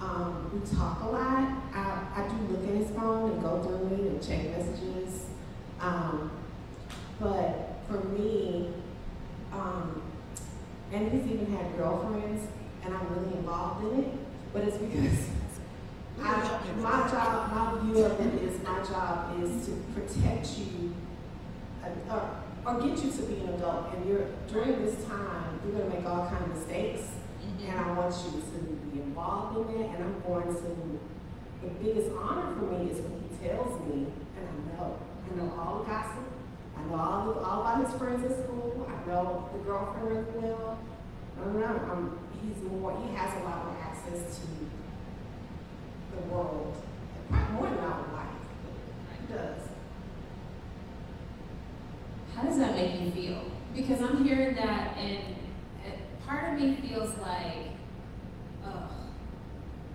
Um, 0.00 0.50
we 0.52 0.60
talk 0.76 1.00
a 1.02 1.06
lot. 1.06 1.48
I, 1.74 2.06
I 2.16 2.28
do 2.28 2.36
look 2.52 2.64
at 2.68 2.74
his 2.74 2.90
phone 2.90 3.30
and 3.32 3.42
go 3.42 3.62
through 3.62 3.86
it 3.96 4.00
and 4.12 4.22
check 4.22 4.50
messages. 4.56 5.26
Um, 5.80 6.30
but 7.22 7.76
for 7.88 8.04
me, 8.08 8.68
um, 9.52 10.02
and 10.92 11.12
he's 11.12 11.32
even 11.32 11.46
had 11.54 11.76
girlfriends 11.78 12.48
and 12.84 12.94
I'm 12.94 13.08
really 13.14 13.36
involved 13.38 13.84
in 13.84 14.00
it, 14.00 14.08
but 14.52 14.64
it's 14.64 14.76
because 14.76 15.28
I, 16.20 16.58
my 16.80 17.08
job, 17.08 17.52
my 17.54 17.80
view 17.82 18.04
of 18.04 18.20
it 18.20 18.42
is 18.42 18.62
my 18.62 18.82
job 18.82 19.40
is 19.42 19.66
to 19.66 19.72
protect 19.94 20.58
you 20.58 20.94
uh, 21.84 22.12
or, 22.12 22.74
or 22.74 22.80
get 22.80 23.04
you 23.04 23.10
to 23.10 23.22
be 23.22 23.40
an 23.40 23.54
adult. 23.54 23.94
And 23.94 24.08
you're 24.08 24.26
during 24.48 24.84
this 24.84 25.04
time, 25.04 25.60
you're 25.64 25.80
gonna 25.80 25.94
make 25.94 26.04
all 26.04 26.26
kinds 26.28 26.50
of 26.50 26.56
mistakes, 26.58 27.02
and 27.64 27.80
I 27.80 27.92
want 27.92 28.14
you 28.24 28.40
to 28.40 28.58
be 28.90 29.00
involved 29.00 29.70
in 29.70 29.78
that. 29.78 29.94
And 29.94 30.04
I'm 30.04 30.20
going 30.26 30.54
to. 30.54 31.00
The 31.62 31.68
biggest 31.80 32.10
honor 32.18 32.56
for 32.56 32.64
me 32.72 32.90
is 32.90 32.98
when 32.98 33.22
he 33.22 33.46
tells 33.46 33.80
me, 33.86 34.06
and 34.36 34.48
I 34.48 34.76
know, 34.76 34.98
I 35.30 35.36
know 35.36 35.54
all 35.56 35.78
the 35.78 35.84
gossip. 35.84 36.31
I 36.82 36.88
know 36.88 37.00
all, 37.00 37.44
all 37.44 37.60
about 37.60 37.86
his 37.86 37.94
friends 37.98 38.24
at 38.30 38.44
school. 38.44 38.88
I 38.88 39.08
know 39.08 39.48
the 39.52 39.58
girlfriend 39.58 40.08
really 40.08 40.24
well. 40.40 40.78
I 41.38 41.44
don't 41.44 41.60
know. 41.60 41.66
I'm, 41.66 42.18
he's 42.42 42.62
more. 42.70 42.96
He 43.06 43.14
has 43.14 43.40
a 43.40 43.44
lot 43.44 43.64
more 43.66 43.76
access 43.82 44.38
to 44.38 44.46
the 46.16 46.22
world, 46.34 46.76
more 47.30 47.68
than 47.68 47.78
I 47.78 48.00
would 48.00 48.12
like. 48.12 48.26
He 49.20 49.32
does. 49.32 49.58
How 52.34 52.42
does 52.42 52.58
that 52.58 52.74
make 52.74 53.00
you 53.00 53.10
feel? 53.10 53.44
Because 53.74 54.02
I'm 54.02 54.24
hearing 54.24 54.54
that, 54.56 54.96
and 54.96 55.36
part 56.26 56.52
of 56.52 56.60
me 56.60 56.76
feels 56.76 57.16
like, 57.18 57.68
oh, 58.64 58.90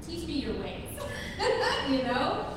teach 0.05 0.27
me 0.27 0.33
your 0.33 0.53
ways, 0.53 0.89
you 1.89 2.03
know? 2.03 2.53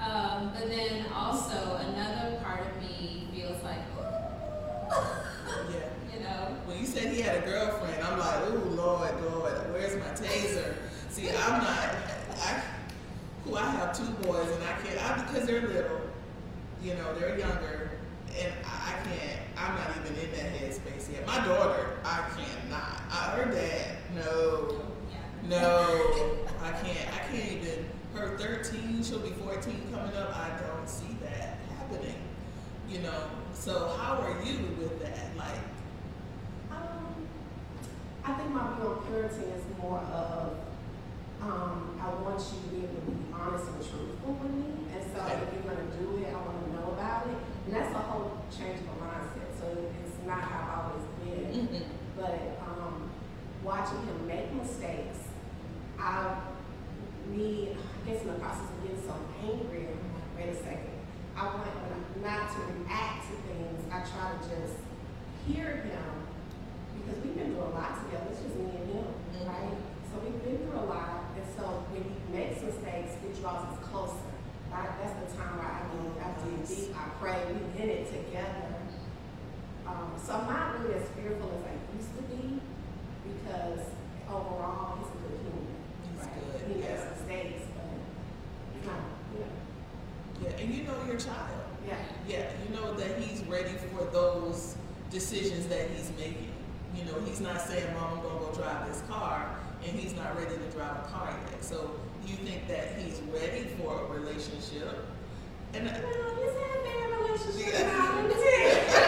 Um, 0.00 0.52
but 0.54 0.68
then 0.68 1.06
also 1.12 1.76
another 1.76 2.38
part 2.42 2.60
of 2.66 2.82
me 2.82 3.28
feels 3.34 3.62
like, 3.62 3.78
Yeah. 5.70 6.03
You 6.14 6.24
know? 6.24 6.56
When 6.66 6.78
you 6.78 6.86
said 6.86 7.12
he 7.12 7.20
had 7.20 7.42
a 7.42 7.46
girlfriend, 7.46 8.02
I'm 8.02 8.18
like, 8.18 8.50
ooh, 8.50 8.70
Lord, 8.70 9.10
Lord, 9.22 9.52
where's 9.72 9.96
my 9.96 10.10
taser? 10.14 10.74
See, 11.10 11.28
I'm 11.30 11.62
not, 11.62 11.94
I, 12.42 12.62
who 13.44 13.56
I 13.56 13.66
have 13.66 13.96
two 13.96 14.10
boys 14.26 14.50
and 14.50 14.64
I 14.64 14.72
can't, 14.82 15.10
I, 15.10 15.22
because 15.22 15.46
they're 15.46 15.62
little, 15.62 16.00
you 16.82 16.94
know, 16.94 17.14
they're 17.14 17.38
younger, 17.38 17.90
and 18.38 18.52
I, 18.64 18.92
can't, 19.04 19.40
I'm 19.56 19.74
not 19.76 19.90
even 20.00 20.16
in 20.18 20.30
that 20.32 20.60
headspace 20.60 21.12
yet. 21.12 21.26
My 21.26 21.44
daughter, 21.44 21.98
I 22.04 22.28
cannot. 22.36 23.02
I, 23.10 23.36
her 23.36 23.50
dad, 23.50 23.96
no, 24.14 24.80
no, 25.48 26.36
I 26.62 26.70
can't, 26.72 27.08
I 27.14 27.18
can't 27.30 27.52
even, 27.52 27.86
her 28.14 28.38
13, 28.38 29.02
she'll 29.02 29.18
be 29.18 29.30
14 29.30 29.88
coming 29.92 30.16
up, 30.16 30.36
I 30.36 30.50
don't 30.66 30.88
see 30.88 31.16
that 31.22 31.58
happening, 31.78 32.16
you 32.88 33.00
know? 33.00 33.30
So 33.54 33.88
how 33.98 34.20
are 34.20 34.36
you 34.44 34.58
with 34.78 35.00
that? 35.02 35.36
Like, 35.36 35.73
I 38.24 38.32
think 38.32 38.50
my 38.50 38.74
view 38.74 38.88
on 38.88 38.96
parenting 39.04 39.52
is 39.54 39.64
more 39.78 39.98
of, 40.00 40.56
um, 41.42 41.98
I 42.00 42.08
want 42.22 42.40
you 42.40 42.56
to 42.62 42.68
be 42.72 42.78
able 42.88 43.04
to 43.04 43.10
be 43.12 43.32
honest 43.34 43.68
and 43.68 43.76
truthful 43.84 44.32
with 44.40 44.52
me. 44.52 44.88
And 44.96 45.04
so 45.12 45.20
if 45.28 45.52
you're 45.52 45.68
gonna 45.68 45.90
do 46.00 46.24
it, 46.24 46.32
I 46.32 46.40
wanna 46.40 46.72
know 46.72 46.92
about 46.96 47.26
it. 47.28 47.36
And 47.66 47.74
that's 47.74 47.94
a 47.94 47.98
whole 47.98 48.40
change 48.48 48.80
of 48.80 48.96
mindset. 48.96 49.52
So 49.60 49.66
it's 50.00 50.16
not 50.26 50.40
how 50.40 50.56
I've 50.64 50.88
always 50.88 51.06
been. 51.20 51.68
mm-mm. 51.68 51.84
But, 52.16 52.60
um, 52.64 53.10
watching 53.62 54.00
him 54.06 54.26
make 54.26 54.52
mistakes, 54.54 55.28
I, 55.98 56.36
me, 57.28 57.76
I 57.76 58.08
guess 58.10 58.22
in 58.22 58.28
the 58.28 58.34
process 58.40 58.68
of 58.70 58.82
getting 58.84 59.02
so 59.04 59.14
angry, 59.42 59.88
I'm 59.88 60.00
like, 60.16 60.32
wait 60.36 60.48
a 60.48 60.56
second. 60.56 60.96
I 61.36 61.44
want 61.44 61.66
not 62.22 62.48
to 62.54 62.60
react 62.72 63.26
to 63.28 63.36
things. 63.52 63.84
I 63.92 64.00
try 64.00 64.32
to 64.32 64.38
just 64.48 64.78
hear 65.46 65.76
him 65.84 66.23
because 67.04 67.20
we've 67.22 67.36
been 67.36 67.52
through 67.52 67.68
a 67.68 67.74
lot 67.76 67.92
together. 68.00 68.32
It's 68.32 68.40
just 68.40 68.56
me 68.56 68.72
and 68.72 68.88
him, 68.88 69.06
right? 69.44 69.76
So 70.08 70.24
we've 70.24 70.40
been 70.40 70.58
through 70.64 70.80
a 70.80 70.88
lot, 70.88 71.36
and 71.36 71.44
so 71.52 71.84
when 71.92 72.02
he 72.08 72.16
makes 72.32 72.64
mistakes, 72.64 73.20
it 73.20 73.36
draws 73.40 73.68
us 73.68 73.78
closer. 73.84 74.32
Right? 74.72 74.90
That's 74.98 75.14
the 75.22 75.28
time 75.38 75.54
where 75.60 75.70
I 75.70 75.86
mean, 75.92 76.10
I 76.18 76.34
dig 76.42 76.66
deep, 76.66 76.96
I 76.96 77.06
pray, 77.20 77.38
we 77.52 77.62
in 77.78 77.88
it 77.90 78.10
together. 78.10 78.74
Um, 79.86 80.16
so 80.18 80.34
I'm 80.34 80.48
not 80.48 80.80
really 80.80 80.94
as 80.98 81.06
fearful 81.14 81.52
as 81.52 81.62
I 81.68 81.74
used 81.94 82.10
to 82.16 82.22
be 82.26 82.58
because 83.22 83.84
overall 84.26 84.98
he's 84.98 85.12
a 85.12 85.18
good 85.22 85.38
human. 85.44 85.68
He's 86.10 86.26
right? 86.26 86.34
good, 86.34 86.60
He 86.66 86.74
makes 86.80 86.88
yeah. 86.88 87.12
mistakes, 87.12 87.62
but 87.76 87.86
he's 88.72 88.86
not. 88.88 89.04
Yeah, 90.42 90.62
and 90.64 90.74
you 90.74 90.82
know 90.82 90.98
your 91.06 91.20
child. 91.20 91.60
Yeah. 91.86 91.96
Yeah, 92.26 92.50
you 92.64 92.74
know 92.74 92.94
that 92.94 93.18
he's 93.20 93.44
ready 93.44 93.76
for 93.92 94.04
those 94.10 94.74
decisions 95.10 95.68
that 95.68 95.90
he's 95.90 96.10
making. 96.18 96.53
You 96.94 97.04
know, 97.10 97.20
he's 97.26 97.40
not 97.40 97.60
saying, 97.60 97.92
Mom, 97.94 98.18
I'm 98.18 98.22
gonna 98.22 98.38
go 98.40 98.52
drive 98.54 98.86
this 98.88 99.02
car, 99.08 99.56
and 99.86 99.98
he's 99.98 100.14
not 100.14 100.36
ready 100.36 100.56
to 100.56 100.70
drive 100.76 100.96
a 101.04 101.08
car 101.10 101.34
yet. 101.50 101.64
So 101.64 101.90
you 102.26 102.36
think 102.36 102.66
that 102.68 102.96
he's 102.98 103.20
ready 103.32 103.64
for 103.78 104.02
a 104.02 104.06
relationship? 104.18 105.06
And 105.74 105.88
uh, 105.88 105.92
Well, 105.92 106.34
he's 106.36 106.54
had 106.54 106.70
a 106.78 106.82
bad 106.84 107.06
relationship 107.20 107.74
Yeah. 107.74 107.86
now. 107.92 108.14
Let 108.16 108.28
me 108.28 108.34
tell 108.34 108.60
you. 108.60 108.74
The 108.74 109.00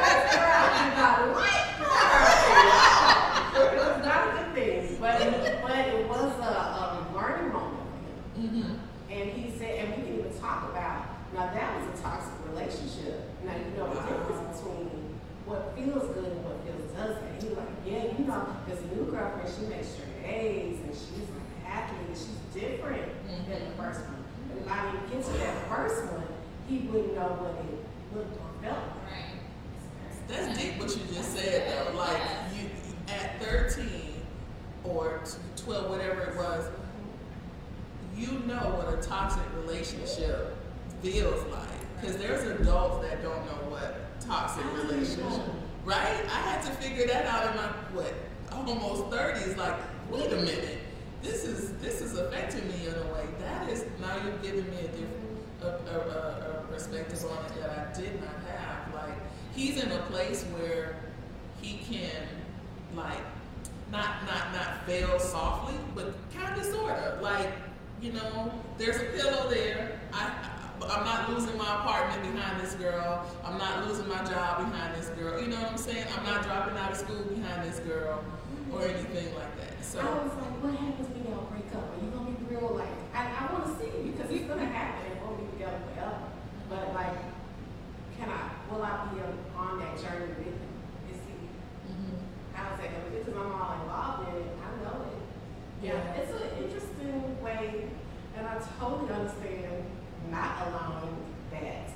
first 0.00 0.26
girl 0.36 0.64
he 0.76 0.90
got 1.00 1.16
a 1.20 1.32
white 1.32 1.68
girl. 1.80 3.64
It 3.64 3.76
was 3.76 3.96
not 4.04 4.20
a 4.28 4.30
good 4.36 4.50
thing, 4.54 4.96
but 5.00 5.20
it, 5.20 5.62
but 5.62 5.78
it 5.88 6.08
was 6.08 6.32
a, 6.38 6.52
a 6.52 7.06
learning 7.14 7.52
moment 7.52 7.86
for 8.34 8.40
him. 8.40 8.48
mm-hmm. 8.48 9.12
And 9.12 9.30
he 9.32 9.50
said, 9.58 9.72
and 9.80 9.96
we 9.96 10.02
didn't 10.02 10.18
even 10.20 10.38
talk 10.40 10.68
about, 10.70 11.06
now 11.34 11.52
that 11.52 11.68
was 11.80 11.98
a 11.98 12.02
toxic 12.02 12.32
relationship. 12.48 13.24
Now, 13.44 13.54
you 13.56 13.76
know 13.76 13.88
the 13.92 14.00
difference 14.00 14.60
between 14.60 15.18
what 15.46 15.74
feels 15.74 16.06
good 16.14 16.30
and 16.30 16.44
what 16.44 16.60
feels 16.62 16.86
doesn't. 16.94 17.42
He 17.42 17.48
was 17.48 17.58
like, 17.58 17.68
yeah, 17.86 18.04
you 18.16 18.24
know, 18.28 18.46
this 18.68 18.78
new 18.94 19.04
girlfriend, 19.10 19.48
she 19.50 19.66
makes 19.66 19.88
straight 19.88 20.22
A's 20.24 20.78
and 20.84 20.94
she's 20.94 21.26
like 21.26 21.42
an 21.42 21.66
athlete 21.66 22.06
and 22.06 22.16
she's 22.16 22.38
different 22.54 23.08
than 23.26 23.60
the 23.66 23.74
first 23.74 24.00
one. 24.06 24.22
But 24.48 24.58
if 24.62 24.66
I 24.70 24.92
didn't 24.92 25.10
get 25.10 25.24
to 25.26 25.32
that 25.42 25.56
first 25.68 26.04
one, 26.12 26.28
he 26.70 26.78
wouldn't 26.86 27.14
know 27.16 27.26
what 27.40 27.64
it 27.64 28.16
looked 28.16 28.36
or 28.36 28.62
felt 28.62 28.78
like. 28.78 29.10
Right. 29.10 29.38
That's 30.28 30.56
deep 30.56 30.78
what 30.78 30.88
you 30.90 31.02
just 31.12 31.36
said 31.36 31.66
though. 31.68 31.98
Like 31.98 32.20
you 32.56 32.70
at 33.12 33.42
13 33.42 33.90
or 34.84 35.20
12, 35.56 35.90
whatever 35.90 36.22
it 36.22 36.36
was, 36.36 36.68
you 38.16 38.38
know 38.46 38.76
what 38.78 38.94
a 38.96 39.02
toxic 39.02 39.42
relationship 39.56 40.56
feels 41.02 41.44
like. 41.52 41.68
Because 42.00 42.16
there's 42.16 42.60
adults 42.60 43.04
that 43.04 43.20
don't 43.20 43.44
know 43.46 43.70
what 43.70 44.20
toxic 44.20 44.64
relationship, 44.72 45.42
right? 45.84 46.24
I 46.24 46.40
had 46.40 46.62
to 46.62 46.70
figure 46.82 47.06
that 47.08 47.26
out 47.26 47.50
in 47.50 47.56
my 47.56 47.66
what 47.92 48.14
almost 48.52 49.10
30s. 49.10 49.56
Like, 49.56 49.74
wait 50.08 50.32
a 50.32 50.36
minute, 50.36 50.78
this 51.20 51.44
is 51.44 51.72
this 51.78 52.00
is 52.00 52.16
affecting 52.16 52.66
me 52.68 52.86
in 52.86 52.94
a 52.94 53.12
way. 53.12 53.26
That 53.40 53.68
is 53.68 53.84
now 54.00 54.14
you're 54.24 54.38
giving 54.38 54.70
me 54.70 54.78
a 54.78 54.88
different 54.88 55.30
a, 55.62 55.66
a, 55.66 55.68
a, 55.68 56.49
a 56.86 56.88
perspective 56.88 57.30
on 57.30 57.44
it 57.46 57.60
that 57.60 57.70
I 57.70 58.00
did 58.00 58.20
not 58.20 58.34
have. 58.48 58.94
Like, 58.94 59.14
he's 59.54 59.82
in 59.82 59.90
a 59.90 59.98
place 60.02 60.44
where 60.44 60.96
he 61.60 61.78
can 61.78 62.26
like 62.94 63.20
not 63.90 64.24
not 64.26 64.52
not 64.52 64.86
fail 64.86 65.18
softly, 65.18 65.74
but 65.94 66.14
kind 66.34 66.58
of 66.58 66.64
sort 66.66 66.92
of 66.92 67.20
like 67.20 67.50
you 68.00 68.12
know 68.12 68.52
there's 68.78 68.96
a 68.96 69.04
pillow 69.16 69.48
there. 69.50 70.00
I, 70.12 70.32
I'm 70.82 71.04
not 71.04 71.20
not 71.20 71.30
losing 71.30 71.56
my 71.58 71.80
apartment 71.80 72.34
behind 72.34 72.60
this 72.60 72.74
girl. 72.74 73.26
I'm 73.44 73.58
not 73.58 73.86
losing 73.86 74.08
my 74.08 74.24
job 74.24 74.70
behind 74.70 74.94
this 74.96 75.08
girl. 75.10 75.40
You 75.40 75.48
know 75.48 75.60
what 75.60 75.72
I'm 75.72 75.78
saying? 75.78 76.06
I'm 76.16 76.24
not 76.24 76.42
dropping 76.44 76.76
out 76.78 76.92
of 76.92 76.96
school 76.96 77.22
behind 77.24 77.70
this 77.70 77.80
girl 77.80 78.24
or 78.72 78.84
anything 78.84 79.34
like 79.34 79.56
that. 79.60 79.84
So 79.84 80.00
I 80.00 80.04
was 80.24 80.32
like, 80.40 80.56
what 80.62 80.74
happens 80.74 81.08
when 81.10 81.24
y'all 81.28 81.44
break 81.52 81.68
up? 81.74 81.84
Are 81.84 82.00
you 82.02 82.10
gonna 82.10 82.30
be 82.30 82.54
real 82.54 82.74
like? 82.74 82.88
I, 83.12 83.28
I 83.28 83.52
want 83.52 83.66
to 83.66 83.72
see 83.76 84.10
because 84.10 84.30
it's 84.30 84.46
gonna 84.46 84.64
happen. 84.64 85.12
It 85.12 85.20
won't 85.22 85.36
be 85.36 85.44
together 85.58 85.78
forever. 85.92 86.16
But 86.70 86.94
like, 86.94 87.18
can 88.30 88.50
Will 88.70 88.82
I 88.82 89.08
be 89.12 89.20
on 89.56 89.78
that 89.80 89.96
journey 90.00 90.28
with 90.28 90.46
him? 90.46 90.54
And 91.08 91.16
see 91.16 91.48
how 92.52 92.74
it's 92.74 92.82
gonna 92.82 93.10
be? 93.10 93.18
Because 93.18 93.34
I'm 93.34 93.52
all 93.52 93.72
involved 93.82 94.28
in 94.28 94.34
it. 94.36 94.48
I 94.62 94.64
know 94.84 94.96
it. 95.02 95.18
Yeah, 95.82 96.14
it's 96.14 96.32
an 96.32 96.42
interesting 96.62 97.42
way, 97.42 97.88
and 98.36 98.46
I 98.46 98.48
totally 98.78 99.12
understand 99.12 99.84
not 100.30 100.68
allowing 100.68 101.16
that. 101.50 101.88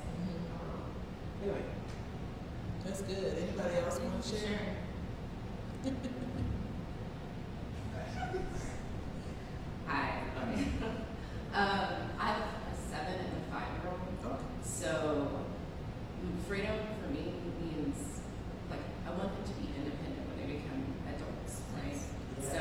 Um, 0.51 0.83
anyway, 1.42 1.62
that's 2.85 3.03
good. 3.03 3.38
Anybody 3.38 3.77
else 3.77 4.01
want 4.01 4.23
to 4.23 4.29
share? 4.37 4.77
Hi. 9.87 10.23
um, 11.55 11.88
I 12.18 12.27
have 12.27 12.42
a 12.42 12.75
seven 12.90 13.14
and 13.14 13.33
a 13.37 13.53
five 13.53 13.68
year 13.83 13.92
old. 13.92 14.01
Okay. 14.33 14.44
So, 14.64 15.44
freedom 16.46 16.76
for 17.00 17.08
me 17.12 17.32
means, 17.60 18.20
like, 18.70 18.84
I 19.06 19.10
want 19.16 19.32
them 19.34 19.44
to 19.44 19.54
be 19.60 19.68
independent 19.76 20.24
when 20.28 20.37
they 20.40 20.48
become 20.60 20.82
adults, 21.08 21.60
right? 21.76 21.98
So, 22.40 22.60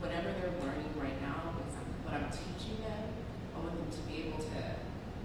whatever 0.00 0.32
they're 0.36 0.54
learning 0.60 0.92
right 0.98 1.18
now, 1.22 1.54
what 2.04 2.14
I'm 2.14 2.28
teaching 2.30 2.82
them, 2.82 3.02
I 3.54 3.58
want 3.60 3.74
them 3.78 3.90
to 3.90 4.02
be 4.08 4.28
able 4.28 4.38
to, 4.40 4.60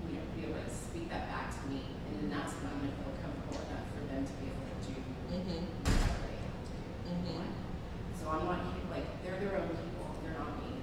you 0.07 0.13
know, 0.19 0.25
be 0.37 0.47
able 0.47 0.61
to 0.61 0.69
speak 0.71 1.09
that 1.09 1.27
back 1.31 1.51
to 1.55 1.61
me. 1.67 1.83
And 2.07 2.13
then 2.21 2.27
that's 2.31 2.53
when 2.59 2.71
I'm 2.71 2.79
going 2.79 2.93
to 2.93 2.99
feel 3.03 3.15
comfortable 3.19 3.59
enough 3.67 3.85
for 3.95 4.03
them 4.07 4.21
to 4.23 4.33
be 4.39 4.45
able 4.51 4.63
to 4.63 4.77
do 4.87 4.95
Mm-hmm. 5.27 5.59
whatever 5.83 6.23
they 6.23 6.39
have 6.39 6.55
to 6.63 6.71
do. 6.71 6.87
Mhm. 7.11 7.43
So 8.15 8.23
I'm 8.31 8.47
not 8.47 8.63
like, 8.89 9.05
they're 9.23 9.39
their 9.43 9.59
own 9.59 9.67
people, 9.75 10.07
they're 10.23 10.39
not 10.39 10.55
me, 10.63 10.79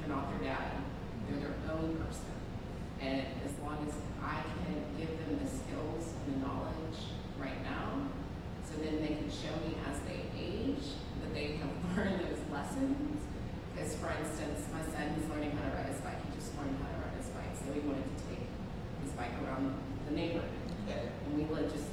they're 0.00 0.08
not 0.08 0.32
their 0.32 0.40
dad, 0.48 0.80
they're 1.28 1.40
their 1.44 1.56
own 1.68 2.00
person. 2.00 2.32
And 3.04 3.20
as 3.44 3.52
long 3.60 3.84
as 3.86 3.92
I 4.24 4.42
can 4.64 4.78
give 4.98 5.10
them 5.18 5.38
the 5.42 5.48
skills 5.50 6.14
and 6.14 6.34
the 6.34 6.46
knowledge 6.46 7.18
right 7.38 7.62
now, 7.62 8.08
so 8.64 8.78
then 8.78 9.02
they 9.02 9.18
can 9.18 9.30
show 9.30 9.52
me 9.66 9.76
as 9.90 9.98
they 10.06 10.26
age 10.38 10.94
that 11.20 11.34
they 11.34 11.58
have 11.58 11.74
learned 11.96 12.22
those 12.22 12.42
lessons. 12.50 13.18
Because 13.74 13.94
for 13.96 14.14
instance, 14.14 14.66
my 14.70 14.82
son 14.82 15.12
is 15.18 15.28
learning 15.28 15.52
how 15.52 15.68
to 15.68 15.74
ride 15.76 15.90
his 15.90 16.00
bike, 16.00 16.20
he 16.22 16.30
just 16.38 16.54
learned 16.56 16.76
how 16.80 16.88
to 16.92 16.98
ride 17.02 17.16
his 17.18 17.28
bike, 17.34 17.52
so 17.56 17.72
he 17.72 17.80
wanted 17.82 18.06
to 18.06 18.18
take 18.30 18.46
his 19.02 19.12
bike 19.18 19.34
around 19.44 19.74
the 20.06 20.14
neighborhood. 20.14 20.50
Okay. 20.86 21.08
And 21.26 21.38
we 21.38 21.44
live 21.54 21.72
just 21.72 21.91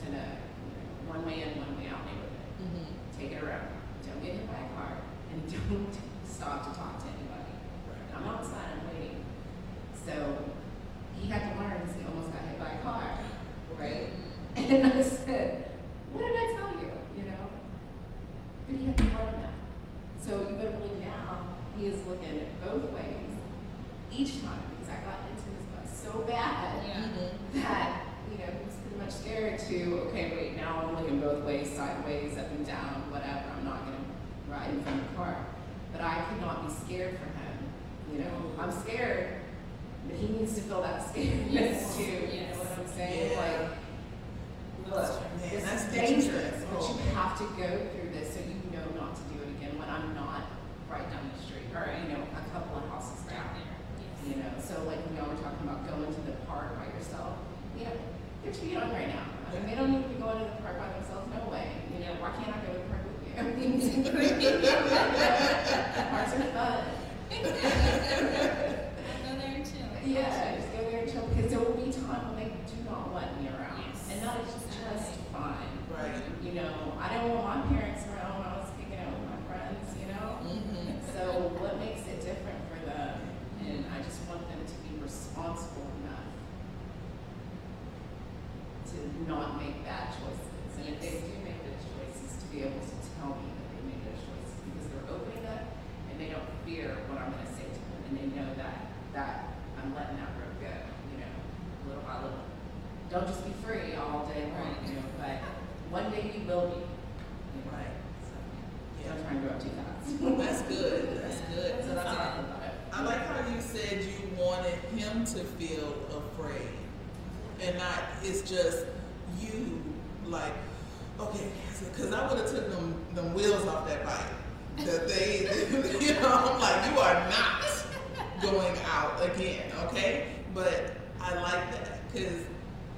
I 131.29 131.41
like 131.41 131.71
that 131.71 132.11
because 132.11 132.41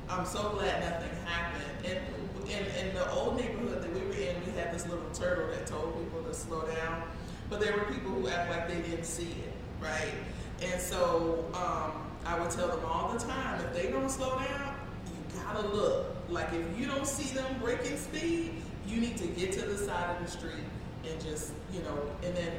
I'm 0.10 0.26
so 0.26 0.50
glad 0.50 0.82
nothing 0.82 1.26
happened. 1.26 1.64
And 1.86 2.00
in, 2.50 2.88
in 2.88 2.96
the 2.96 3.10
old 3.12 3.38
neighborhood 3.38 3.82
that 3.84 3.94
we 3.94 4.00
were 4.02 4.14
in, 4.14 4.36
we 4.46 4.52
had 4.58 4.74
this 4.74 4.88
little 4.88 5.10
turtle 5.14 5.48
that 5.50 5.68
told 5.68 5.98
people 5.98 6.24
to 6.24 6.34
slow 6.34 6.62
down. 6.62 7.04
But 7.50 7.60
there 7.60 7.74
were 7.74 7.84
people 7.86 8.12
who 8.12 8.30
act 8.30 8.50
like 8.50 8.68
they 8.70 8.90
didn't 8.90 9.04
see 9.04 9.32
it, 9.32 9.54
right? 9.82 10.14
And 10.62 10.80
so 10.80 11.46
um, 11.54 11.92
I 12.26 12.40
would 12.40 12.52
tell 12.52 12.70
them 12.70 12.80
all 12.86 13.12
the 13.12 13.20
time, 13.20 13.60
if 13.66 13.74
they 13.74 13.92
don't 13.92 14.10
slow 14.10 14.38
down, 14.38 14.76
you 15.08 15.42
gotta 15.44 15.68
look. 15.68 16.16
Like 16.30 16.54
if 16.54 16.80
you 16.80 16.86
don't 16.86 17.08
see 17.08 17.36
them 17.36 17.60
breaking 17.62 17.98
speed, 17.98 18.54
you 18.88 19.02
need 19.02 19.18
to 19.18 19.28
get 19.28 19.52
to 19.54 19.62
the 19.62 19.78
side 19.78 20.16
of 20.16 20.26
the 20.26 20.32
street 20.32 20.64
and 21.10 21.22
just, 21.22 21.52
you 21.74 21.82
know, 21.82 22.00
and 22.24 22.36
then 22.36 22.52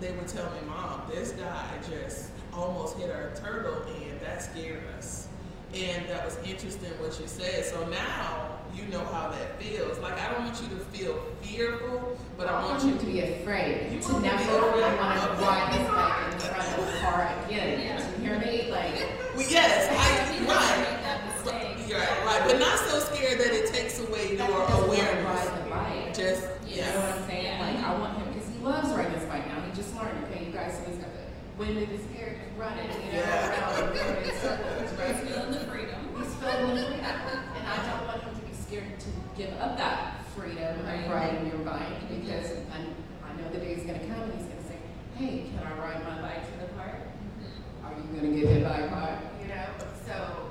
they 0.00 0.10
would 0.10 0.26
tell 0.26 0.46
me, 0.46 0.58
Mom, 0.66 1.02
this 1.08 1.30
guy 1.32 1.68
just 1.88 2.30
almost 2.52 2.96
hit 2.98 3.10
our 3.10 3.30
turtle 3.36 3.82
and 3.82 4.01
that 4.22 4.42
scared 4.42 4.82
us. 4.98 5.28
And 5.74 6.06
that 6.08 6.24
was 6.24 6.36
interesting 6.44 6.90
what 7.00 7.18
you 7.18 7.26
said. 7.26 7.64
So 7.64 7.86
now 7.88 8.58
you 8.74 8.84
know 8.86 9.04
how 9.06 9.30
that 9.30 9.60
feels. 9.60 9.98
Like 9.98 10.20
I 10.20 10.30
don't 10.32 10.44
want 10.44 10.60
you 10.62 10.68
to 10.68 10.84
feel 10.86 11.14
fearful, 11.42 12.18
but 12.36 12.46
I 12.48 12.62
want 12.64 12.84
you 12.84 12.96
to 12.98 13.06
be 13.06 13.20
afraid, 13.20 13.92
You 13.92 14.00
to 14.00 14.12
want 14.12 14.24
never 14.24 14.52
want 14.60 14.74
to 14.76 15.44
ride 15.44 15.72
his 15.74 15.88
bike 15.88 16.32
in 16.34 16.40
front 16.40 16.78
of 16.78 16.88
a 16.94 16.98
car 17.00 17.34
again. 17.46 17.80
Yeah. 17.80 17.98
Do 18.16 18.22
you 18.22 18.28
hear 18.28 18.38
me? 18.38 18.70
Like, 18.70 18.94
Well, 19.34 19.46
yes, 19.48 19.88
I, 19.90 19.94
right. 19.94 20.38
make 20.90 21.02
that 21.02 21.20
mistake. 21.26 21.88
You're 21.88 21.98
right, 22.00 22.24
right, 22.26 22.42
but 22.46 22.58
not 22.58 22.78
so 22.78 22.98
scared 23.00 23.40
that 23.40 23.52
it 23.52 23.72
takes 23.72 23.98
away 24.00 24.22
your 24.22 24.28
he 24.30 24.36
doesn't 24.36 24.54
want 24.58 24.68
to 24.68 24.76
awareness. 24.84 25.24
ride 25.24 25.64
the 25.64 25.70
bike. 25.70 26.14
Just 26.14 26.42
You 26.68 26.80
know 26.82 27.00
what 27.00 27.14
I'm 27.16 27.28
saying? 27.28 27.44
Yeah. 27.44 27.60
Like, 27.60 27.84
I 27.84 27.98
want 27.98 28.18
him 28.18 28.32
because 28.32 28.48
he 28.48 28.58
loves 28.64 28.88
riding 28.92 29.12
his 29.12 29.24
bike 29.24 29.46
now. 29.48 29.60
He 29.62 29.72
just 29.74 29.94
learned. 29.96 30.16
Okay, 30.30 30.44
you 30.46 30.52
guys, 30.52 30.72
so 30.76 30.84
he's 30.90 30.96
got 31.00 31.11
women 31.58 31.84
is 31.84 32.04
here 32.14 32.40
running, 32.56 32.88
you 33.06 33.12
know, 33.12 33.22
around 33.22 33.96
in? 33.96 34.24
He's 34.24 35.28
feeling 35.28 35.52
the 35.52 35.60
freedom. 35.68 36.00
He's 36.16 36.34
feeling 36.40 36.76
the 36.76 36.82
freedom. 36.82 37.04
And 37.04 37.66
I 37.66 37.76
don't 37.86 38.06
want 38.06 38.22
him 38.22 38.34
to 38.34 38.46
be 38.46 38.54
scared 38.54 38.98
to 39.00 39.08
give 39.36 39.52
up 39.60 39.76
that 39.76 40.24
freedom 40.34 40.84
right. 40.86 41.04
of 41.04 41.10
riding 41.10 41.46
your 41.46 41.58
bike 41.58 42.08
because 42.08 42.52
i 42.72 42.80
I 43.28 43.40
know 43.40 43.48
the 43.50 43.58
day 43.58 43.72
is 43.72 43.84
going 43.84 43.98
to 43.98 44.06
come 44.06 44.22
and 44.22 44.34
he's 44.34 44.44
going 44.44 44.58
to 44.58 44.68
say, 44.68 44.76
hey, 45.16 45.50
can 45.50 45.66
I 45.66 45.78
ride 45.78 46.04
my 46.04 46.20
bike 46.20 46.44
to 46.44 46.66
the 46.66 46.72
park? 46.74 47.00
Mm-hmm. 47.00 47.86
Are 47.86 47.92
you 47.96 48.20
going 48.20 48.34
to 48.34 48.40
get 48.40 48.48
hit 48.50 48.64
by 48.64 48.76
a 48.76 48.88
car? 48.88 49.18
You 49.40 49.48
know, 49.48 49.64
so, 50.06 50.50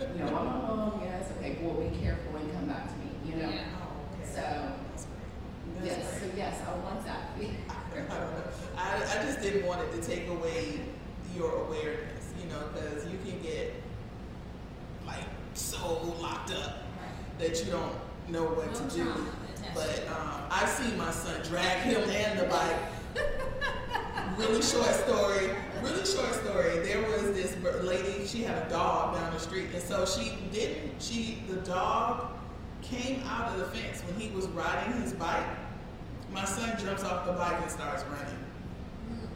you 0.00 0.18
know, 0.20 0.36
I'm 0.36 0.60
home, 0.60 1.00
yes, 1.02 1.30
okay, 1.38 1.58
well, 1.60 1.74
be 1.74 1.96
careful 1.98 2.36
and 2.36 2.52
come 2.52 2.66
back 2.66 2.86
to 2.86 2.94
me, 2.98 3.10
you 3.24 3.42
know? 3.42 3.50
Yeah. 3.50 3.64
Oh, 3.82 4.24
so, 4.24 4.72
yes, 5.82 6.20
so 6.20 6.30
yes, 6.36 6.60
I 6.64 6.76
want 6.78 7.04
that. 7.06 7.32
I, 8.76 8.96
I 8.96 9.22
just 9.24 9.40
didn't 9.40 9.66
want 9.66 9.80
it 9.82 9.92
to 10.00 10.06
take 10.06 10.28
away 10.28 10.80
your 11.36 11.52
awareness, 11.66 12.32
you 12.40 12.48
know, 12.48 12.60
because 12.74 13.04
you 13.06 13.18
can 13.24 13.40
get 13.42 13.74
like 15.06 15.24
so 15.54 16.14
locked 16.20 16.52
up 16.52 16.82
that 17.38 17.64
you 17.64 17.70
don't 17.70 17.94
know 18.28 18.44
what 18.44 18.74
to 18.74 18.96
do. 18.96 19.12
But 19.74 20.06
um, 20.08 20.42
I 20.50 20.66
see 20.66 20.94
my 20.96 21.10
son 21.10 21.40
drag 21.42 21.82
him 21.82 22.02
and 22.10 22.38
the 22.38 22.44
bike. 22.44 22.76
really 24.36 24.62
short 24.62 24.92
story. 24.94 25.50
Really 25.82 26.06
short 26.06 26.32
story. 26.34 26.78
There 26.80 27.02
was 27.02 27.32
this 27.32 27.56
lady. 27.82 28.26
She 28.26 28.42
had 28.42 28.66
a 28.66 28.70
dog 28.70 29.14
down 29.14 29.32
the 29.32 29.40
street, 29.40 29.68
and 29.72 29.82
so 29.82 30.04
she 30.04 30.36
didn't. 30.52 31.00
She 31.00 31.42
the 31.48 31.56
dog 31.56 32.32
came 32.82 33.22
out 33.26 33.52
of 33.52 33.58
the 33.58 33.64
fence 33.66 34.02
when 34.02 34.20
he 34.20 34.34
was 34.34 34.46
riding 34.48 35.00
his 35.00 35.12
bike 35.12 35.46
my 36.32 36.44
son 36.44 36.76
jumps 36.82 37.04
off 37.04 37.26
the 37.26 37.32
bike 37.32 37.60
and 37.60 37.70
starts 37.70 38.04
running. 38.04 38.38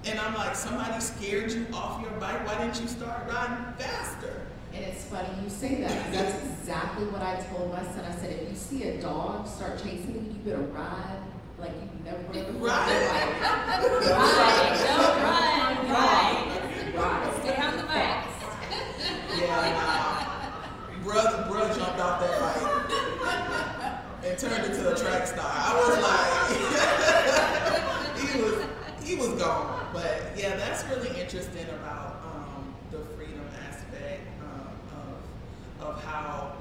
And 0.06 0.18
I'm 0.20 0.34
like, 0.34 0.54
somebody 0.54 0.98
scared 1.00 1.50
you 1.52 1.66
off 1.72 2.00
your 2.02 2.12
bike. 2.12 2.46
Why 2.46 2.58
didn't 2.58 2.80
you 2.80 2.86
start 2.88 3.28
riding 3.28 3.64
faster? 3.78 4.42
And 4.72 4.84
it's 4.84 5.04
funny 5.04 5.28
you 5.42 5.48
say 5.50 5.80
that, 5.82 6.04
'cause 6.04 6.12
that's 6.12 6.44
exactly 6.60 7.06
what 7.06 7.22
I 7.22 7.36
told 7.50 7.72
my 7.72 7.82
son. 7.82 8.04
I 8.04 8.14
said, 8.14 8.30
if 8.42 8.48
you 8.50 8.54
see 8.56 8.84
a 8.84 9.00
dog 9.02 9.46
start 9.48 9.78
chasing 9.82 10.14
you, 10.14 10.20
you 10.32 10.38
better 10.44 10.62
ride 10.72 11.18
like 11.58 11.72
you've 11.80 12.04
never 12.04 12.18
run 12.18 12.32
before. 12.52 12.68
Right. 12.68 12.86
Right, 14.06 14.78
don't 14.86 15.18
run, 15.22 15.74
right. 15.90 16.38
Right. 16.94 17.32
Stay 17.42 17.56
on 17.62 17.72
the 17.76 17.82
bike. 17.84 18.24
Yeah, 19.40 19.74
nah. 19.76 21.04
Brother, 21.04 21.38
bruh 21.50 21.68
jumped 21.76 22.00
off 22.00 22.16
that 22.20 22.34
bike 22.40 22.64
and 24.24 24.34
turned 24.38 24.64
into 24.66 24.82
a 24.92 24.94
track 24.96 25.26
star. 25.26 25.50
I 25.50 25.74
was 25.78 25.98
like, 26.02 26.32
he 28.20 28.26
was 28.42 28.54
he 29.04 29.12
was 29.14 29.28
gone. 29.40 29.86
But 29.92 30.14
yeah, 30.36 30.56
that's 30.56 30.84
really 30.88 31.10
interesting 31.20 31.66
about 31.70 32.20
um, 32.24 32.74
the 32.90 32.98
freedom 33.16 33.46
aspect 33.68 34.20
um, 34.42 34.66
of 35.80 35.86
of 35.86 35.94
how 36.04 36.52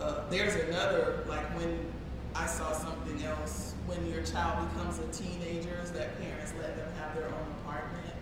uh, 0.00 0.14
there's 0.30 0.54
another 0.68 1.22
like 1.28 1.46
when 1.58 1.86
I 2.34 2.46
saw 2.46 2.72
something 2.72 3.22
else 3.24 3.74
when 3.86 4.06
your 4.20 4.28
child 4.28 4.68
becomes 4.74 4.98
a 4.98 5.06
teenager 5.12 5.78
is 5.82 5.92
that 5.92 6.20
parents 6.20 6.52
let 6.60 6.76
them 6.76 6.88
have 6.98 7.14
their 7.14 7.24
own 7.24 7.54
apartment 7.62 8.14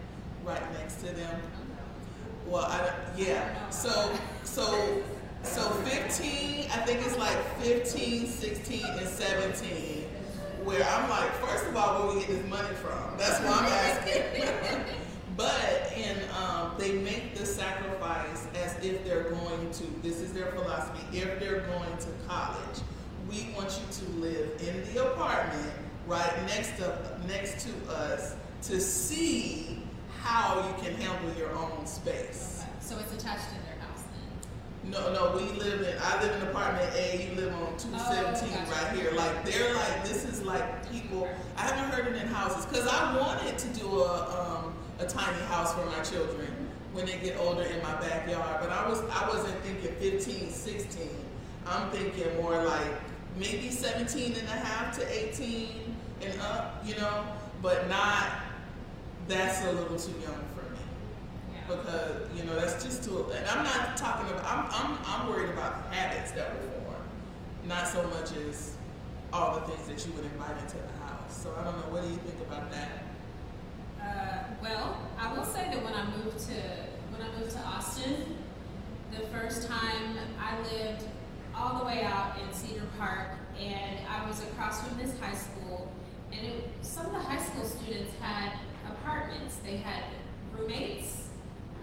right 0.45 0.73
next 0.75 1.01
to 1.01 1.07
them. 1.07 1.41
Well, 2.47 2.65
I 2.67 2.91
yeah. 3.17 3.69
So, 3.71 4.13
so, 4.45 5.03
so 5.43 5.63
15, 5.71 6.71
I 6.71 6.85
think 6.85 7.05
it's 7.05 7.19
like 7.19 7.37
15, 7.59 8.29
16, 8.29 8.85
and 8.85 9.09
17, 9.09 10.05
where 10.63 10.85
I'm 10.85 11.11
like, 11.11 11.33
first 11.35 11.67
of 11.67 11.77
all, 11.77 12.07
where 12.07 12.15
we 12.15 12.21
get 12.21 12.29
this 12.29 12.49
money 12.49 12.75
from? 12.77 13.19
That's 13.19 13.41
why 13.41 13.59
I'm 13.59 13.67
asking. 13.67 14.85
but, 15.37 15.93
and 15.97 16.19
um, 16.31 16.75
they 16.79 16.93
make 16.93 17.35
the 17.35 17.45
sacrifice 17.45 18.47
as 18.55 18.77
if 18.85 19.05
they're 19.05 19.31
going 19.31 19.71
to, 19.73 19.85
this 20.03 20.21
is 20.21 20.33
their 20.33 20.53
philosophy, 20.53 21.19
if 21.19 21.41
they're 21.41 21.61
going 21.61 21.97
to 21.99 22.09
college, 22.29 22.79
we 23.29 23.53
want 23.57 23.81
you 23.81 24.07
to 24.07 24.11
live 24.21 24.63
in 24.63 24.95
the 24.95 25.05
apartment 25.05 25.73
right 26.09 26.47
next 26.47 26.77
to, 26.79 26.99
next 27.29 27.67
to 27.67 27.93
us 27.93 28.35
to 28.63 28.81
see 28.81 29.79
how 30.21 30.57
you 30.67 30.83
can 30.85 30.95
handle 31.01 31.33
your 31.39 31.51
own 31.53 31.87
space. 31.87 32.65
So 32.81 32.97
it's 32.99 33.13
attached 33.15 33.45
to 33.49 33.55
their 33.67 33.79
house 33.87 34.03
then? 34.83 34.91
No, 34.91 35.13
no, 35.13 35.37
we 35.37 35.43
live 35.59 35.83
in. 35.83 35.97
I 36.01 36.23
live 36.23 36.35
in 36.43 36.49
apartment 36.49 36.91
A. 36.97 37.29
You 37.29 37.37
live 37.41 37.55
on 37.55 37.77
two 37.77 37.91
seventeen 37.99 38.57
Oh, 38.57 38.71
gotcha. 38.71 38.85
right 38.87 38.97
here. 38.99 39.13
Like 39.13 39.45
they're 39.45 39.75
like 39.75 40.05
this 40.05 40.25
is 40.25 40.43
like 40.43 40.91
people. 40.91 41.29
I 41.57 41.63
haven't 41.63 41.91
heard 41.93 42.15
it 42.15 42.21
in 42.21 42.27
houses 42.29 42.65
because 42.67 42.87
I 42.89 43.17
wanted 43.19 43.59
to 43.59 43.69
do 43.79 43.87
a 44.01 44.63
um, 44.65 44.75
a 44.99 45.07
tiny 45.07 45.41
house 45.45 45.75
for 45.75 45.85
my 45.87 46.01
children 46.03 46.49
when 46.93 47.05
they 47.07 47.19
get 47.19 47.39
older 47.39 47.63
in 47.63 47.83
my 47.83 47.95
backyard. 48.01 48.57
But 48.61 48.71
I 48.71 48.89
was 48.89 49.03
I 49.13 49.29
wasn't 49.29 49.61
thinking 49.63 49.95
15, 49.97 50.51
16. 50.51 51.09
I'm 51.67 51.91
thinking 51.91 52.35
more 52.43 52.65
like 52.65 52.91
maybe 53.37 53.71
17 53.71 54.33
and 54.33 54.49
a 54.49 54.51
half 54.51 54.99
to 54.99 55.07
18 55.07 55.88
and 56.25 56.41
up. 56.41 56.83
You 56.87 56.97
know, 56.97 57.25
but 57.63 57.89
not. 57.89 58.27
That's 59.27 59.63
a 59.65 59.73
little 59.73 59.99
too 59.99 60.13
young 60.23 60.43
for 60.57 60.63
me 60.73 60.79
Yeah. 61.53 61.61
because 61.77 62.29
you 62.35 62.45
know 62.45 62.55
that's 62.59 62.83
just 62.83 63.05
too. 63.05 63.27
And 63.35 63.47
I'm 63.47 63.63
not 63.65 63.97
talking 63.97 64.27
about. 64.31 64.45
I'm 64.45 64.67
I'm 64.73 64.99
I'm 65.05 65.29
worried 65.29 65.51
about 65.51 65.93
habits 65.93 66.31
that 66.33 66.55
will 66.55 66.71
form, 66.85 67.03
not 67.67 67.87
so 67.87 68.03
much 68.09 68.33
as 68.49 68.75
all 69.33 69.55
the 69.55 69.61
things 69.67 69.87
that 69.89 70.07
you 70.09 70.15
would 70.17 70.25
invite 70.33 70.57
into 70.63 70.77
the 70.79 71.05
house. 71.05 71.43
So 71.43 71.55
I 71.61 71.65
don't 71.65 71.77
know. 71.77 71.93
What 71.93 72.03
do 72.05 72.09
you 72.09 72.17
think 72.17 72.41
about 72.41 72.71
that? 72.73 72.89
Uh, 74.01 74.45
well, 74.63 74.97
I 75.19 75.33
will 75.37 75.45
say 75.45 75.69
that 75.73 75.85
when 75.85 75.93
I 75.93 76.05
moved 76.17 76.39
to 76.49 76.55
when 77.13 77.21
I 77.21 77.39
moved 77.39 77.51
to 77.53 77.61
Austin, 77.61 78.37
the 79.13 79.27
first 79.29 79.69
time 79.69 80.17
I 80.41 80.59
lived 80.73 81.05
all 81.55 81.81
the 81.81 81.85
way 81.85 82.03
out 82.05 82.37
in 82.41 82.51
Cedar 82.55 82.87
Park, 82.99 83.33
and 83.61 83.99
I 84.09 84.27
was 84.27 84.41
across 84.41 84.87
from 84.87 84.97
this 84.99 85.13
high 85.21 85.35
school, 85.35 85.58
and 86.39 86.47
it, 86.47 86.71
some 86.83 87.07
of 87.07 87.13
the 87.13 87.19
high 87.19 87.43
school 87.43 87.65
students 87.65 88.13
had 88.21 88.53
apartments. 88.87 89.57
They 89.65 89.79
had 89.79 90.05
roommates, 90.57 91.29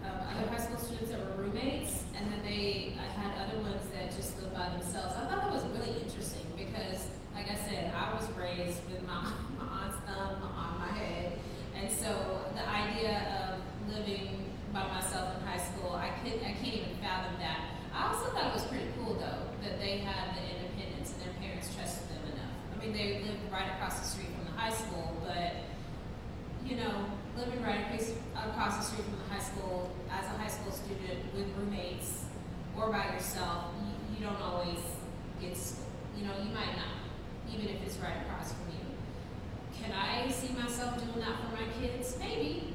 um, 0.03 0.15
other 0.31 0.49
high 0.49 0.63
school 0.63 0.77
students 0.77 1.11
that 1.11 1.19
were 1.19 1.43
roommates, 1.43 2.03
and 2.15 2.31
then 2.31 2.41
they 2.43 2.95
uh, 2.97 3.19
had 3.19 3.47
other 3.47 3.59
ones 3.59 3.81
that 3.93 4.15
just 4.15 4.39
lived 4.41 4.53
by 4.53 4.69
themselves. 4.69 5.15
I 5.15 5.27
thought 5.27 5.43
that 5.43 5.51
was 5.51 5.65
really 5.75 5.99
interesting 6.01 6.45
because, 6.55 7.07
like 7.35 7.51
I 7.51 7.55
said, 7.55 7.93
I 7.93 8.13
was 8.15 8.29
raised 8.37 8.79
with 8.89 9.05
my, 9.05 9.27
my 9.59 9.83
aunt's 9.83 9.97
thumb 10.07 10.41
on 10.41 10.79
my 10.79 10.91
head. 10.97 11.39
And 11.75 11.91
so 11.91 12.45
the 12.55 12.67
idea 12.67 13.27
of 13.43 13.93
living 13.93 14.51
by 14.71 14.87
myself 14.87 15.35
in 15.35 15.47
high 15.47 15.59
school, 15.59 15.95
I 15.95 16.09
couldn't, 16.23 16.39
I 16.39 16.53
can't 16.53 16.75
even 16.75 16.95
fathom 17.01 17.35
that. 17.39 17.59
I 17.93 18.11
also 18.11 18.31
thought 18.31 18.47
it 18.47 18.53
was 18.53 18.65
pretty 18.65 18.87
cool 18.99 19.15
though 19.15 19.47
that 19.63 19.79
they 19.79 19.99
had 19.99 20.35
the 20.35 20.43
independence 20.43 21.13
and 21.13 21.21
their 21.23 21.35
parents 21.39 21.73
trusted 21.75 22.07
them 22.09 22.23
enough. 22.31 22.51
I 22.75 22.83
mean, 22.83 22.91
they 22.91 23.23
lived 23.23 23.39
right 23.51 23.71
across 23.71 23.99
the 23.99 24.05
street 24.05 24.34
high 24.55 24.71
school, 24.73 25.15
but 25.25 25.53
you 26.65 26.77
know, 26.77 27.05
living 27.37 27.61
right 27.61 27.81
across, 27.85 28.11
across 28.35 28.77
the 28.77 28.83
street 28.83 29.05
from 29.05 29.17
the 29.19 29.33
high 29.33 29.41
school 29.43 29.91
as 30.11 30.25
a 30.25 30.37
high 30.37 30.47
school 30.47 30.71
student 30.71 31.33
with 31.35 31.45
roommates 31.57 32.25
or 32.75 32.91
by 32.91 33.13
yourself, 33.13 33.65
you, 33.79 34.17
you 34.17 34.25
don't 34.25 34.41
always 34.41 34.79
get 35.39 35.55
school. 35.55 35.85
You 36.17 36.25
know, 36.25 36.33
you 36.41 36.49
might 36.53 36.75
not, 36.75 37.05
even 37.53 37.67
if 37.67 37.81
it's 37.85 37.97
right 37.97 38.17
across 38.25 38.53
from 38.53 38.71
you. 38.71 38.85
Can 39.77 39.91
I 39.91 40.29
see 40.31 40.53
myself 40.53 40.97
doing 40.97 41.19
that 41.19 41.35
for 41.41 41.51
my 41.55 41.67
kids? 41.79 42.17
Maybe. 42.19 42.73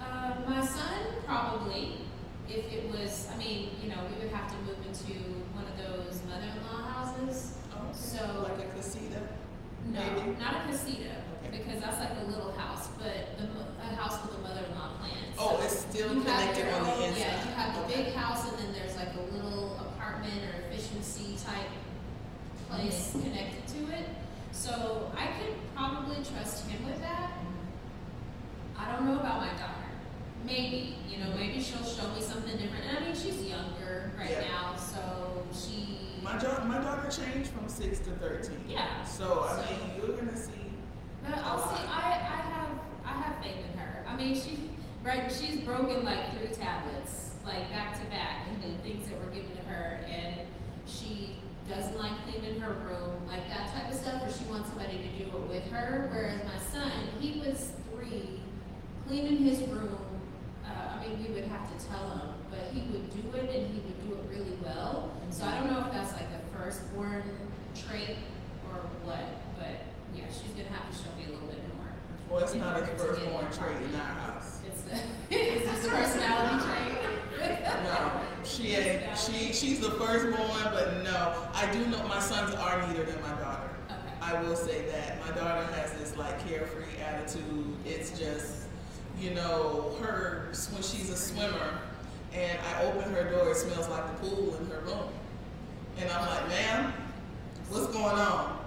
Uh, 0.00 0.34
my 0.46 0.64
son, 0.64 1.24
probably. 1.26 2.02
If 2.48 2.70
it 2.72 2.90
was, 2.90 3.28
I 3.32 3.38
mean, 3.38 3.70
you 3.82 3.88
know, 3.88 3.96
we 4.10 4.22
would 4.24 4.32
have 4.34 4.50
to 4.50 4.56
move 4.66 4.76
into 4.86 5.12
one 5.54 5.64
of 5.66 5.76
those 5.78 6.20
mother-in-law 6.28 6.82
houses. 6.82 7.54
Oh, 7.72 7.92
So- 7.92 8.46
like 8.48 8.66
a 8.66 8.68
casita. 8.76 9.20
No, 9.86 10.00
Maybe. 10.00 10.38
not 10.38 10.54
a 10.64 10.68
casita, 10.70 11.10
because 11.50 11.80
that's 11.80 11.98
like 11.98 12.12
a 12.22 12.30
little 12.30 12.52
house, 12.52 12.88
but 12.98 13.36
the, 13.38 13.44
a 13.82 13.94
house 13.96 14.20
with 14.22 14.38
a 14.38 14.42
mother-in-law 14.42 14.98
plan. 15.00 15.16
Oh, 15.38 15.60
it's 15.64 15.80
still 15.80 16.08
connected 16.10 16.68
on 16.74 16.84
the 16.84 17.04
inside. 17.06 17.18
Yeah, 17.18 17.44
you 17.44 17.50
have 17.54 17.74
the 17.88 17.94
big 17.94 18.14
house, 18.14 18.48
and 18.48 18.58
then 18.58 18.72
there's 18.72 18.96
like 18.96 19.08
a 19.16 19.34
little 19.34 19.76
apartment 19.80 20.42
or 20.44 20.68
efficiency 20.70 21.36
type 21.44 21.66
place 22.68 23.10
Mm-hmm. 23.14 23.22
connected 23.30 23.66
to 23.66 23.92
it. 23.98 24.08
So 24.52 25.10
I 25.16 25.26
could 25.26 25.54
probably 25.74 26.16
trust 26.16 26.68
him 26.68 26.84
with 26.86 27.00
that. 27.00 27.32
I 28.78 28.92
don't 28.92 29.06
know 29.06 29.18
about 29.18 29.40
my 29.40 29.48
daughter. 29.58 29.90
Maybe, 30.46 30.96
you 31.08 31.18
know, 31.18 31.30
maybe 31.36 31.60
she'll 31.60 31.84
show 31.84 32.08
me 32.14 32.20
something 32.20 32.56
different. 32.56 32.84
And 32.88 32.98
I 32.98 33.00
mean, 33.00 33.14
she's 33.14 33.42
younger 33.42 34.12
right 34.18 34.30
Yeah. 34.30 34.40
now, 34.52 34.76
so 34.76 35.42
she. 35.52 35.98
My 36.32 36.38
daughter, 36.38 36.64
my 36.64 36.78
daughter 36.78 37.10
changed 37.10 37.50
from 37.50 37.68
six 37.68 37.98
to 38.00 38.10
thirteen. 38.12 38.62
Yeah. 38.68 39.02
So 39.04 39.46
I 39.48 39.56
So- 39.56 39.70
mean, 39.70 39.90
you're 39.96 40.16
gonna 40.16 40.36
see. 40.36 40.52
But 41.24 41.38
I'll 41.38 41.58
see. 41.58 41.82
I, 41.86 42.12
I 42.12 42.40
have 42.54 42.68
I 43.04 43.08
have 43.22 43.42
faith 43.42 43.56
in 43.72 43.78
her. 43.78 44.04
I 44.08 44.14
mean, 44.16 44.34
she 44.34 44.70
right. 45.02 45.30
She's 45.30 45.60
broken 45.60 46.04
like 46.04 46.38
three 46.38 46.54
tablets, 46.54 47.34
like 47.44 47.68
back 47.70 47.98
to 48.00 48.06
back, 48.10 48.46
and 48.48 48.62
the 48.62 48.78
things 48.82 49.08
that 49.08 49.18
were 49.24 49.30
given 49.30 49.56
to 49.56 49.62
her, 49.64 50.00
and 50.08 50.36
she 50.86 51.36
doesn't 51.68 51.98
like 51.98 52.12
cleaning 52.24 52.60
her 52.60 52.74
room, 52.88 53.26
like 53.26 53.48
that 53.48 53.72
type 53.74 53.90
of 53.90 53.96
stuff, 53.98 54.22
or 54.22 54.32
she 54.32 54.44
wants 54.50 54.68
somebody 54.68 54.98
to 54.98 55.24
do 55.24 55.30
it 55.36 55.48
with 55.48 55.64
her. 55.72 56.08
Whereas 56.12 56.40
my 56.44 56.58
son, 56.72 56.90
he 57.18 57.40
was 57.40 57.72
three, 57.92 58.40
cleaning 59.08 59.38
his 59.38 59.60
room. 59.68 59.98
Uh, 60.64 60.96
I 60.96 61.06
mean, 61.06 61.24
we 61.26 61.34
would 61.34 61.44
have 61.50 61.66
to 61.76 61.86
tell 61.86 62.08
him, 62.10 62.20
but 62.50 62.70
he 62.72 62.80
would 62.92 63.10
do 63.10 63.36
it, 63.36 63.50
and 63.54 63.66
he 63.74 63.80
would 63.80 64.08
do 64.08 64.14
it 64.14 64.24
really 64.38 64.56
well. 64.64 65.10
So 65.30 65.44
I 65.44 65.58
don't 65.58 65.70
know 65.70 65.84
if 65.86 65.92
that's 65.92 66.12
like 66.12 66.26
a 66.34 66.58
firstborn 66.58 67.22
trait 67.74 68.16
or 68.68 68.80
what, 69.04 69.24
but 69.56 69.86
yeah, 70.14 70.24
she's 70.26 70.50
gonna 70.52 70.68
have 70.74 70.90
to 70.90 70.96
show 70.96 71.10
me 71.16 71.26
a 71.28 71.32
little 71.32 71.46
bit 71.46 71.62
more. 71.76 71.86
Well, 72.28 72.42
it's 72.42 72.52
in 72.52 72.60
not 72.60 72.76
a 72.76 72.80
order 72.80 72.92
to 72.92 72.98
firstborn 72.98 73.46
trait 73.52 73.76
in 73.82 73.94
our 73.94 74.06
house. 74.06 74.58
It's 74.66 74.82
the, 74.82 74.96
it's 75.30 75.70
his 75.70 75.88
personality 75.88 76.66
trait. 76.66 77.62
No, 77.84 78.20
she 78.44 78.74
ain't. 78.74 79.02
She 79.16 79.52
she's 79.52 79.80
the 79.80 79.92
firstborn, 79.92 80.64
but 80.74 81.02
no, 81.04 81.48
I 81.54 81.70
do 81.72 81.86
know 81.86 82.02
my 82.08 82.20
sons 82.20 82.54
are 82.54 82.86
neater 82.88 83.04
than 83.04 83.20
my 83.22 83.34
daughter. 83.40 83.70
Okay. 83.88 84.14
I 84.20 84.42
will 84.42 84.56
say 84.56 84.84
that 84.90 85.20
my 85.24 85.34
daughter 85.36 85.64
has 85.74 85.92
this 85.92 86.16
like 86.16 86.44
carefree 86.46 87.00
attitude. 87.00 87.76
It's 87.86 88.18
just, 88.18 88.66
you 89.18 89.30
know, 89.30 89.94
her 90.02 90.48
when 90.72 90.82
she's 90.82 91.08
a 91.10 91.16
swimmer, 91.16 91.78
and 92.32 92.58
I 92.74 92.84
open 92.84 93.12
her 93.14 93.30
door, 93.30 93.50
it 93.50 93.56
smells 93.56 93.88
like 93.88 94.06
the 94.20 94.28
pool 94.28 94.56
in 94.56 94.66
her 94.66 94.80
room, 94.80 95.08
and 96.00 96.10
I'm 96.10 96.26
like, 96.28 96.48
ma'am, 96.48 96.92
What's 97.70 97.86
going 97.86 98.18
on? 98.18 98.58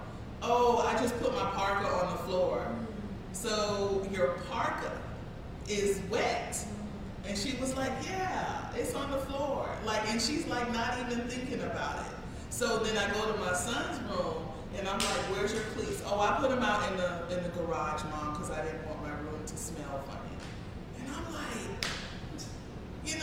Oh, 0.42 0.78
I 0.78 0.98
just 1.02 1.20
put 1.20 1.34
my 1.34 1.52
parka 1.52 1.86
on 1.90 2.12
the 2.14 2.24
floor. 2.24 2.66
So 3.34 4.08
your 4.14 4.40
parka 4.50 4.94
is 5.68 6.00
wet. 6.10 6.58
And 7.28 7.38
she 7.38 7.58
was 7.58 7.76
like, 7.76 7.92
Yeah, 8.08 8.72
it's 8.78 8.96
on 8.96 9.12
the 9.12 9.18
floor. 9.18 9.68
Like, 9.86 10.10
and 10.10 10.22
she's 10.22 10.48
like 10.48 10.72
not 10.72 10.98
even 11.02 11.28
thinking 11.28 11.62
about 11.64 12.06
it. 12.06 12.14
So 12.50 12.80
then 12.80 12.98
I 12.98 13.12
go 13.14 13.30
to 13.30 13.38
my 13.40 13.52
son's 13.54 14.00
room 14.10 14.36
and 14.78 14.88
I'm 14.88 15.00
like, 15.00 15.36
Where's 15.36 15.52
your 15.52 15.64
cleats? 15.76 16.02
Oh, 16.06 16.22
I 16.22 16.38
put 16.40 16.50
them 16.50 16.64
out 16.64 16.90
in 16.90 16.98
the 16.98 17.38
in 17.38 17.44
the 17.44 17.50
garage, 17.50 18.04
mom, 18.06 18.32
because 18.32 18.52
I 18.52 18.64
didn't 18.64 18.88
want 18.88 19.02
my 19.02 19.10
room 19.10 19.44
to 19.46 19.58
smell 19.58 20.02
funny. 20.08 20.38
And 21.02 21.14
I'm 21.14 21.34
like, 21.34 21.86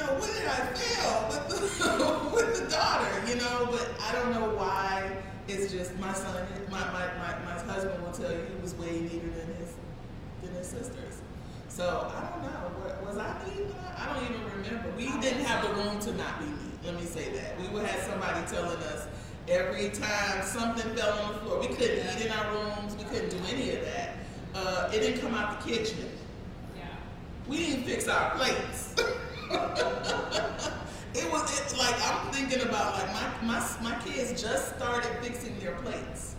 you 0.00 0.06
know, 0.06 0.12
what 0.14 0.32
did 0.32 0.46
I 0.46 0.56
fail 0.72 1.28
with 1.28 1.48
the 1.48 2.34
with 2.34 2.60
the 2.60 2.70
daughter, 2.70 3.10
you 3.28 3.36
know? 3.36 3.68
But 3.70 3.90
I 4.00 4.12
don't 4.12 4.32
know 4.32 4.54
why. 4.56 5.16
It's 5.48 5.72
just 5.72 5.98
my 5.98 6.12
son, 6.12 6.46
my 6.70 6.78
my, 6.92 7.06
my, 7.18 7.38
my 7.44 7.72
husband 7.72 8.02
will 8.04 8.12
tell 8.12 8.30
you 8.30 8.38
he 8.38 8.62
was 8.62 8.74
way 8.76 9.00
neater 9.00 9.28
than 9.28 9.54
his 9.56 9.74
than 10.42 10.54
his 10.54 10.66
sisters. 10.66 11.20
So 11.68 12.10
I 12.14 12.30
don't 12.30 12.42
know. 12.42 13.06
Was 13.06 13.18
I 13.18 13.32
when 13.44 13.74
I 13.96 14.14
don't 14.14 14.30
even 14.30 14.44
remember. 14.44 14.90
We 14.96 15.06
didn't 15.20 15.44
have 15.44 15.66
the 15.66 15.74
room 15.74 15.98
to 16.00 16.12
not 16.14 16.38
be 16.38 16.46
neat. 16.46 16.84
Let 16.84 16.94
me 16.94 17.04
say 17.04 17.30
that. 17.32 17.60
We 17.60 17.68
would 17.68 17.84
have 17.84 18.00
somebody 18.02 18.46
telling 18.46 18.78
us 18.84 19.06
every 19.48 19.90
time 19.90 20.42
something 20.42 20.94
fell 20.94 21.18
on 21.18 21.32
the 21.32 21.38
floor. 21.40 21.60
We 21.60 21.66
couldn't 21.68 22.06
eat 22.16 22.26
in 22.26 22.32
our 22.32 22.52
rooms. 22.52 22.96
We 22.96 23.04
couldn't 23.04 23.30
do 23.30 23.38
any 23.50 23.70
of 23.76 23.84
that. 23.84 24.16
Uh, 24.54 24.90
it 24.92 25.00
didn't 25.00 25.20
come 25.20 25.34
out 25.34 25.60
the 25.60 25.72
kitchen. 25.72 26.08
Yeah. 26.76 26.84
We 27.48 27.56
didn't 27.58 27.84
fix 27.84 28.06
our 28.08 28.30
plates. 28.36 28.94
it 29.50 31.30
was 31.30 31.72
it, 31.72 31.78
like 31.78 31.94
I'm 32.08 32.32
thinking 32.32 32.62
about 32.62 32.94
like 32.94 33.12
my, 33.42 33.58
my 33.58 33.66
my 33.82 33.98
kids 34.04 34.40
just 34.40 34.76
started 34.76 35.10
fixing 35.22 35.58
their 35.58 35.72
plates, 35.72 36.36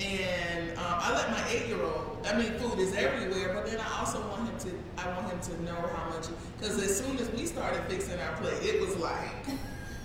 and 0.00 0.70
um, 0.78 0.84
I 1.00 1.12
let 1.12 1.30
my 1.30 1.48
eight 1.50 1.66
year 1.66 1.82
old. 1.82 2.26
I 2.26 2.36
mean, 2.36 2.52
food 2.58 2.78
is 2.78 2.94
everywhere, 2.94 3.52
but 3.54 3.66
then 3.66 3.78
I 3.80 3.98
also 4.00 4.20
want 4.28 4.48
him 4.48 4.58
to. 4.70 5.02
I 5.02 5.08
want 5.14 5.30
him 5.30 5.40
to 5.40 5.62
know 5.64 5.74
how 5.94 6.10
much 6.10 6.28
because 6.58 6.82
as 6.82 6.98
soon 6.98 7.18
as 7.18 7.30
we 7.32 7.44
started 7.44 7.82
fixing 7.88 8.18
our 8.20 8.36
plate, 8.36 8.62
it 8.62 8.80
was 8.80 8.96
like. 8.96 9.46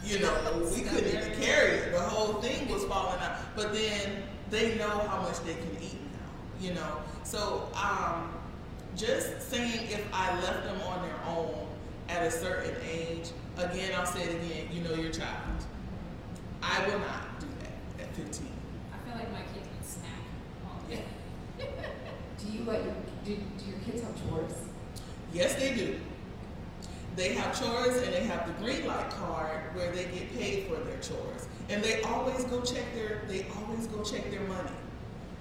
You 0.06 0.20
know, 0.20 0.70
we 0.76 0.82
couldn't 0.82 1.08
even 1.08 1.42
carry 1.42 1.78
it. 1.78 1.94
The 1.94 2.02
whole 2.02 2.42
thing 2.42 2.68
was 2.70 2.84
falling 2.84 3.22
out. 3.22 3.38
But 3.56 3.72
then 3.72 4.24
they 4.50 4.78
know 4.78 4.90
how 4.90 5.22
much 5.22 5.40
they 5.46 5.54
can 5.54 5.78
eat 5.82 6.02
now. 6.12 6.68
You 6.68 6.74
know, 6.74 6.98
so 7.24 7.70
um, 7.74 8.34
just 8.96 9.50
saying 9.50 9.88
if 9.90 10.06
I 10.14 10.40
left 10.42 10.66
them 10.66 10.82
on 10.82 11.02
their 11.04 11.16
own 11.26 11.63
at 12.14 12.28
a 12.28 12.32
certain 12.32 12.76
age, 12.88 13.30
again, 13.58 13.92
I'll 13.98 14.06
say 14.06 14.24
it 14.24 14.36
again, 14.36 14.68
you 14.72 14.82
know 14.82 14.94
your 14.94 15.12
child. 15.12 15.66
I 16.62 16.88
will 16.88 17.00
not 17.00 17.40
do 17.40 17.48
that 17.60 18.04
at 18.04 18.16
15. 18.16 18.48
I 18.94 19.10
feel 19.10 19.18
like 19.18 19.32
my 19.32 19.42
kids 19.54 19.68
would 19.76 19.86
snack 19.86 20.24
all 20.66 20.80
day. 20.88 21.04
Do 22.38 22.52
you 22.52 22.64
let 22.66 22.84
your, 22.84 22.94
do, 23.24 23.36
do 23.36 23.66
your 23.70 23.80
kids 23.80 24.02
have 24.02 24.30
chores? 24.30 24.54
Yes, 25.34 25.56
they 25.56 25.74
do. 25.74 25.98
They 27.16 27.34
have 27.36 27.58
chores 27.58 28.02
and 28.02 28.14
they 28.14 28.24
have 28.26 28.46
the 28.48 28.54
Greenlight 28.64 29.10
card 29.12 29.76
where 29.76 29.92
they 29.92 30.04
get 30.06 30.34
paid 30.38 30.68
for 30.68 30.76
their 30.76 30.98
chores. 30.98 31.48
And 31.70 31.82
they 31.82 32.02
always 32.02 32.44
go 32.46 32.62
check 32.62 32.84
their 32.96 33.22
they 33.28 33.46
always 33.58 33.88
go 33.88 34.04
check 34.04 34.30
their 34.30 34.42
money. 34.42 34.72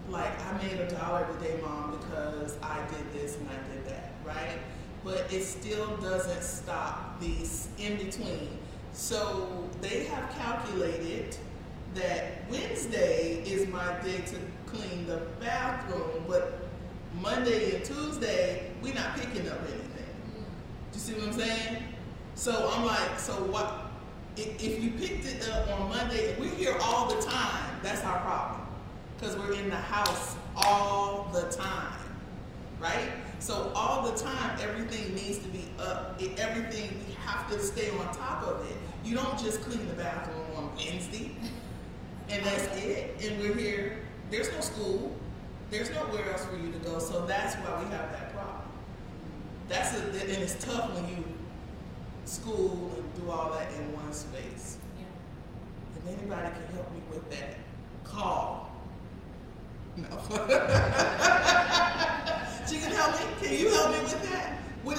Like 0.08 0.30
I 0.46 0.62
made 0.62 0.78
a 0.78 0.88
dollar 0.90 1.26
today, 1.34 1.58
mom, 1.60 1.98
because 1.98 2.56
I 2.62 2.78
did 2.90 3.12
this 3.12 3.36
and 3.36 3.48
I 3.48 3.74
did 3.74 3.86
that, 3.86 4.12
right? 4.24 4.58
But 5.04 5.32
it 5.32 5.42
still 5.44 5.96
doesn't 5.96 6.42
stop 6.42 7.20
these 7.20 7.68
in 7.78 7.96
between. 7.96 8.48
So 8.92 9.68
they 9.80 10.04
have 10.04 10.30
calculated 10.36 11.36
that 11.94 12.48
Wednesday 12.50 13.42
is 13.44 13.68
my 13.68 13.92
day 14.02 14.18
to 14.18 14.36
clean 14.66 15.06
the 15.06 15.22
bathroom, 15.40 16.24
but 16.28 16.68
Monday 17.20 17.76
and 17.76 17.84
Tuesday 17.84 18.70
we're 18.82 18.94
not 18.94 19.16
picking 19.16 19.48
up 19.48 19.58
anything. 19.60 20.06
Do 20.36 20.94
you 20.94 21.00
see 21.00 21.12
what 21.14 21.28
I'm 21.28 21.32
saying? 21.32 21.82
So 22.34 22.70
I'm 22.72 22.86
like, 22.86 23.18
so 23.18 23.32
what? 23.32 23.90
If, 24.36 24.62
if 24.62 24.82
you 24.82 24.92
picked 24.92 25.26
it 25.26 25.48
up 25.50 25.68
on 25.78 25.90
Monday, 25.90 26.34
we're 26.40 26.54
here 26.54 26.76
all 26.80 27.14
the 27.14 27.20
time. 27.20 27.78
That's 27.82 28.02
our 28.04 28.20
problem, 28.20 28.62
because 29.18 29.36
we're 29.36 29.52
in 29.52 29.68
the 29.68 29.76
house 29.76 30.36
all 30.56 31.30
the 31.32 31.42
time, 31.50 31.98
right? 32.80 33.10
So 33.42 33.72
all 33.74 34.08
the 34.08 34.16
time, 34.16 34.56
everything 34.62 35.16
needs 35.16 35.38
to 35.38 35.48
be 35.48 35.64
up. 35.80 36.22
Everything 36.38 36.96
we 37.08 37.14
have 37.14 37.50
to 37.50 37.58
stay 37.58 37.90
on 37.90 38.14
top 38.14 38.44
of 38.44 38.64
it. 38.70 38.76
You 39.04 39.16
don't 39.16 39.36
just 39.36 39.62
clean 39.62 39.84
the 39.88 39.94
bathroom 39.94 40.46
on 40.56 40.70
Wednesday, 40.76 41.32
and 42.28 42.44
that's 42.44 42.66
it. 42.76 43.16
And 43.20 43.40
we're 43.40 43.56
here. 43.56 43.98
There's 44.30 44.48
no 44.52 44.60
school. 44.60 45.16
There's 45.72 45.90
nowhere 45.90 46.30
else 46.30 46.44
for 46.44 46.56
you 46.56 46.70
to 46.70 46.78
go. 46.78 47.00
So 47.00 47.26
that's 47.26 47.56
why 47.56 47.82
we 47.82 47.90
have 47.90 48.12
that 48.12 48.32
problem. 48.32 48.62
That's 49.68 49.98
a, 49.98 50.04
and 50.04 50.40
it's 50.40 50.64
tough 50.64 50.94
when 50.94 51.08
you 51.08 51.24
school 52.24 52.92
and 52.96 53.12
do 53.20 53.28
all 53.28 53.50
that 53.54 53.72
in 53.72 53.92
one 53.92 54.12
space. 54.12 54.76
Yeah. 54.96 55.06
If 55.96 56.06
anybody 56.16 56.48
can 56.54 56.66
help 56.76 56.92
me 56.92 57.00
with 57.10 57.28
that, 57.30 57.56
call. 58.04 58.70
No. 59.96 60.06
she 62.72 62.80
can 62.80 62.92
help 62.92 63.12
me. 63.20 63.26
Can 63.42 63.52
you 63.52 63.68
help 63.68 63.92
me 63.92 64.00
with 64.00 64.22
that? 64.30 64.52
It? 64.52 64.84
Would 64.84 64.98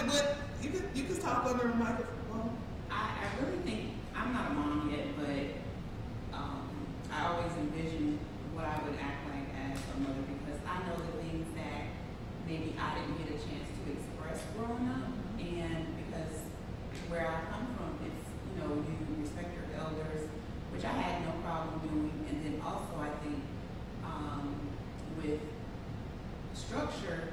you 0.62 0.70
can 0.70 0.86
you 0.94 1.04
can 1.06 1.18
talk 1.18 1.46
under 1.46 1.72
a 1.72 1.76
microphone? 1.76 2.54
I, 2.92 3.26
I 3.26 3.42
really 3.42 3.58
think, 3.66 3.98
I'm 4.16 4.32
not 4.32 4.52
a 4.52 4.54
mom 4.54 4.94
yet, 4.94 5.10
but 5.18 6.38
um, 6.38 6.70
I 7.12 7.34
always 7.34 7.52
envision 7.58 8.20
what 8.54 8.66
I 8.66 8.78
would 8.86 8.94
act 9.02 9.26
like 9.26 9.50
as 9.58 9.74
a 9.74 10.00
mother 10.06 10.22
because 10.22 10.62
I 10.70 10.86
know 10.86 11.02
the 11.02 11.18
things 11.18 11.50
that 11.58 11.90
maybe 12.46 12.78
I 12.78 12.94
didn't 12.94 13.18
get 13.18 13.34
a 13.34 13.40
chance 13.42 13.66
to 13.66 13.82
express 13.90 14.46
growing 14.54 14.88
up. 14.94 15.10
And 15.42 15.98
because 15.98 16.46
where 17.10 17.26
I 17.26 17.42
come 17.50 17.74
from, 17.74 17.98
it's, 18.06 18.30
you 18.54 18.62
know, 18.62 18.70
you 18.86 18.94
respect 19.18 19.50
your 19.58 19.66
elders, 19.82 20.30
which 20.70 20.86
I 20.86 20.94
had 20.94 21.26
no 21.26 21.34
problem 21.42 21.82
doing. 21.90 22.14
And 22.30 22.38
then 22.46 22.62
also, 22.62 23.02
I 23.02 23.10
think 23.26 23.42
um, 24.06 24.54
with 25.18 25.42
structure, 26.54 27.33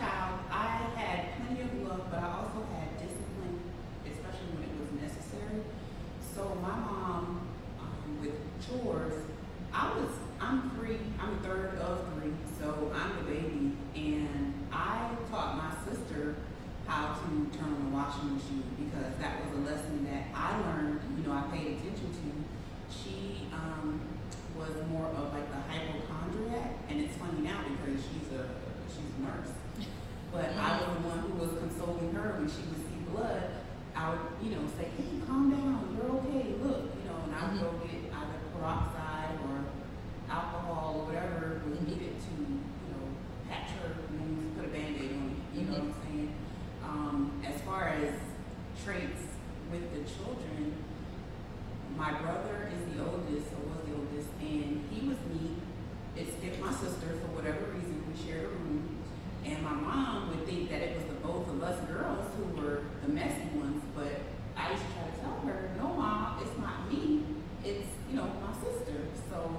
I 0.00 0.32
was 0.32 0.40
a 0.40 0.40
child, 0.40 0.40
I 0.50 0.98
had 0.98 1.36
plenty 1.36 1.62
of 1.62 1.88
love, 1.88 2.06
but 2.10 2.20
I 2.20 2.28
also 2.40 2.66
had 2.72 2.96
discipline, 2.96 3.60
especially 4.04 4.48
when 4.56 4.64
it 4.64 4.76
was 4.80 4.90
necessary. 5.00 5.62
So 6.34 6.56
my 6.62 6.74
mom, 6.76 7.48
um, 7.80 8.20
with 8.20 8.34
chores, 8.64 9.14
I 9.72 9.92
was, 9.98 10.10
I'm 10.40 10.70
three, 10.76 10.98
I'm 11.20 11.36
the 11.36 11.48
third 11.48 11.78
of 11.78 12.06
three, 12.14 12.32
so 12.58 12.92
I'm 12.94 13.24
the 13.24 13.30
baby. 13.30 13.72
And 13.94 14.54
I 14.72 15.10
taught 15.30 15.56
my 15.56 15.72
sister 15.90 16.36
how 16.86 17.14
to 17.14 17.58
turn 17.58 17.70
on 17.74 17.90
the 17.90 17.96
washing 17.96 18.34
machine 18.34 18.64
because 18.78 19.14
that 19.20 19.44
was 19.44 19.58
a 19.58 19.60
lesson 19.70 20.04
that 20.10 20.28
I 20.34 20.58
learned, 20.60 21.00
you 21.16 21.26
know, 21.26 21.32
I 21.36 21.42
paid 21.54 21.78
attention 21.78 22.10
to. 22.10 22.28
She, 22.90 23.46
um, 23.52 24.00
was 24.56 24.76
more 24.90 25.06
of 25.06 25.32
like 25.32 25.48
the 25.48 25.60
hypochondriac, 25.72 26.84
and 26.90 27.00
it's 27.00 27.16
funny 27.16 27.40
now 27.40 27.64
because 27.64 28.02
she's 28.02 28.28
a 28.36 28.44
she's 28.92 29.08
a 29.16 29.20
nurse. 29.24 29.54
But 30.32 30.52
I 30.52 30.78
was 30.78 31.00
the 31.00 31.08
one 31.08 31.18
who 31.24 31.32
was 31.40 31.52
consoling 31.58 32.12
her 32.14 32.36
when 32.36 32.46
she 32.46 32.62
would 32.68 32.82
see 32.84 33.00
blood. 33.08 33.56
I 33.96 34.10
would, 34.10 34.20
you 34.42 34.50
know, 34.54 34.62
say, 34.76 34.90
"Hey, 34.96 35.16
calm 35.26 35.50
down. 35.50 35.96
You're 35.96 36.12
okay. 36.20 36.54
Look, 36.60 36.92
you 36.92 37.04
know." 37.08 37.24
And 37.24 37.32
I 37.34 37.40
would 37.48 37.60
go 37.60 37.72
get 37.86 38.12
either 38.12 38.38
peroxide 38.52 39.40
or 39.48 39.64
alcohol 40.28 41.02
or 41.02 41.04
whatever 41.08 41.62
was 41.64 41.80
needed 41.88 42.20
to, 42.20 42.32
you 42.36 42.88
know, 42.92 43.04
patch 43.48 43.70
her 43.80 43.96
wounds, 44.12 44.54
put 44.60 44.66
a 44.66 44.68
band-aid 44.68 45.16
on 45.16 45.34
it. 45.34 45.40
You 45.56 45.62
know 45.66 45.72
what 45.72 45.88
I'm 45.88 45.94
saying? 46.04 46.32
Um, 46.84 47.42
as 47.46 47.60
far 47.62 47.88
as 47.96 48.12
traits 48.84 49.24
with 49.72 49.88
the 49.94 50.02
children, 50.04 50.74
my 51.96 52.12
brother 52.22 52.70
is 52.72 52.94
the 52.94 53.02
oldest, 53.04 53.50
or 53.52 53.62
was 53.70 53.82
the 53.86 53.94
oldest, 53.94 54.28
and 54.40 54.86
he 54.90 55.06
was 55.08 55.18
neat. 55.32 55.58
It 56.16 56.26
skipped 56.38 56.60
my 56.60 56.72
sister 56.72 57.18
for 57.20 57.28
whatever 57.36 57.66
reason. 57.74 58.02
We 58.08 58.14
shared 58.16 58.44
a 58.44 58.48
room, 58.48 58.98
and 59.44 59.62
my 59.62 59.72
mom 59.72 60.28
would 60.30 60.46
think 60.46 60.70
that 60.70 60.80
it 60.82 60.96
was 60.96 61.04
the 61.06 61.18
both 61.26 61.48
of 61.48 61.62
us 61.62 61.78
girls 61.88 62.26
who 62.36 62.44
were 62.60 62.82
the 63.02 63.12
messy 63.12 63.48
ones. 63.54 63.82
But 63.94 64.20
I 64.56 64.70
used 64.72 64.82
to 64.84 64.88
try 64.92 65.04
to 65.10 65.16
tell 65.20 65.38
her, 65.46 65.70
"No, 65.78 65.88
mom, 65.94 66.40
it's 66.42 66.56
not 66.58 66.90
me. 66.90 67.24
It's 67.64 67.88
you 68.08 68.16
know 68.16 68.28
my 68.40 68.52
sister." 68.64 68.96
So 69.30 69.58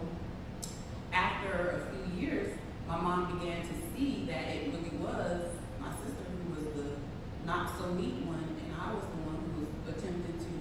after 1.14 1.54
a 1.78 1.80
few 1.92 2.22
years, 2.22 2.58
my 2.88 2.98
mom 2.98 3.38
began 3.38 3.62
to 3.62 3.74
see 3.94 4.26
that 4.28 4.50
it 4.50 4.74
really 4.74 4.98
was 4.98 5.50
my 5.80 5.92
sister 6.04 6.26
who 6.30 6.56
was 6.56 6.66
the 6.76 6.90
not 7.46 7.78
so 7.78 7.94
neat 7.94 8.26
one, 8.26 8.56
and 8.62 8.72
I 8.76 8.94
was 8.94 9.04
the 9.04 9.22
one 9.28 9.40
who 9.46 9.62
was 9.62 9.96
attempting 9.96 10.38
to, 10.38 10.54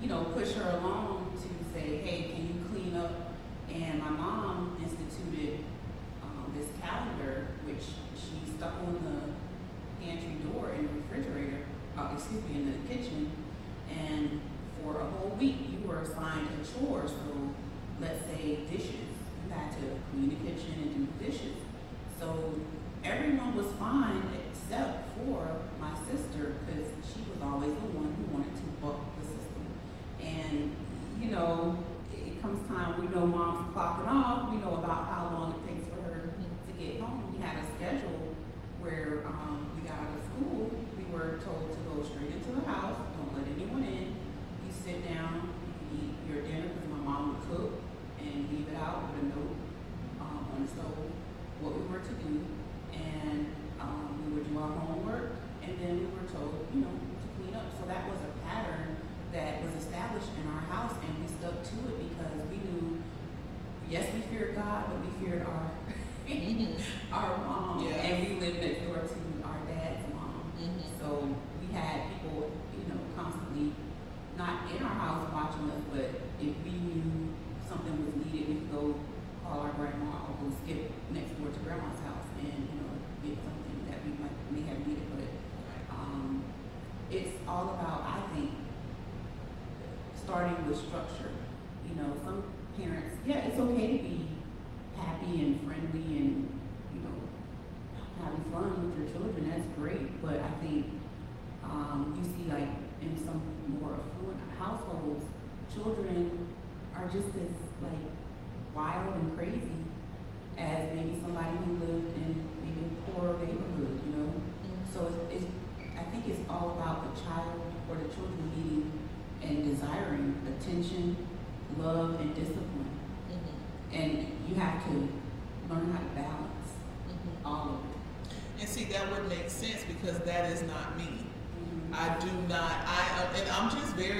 know, 0.11 0.23
push 0.25 0.51
her 0.53 0.77
along 0.77 1.31
to 1.41 1.47
say, 1.73 1.97
hey, 2.03 2.31
can 2.33 2.47
you 2.47 2.65
clean 2.69 2.95
up? 2.95 3.33
And 3.73 3.99
my 3.99 4.09
mom 4.09 4.77
instituted 4.83 5.63
um, 6.21 6.51
this 6.55 6.67
calendar, 6.81 7.47
which 7.65 7.83
she 8.13 8.51
stuck 8.51 8.73
on 8.85 8.99
the 9.07 10.05
pantry 10.05 10.35
door 10.51 10.71
in 10.77 10.87
the 10.87 10.93
refrigerator, 11.01 11.63
uh, 11.97 12.09
excuse 12.13 12.43
me, 12.43 12.55
in 12.55 12.65
the 12.71 12.93
kitchen. 12.93 13.31
And 13.89 14.41
for 14.83 14.99
a 14.99 15.05
whole 15.05 15.37
week, 15.39 15.55
you 15.71 15.87
were 15.87 16.01
assigned 16.01 16.47
a 16.59 16.79
chore. 16.79 17.07
So 17.07 17.53
let's 18.01 18.25
say 18.25 18.59
dishes. 18.69 19.15
You 19.47 19.53
had 19.53 19.71
to 19.71 19.99
clean 20.11 20.29
the 20.29 20.51
kitchen 20.51 20.73
and 20.81 21.07
do 21.07 21.25
dishes. 21.25 21.55
So 22.19 22.55
everyone 23.03 23.55
was 23.55 23.67
fine 23.79 24.23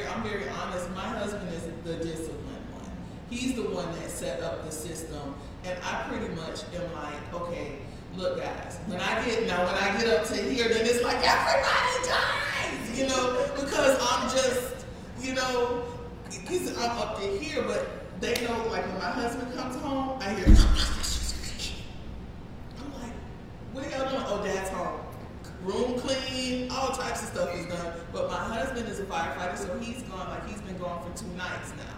I'm 0.07 0.23
very 0.23 0.47
honest. 0.49 0.89
My 0.91 1.01
husband 1.01 1.53
is 1.53 1.63
the 1.83 1.95
disciplined 1.97 2.65
one. 2.73 2.91
He's 3.29 3.55
the 3.55 3.63
one 3.63 3.91
that 3.93 4.09
set 4.09 4.41
up 4.41 4.65
the 4.65 4.71
system, 4.71 5.35
and 5.65 5.77
I 5.83 6.03
pretty 6.09 6.33
much 6.35 6.63
am 6.75 6.93
like, 6.93 7.33
okay, 7.33 7.77
look, 8.15 8.37
guys. 8.39 8.79
When 8.87 8.99
I 8.99 9.25
get 9.25 9.47
now, 9.47 9.65
when 9.65 9.75
I 9.75 9.97
get 9.99 10.07
up 10.09 10.25
to 10.27 10.35
here, 10.35 10.67
then 10.69 10.85
it's 10.85 11.03
like 11.03 11.17
everybody 11.17 12.07
dies, 12.07 12.99
you 12.99 13.07
know, 13.07 13.47
because 13.55 13.97
I'm 14.01 14.29
just, 14.29 14.85
you 15.21 15.33
know, 15.33 15.83
because 16.29 16.77
I'm 16.77 16.97
up 16.97 17.19
to 17.19 17.27
here, 17.37 17.63
but 17.63 17.87
they 18.21 18.33
know, 18.45 18.67
like 18.69 18.85
when 18.85 18.99
my 18.99 19.11
husband 19.11 19.53
comes 19.55 19.75
home, 19.77 20.19
I 20.21 20.33
hear. 20.33 20.45
I'm 22.77 22.93
like, 23.01 23.13
what 23.73 23.85
are 23.85 23.89
y'all 23.89 24.09
doing? 24.09 24.23
Oh, 24.27 24.43
dad's 24.43 24.69
home. 24.69 24.99
Room 25.63 25.99
clean, 25.99 26.71
all 26.71 26.89
types 26.89 27.21
of 27.23 27.29
stuff 27.29 27.55
is 27.55 27.65
done. 27.67 27.93
But 28.11 28.29
my 28.29 28.37
husband 28.37 28.87
is 28.89 28.99
a 28.99 29.03
firefighter, 29.03 29.50
so 29.61 29.77
he's 29.79 30.01
gone, 30.03 30.29
like, 30.29 30.47
he's 30.47 30.61
been 30.61 30.77
gone 30.77 31.01
for 31.03 31.17
two 31.17 31.29
nights 31.37 31.71
now. 31.77 31.97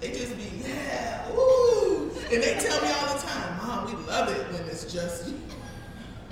They 0.00 0.08
just 0.08 0.36
be, 0.36 0.50
yeah, 0.62 1.30
woo! 1.30 2.10
And 2.32 2.42
they 2.42 2.54
tell 2.58 2.80
me 2.82 2.88
all 2.90 3.14
the 3.14 3.22
time, 3.22 3.56
Mom, 3.58 3.86
we 3.86 3.92
love 4.06 4.28
it 4.28 4.52
when 4.52 4.62
it's 4.68 4.92
just 4.92 5.28
you. 5.28 5.40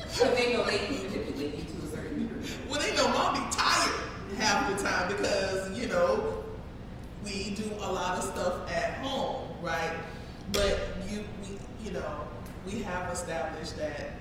So 0.08 0.32
they 0.34 0.52
know 0.52 0.64
they 0.64 0.78
can 0.78 0.96
manipulate 0.96 1.56
you 1.56 1.64
to 1.64 1.86
a 1.86 1.90
certain 1.90 2.18
degree. 2.28 2.50
Well, 2.68 2.80
they 2.80 2.94
know 2.94 3.08
mom 3.08 3.34
be 3.34 3.56
tired 3.56 4.00
half 4.38 4.76
the 4.76 4.82
time 4.82 5.08
because, 5.08 5.78
you 5.78 5.88
know, 5.88 6.44
we 7.24 7.50
do 7.50 7.64
a 7.80 7.90
lot 7.90 8.18
of 8.18 8.24
stuff 8.24 8.70
at 8.70 8.98
home, 8.98 9.48
right? 9.62 9.92
But 10.52 10.78
you, 11.08 11.24
we, 11.42 11.58
you 11.84 11.92
know, 11.92 12.20
we 12.66 12.82
have 12.82 13.12
established 13.12 13.76
that, 13.78 14.12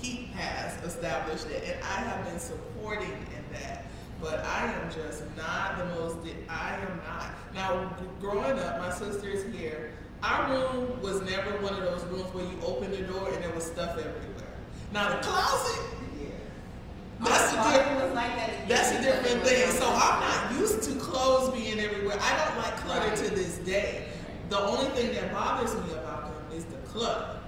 he 0.00 0.28
has 0.34 0.82
established 0.84 1.46
it, 1.46 1.62
and 1.64 1.84
I 1.84 2.00
have 2.08 2.24
been 2.24 2.40
supporting 2.40 3.10
in 3.10 3.60
that. 3.60 3.81
But 4.22 4.44
I 4.46 4.72
am 4.72 4.88
just 4.88 5.24
not 5.36 5.76
the 5.78 5.84
most, 5.96 6.16
I 6.48 6.76
am 6.76 7.00
not. 7.04 7.30
Now, 7.54 7.92
growing 8.20 8.56
up, 8.56 8.78
my 8.78 8.92
sister 8.92 9.28
is 9.28 9.52
here. 9.52 9.90
Our 10.22 10.48
room 10.48 11.02
was 11.02 11.20
never 11.22 11.50
one 11.60 11.74
of 11.74 11.80
those 11.80 12.04
rooms 12.04 12.32
where 12.32 12.44
you 12.44 12.56
open 12.64 12.92
the 12.92 13.02
door 13.02 13.28
and 13.28 13.42
there 13.42 13.50
was 13.50 13.66
stuff 13.66 13.98
everywhere. 13.98 14.54
Now, 14.92 15.08
the 15.08 15.26
closet, 15.26 15.82
that's 17.24 17.52
a 17.52 17.56
different. 17.56 18.02
was 18.02 18.14
like 18.14 18.36
that 18.36 18.68
That's 18.68 18.90
a 18.92 19.02
different 19.02 19.42
thing. 19.44 19.70
So 19.72 19.86
I'm 19.86 20.20
not 20.20 20.60
used 20.60 20.82
to 20.84 20.98
clothes 20.98 21.50
being 21.50 21.78
everywhere. 21.78 22.18
I 22.20 22.44
don't 22.44 22.58
like 22.58 22.76
clutter 22.78 23.16
to 23.16 23.34
this 23.34 23.58
day. 23.58 24.06
The 24.50 24.58
only 24.58 24.90
thing 24.90 25.14
that 25.14 25.32
bothers 25.32 25.74
me 25.74 25.92
about 25.92 26.26
them 26.26 26.56
is 26.58 26.64
the 26.64 26.76
clutter. 26.88 27.38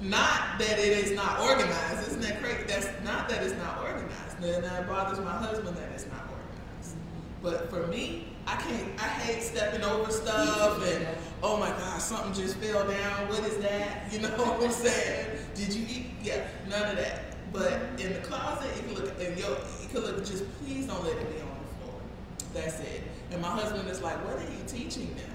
Not 0.00 0.58
that 0.58 0.78
it 0.78 1.04
is 1.04 1.12
not 1.12 1.40
organized. 1.40 2.08
Isn't 2.08 2.22
that 2.22 2.40
crazy? 2.40 2.64
That's 2.66 2.88
not 3.04 3.28
that 3.28 3.42
it's 3.42 3.54
not 3.54 3.78
organized. 3.78 4.21
Then 4.42 4.62
that 4.62 4.88
bothers 4.88 5.20
my 5.20 5.30
husband 5.30 5.76
that 5.76 5.92
it's 5.94 6.06
not 6.06 6.22
organized. 6.22 6.96
But 7.44 7.70
for 7.70 7.86
me, 7.86 8.26
I 8.44 8.56
can't. 8.56 9.00
I 9.00 9.04
hate 9.04 9.40
stepping 9.40 9.84
over 9.84 10.10
stuff 10.10 10.82
and 10.84 11.06
oh 11.44 11.58
my 11.58 11.68
gosh, 11.68 12.02
something 12.02 12.32
just 12.32 12.56
fell 12.56 12.84
down. 12.88 13.28
What 13.28 13.44
is 13.44 13.58
that? 13.58 14.02
You 14.12 14.18
know 14.18 14.30
what 14.30 14.64
I'm 14.64 14.72
saying? 14.72 15.38
Did 15.54 15.72
you 15.72 15.86
eat? 15.88 16.06
Yeah, 16.24 16.44
none 16.68 16.90
of 16.90 16.96
that. 16.96 17.36
But 17.52 17.72
in 17.98 18.14
the 18.14 18.18
closet, 18.18 18.68
you 18.76 18.82
can 18.82 18.94
look 19.04 19.14
and 19.20 19.38
yo, 19.38 19.50
you 19.80 19.88
can 19.88 20.00
look. 20.00 20.18
Just 20.24 20.44
please 20.58 20.86
don't 20.88 21.04
let 21.04 21.16
it 21.16 21.32
be 21.32 21.40
on 21.40 21.48
the 21.48 21.84
floor. 21.86 22.00
That's 22.52 22.80
it. 22.80 23.04
And 23.30 23.40
my 23.40 23.48
husband 23.48 23.88
is 23.88 24.02
like, 24.02 24.16
what 24.26 24.38
are 24.38 24.50
you 24.50 24.64
teaching 24.66 25.14
them? 25.14 25.30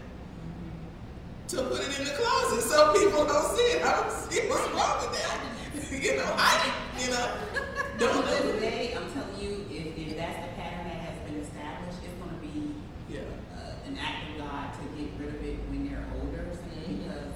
To 1.48 1.64
put 1.64 1.80
it 1.80 1.98
in 1.98 2.04
the 2.06 2.12
closet 2.12 2.62
so 2.62 2.92
people 2.92 3.26
don't 3.26 3.56
see 3.56 3.72
it. 3.72 3.86
I 3.86 4.02
don't 4.02 4.12
see 4.12 4.50
what's 4.50 4.68
wrong 4.74 5.00
with 5.00 5.18
that. 5.18 5.57
you 5.92 6.16
know, 6.18 6.34
I, 6.38 6.74
you 7.00 7.10
know, 7.12 7.28
don't 8.00 8.26
To 8.26 8.32
do 8.32 8.52
this 8.52 8.56
it. 8.56 8.60
day, 8.62 8.94
I'm 8.98 9.12
telling 9.14 9.38
you, 9.40 9.66
if, 9.70 9.98
if 9.98 10.18
that's 10.18 10.40
the 10.46 10.52
pattern 10.60 10.86
that 10.90 11.00
has 11.06 11.18
been 11.30 11.40
established, 11.42 12.00
it's 12.04 12.18
gonna 12.22 12.40
be 12.42 12.74
Yeah. 13.10 13.22
uh, 13.54 13.88
an 13.88 13.98
act 13.98 14.32
of 14.32 14.38
God 14.42 14.74
to 14.74 14.84
get 14.98 15.10
rid 15.20 15.30
of 15.36 15.42
it 15.44 15.58
when 15.70 15.88
they're 15.88 16.06
older, 16.18 16.50
simply 16.54 17.04
because 17.04 17.34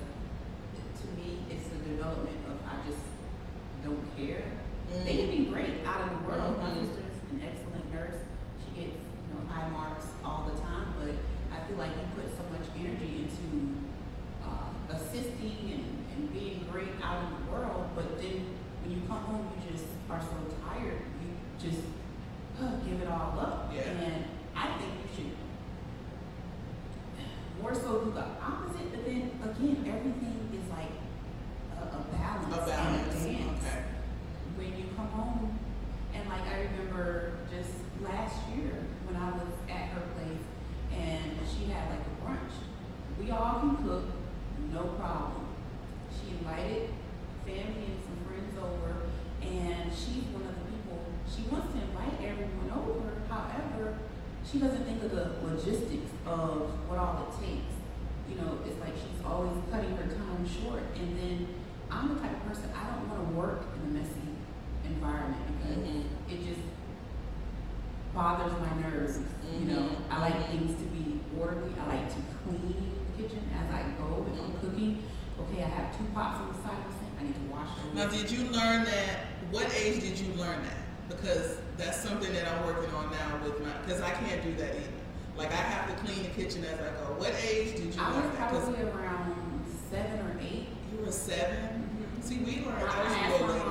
to 1.02 1.06
me, 1.18 1.46
it's 1.50 1.68
the 1.70 1.80
development 1.86 2.38
of 2.50 2.58
I 2.66 2.82
just 2.88 3.04
don't 3.86 4.02
care. 4.18 4.44
They 5.06 5.16
can 5.18 5.30
be 5.32 5.46
great 5.48 5.86
out 5.88 6.02
in 6.04 6.10
the 6.20 6.22
world. 6.28 6.58
My 6.60 6.70
Mhm. 6.76 6.84
sister's 6.84 7.16
an 7.32 7.40
excellent 7.46 7.88
nurse. 7.94 8.20
She 8.66 8.70
gets 8.82 8.98
you 9.00 9.30
know 9.32 9.42
high 9.48 9.70
marks 9.72 10.06
all 10.26 10.50
the 10.52 10.58
time, 10.60 10.92
but 11.00 11.16
I 11.56 11.64
feel 11.68 11.78
like 11.80 11.96
you 11.96 12.04
put 12.18 12.28
so 12.36 12.44
much 12.52 12.68
energy 12.76 13.24
into 13.24 13.48
uh, 14.44 14.68
assisting 14.92 15.80
and, 15.80 15.86
and 16.12 16.24
being 16.36 16.68
great 16.70 16.92
out 17.02 17.24
in 17.24 17.30
the 17.40 17.44
world, 17.56 17.71
but 17.96 18.22
then 18.22 18.46
when 18.82 18.92
you 18.92 19.02
come 19.08 19.20
home, 19.20 19.52
you 19.56 19.72
just 19.72 19.86
are 20.10 20.22
so 20.22 20.38
tired. 20.64 21.02
You 21.22 21.70
just 21.70 21.84
uh, 22.62 22.76
give 22.86 23.02
it 23.02 23.08
all 23.08 23.38
up. 23.40 23.72
Yeah. 23.74 23.82
And 23.82 24.21
You 90.92 91.06
were 91.06 91.12
7 91.12 91.56
mm-hmm. 91.56 92.22
See, 92.22 92.38
we 92.40 92.66
learned 92.66 92.82
those 92.82 93.71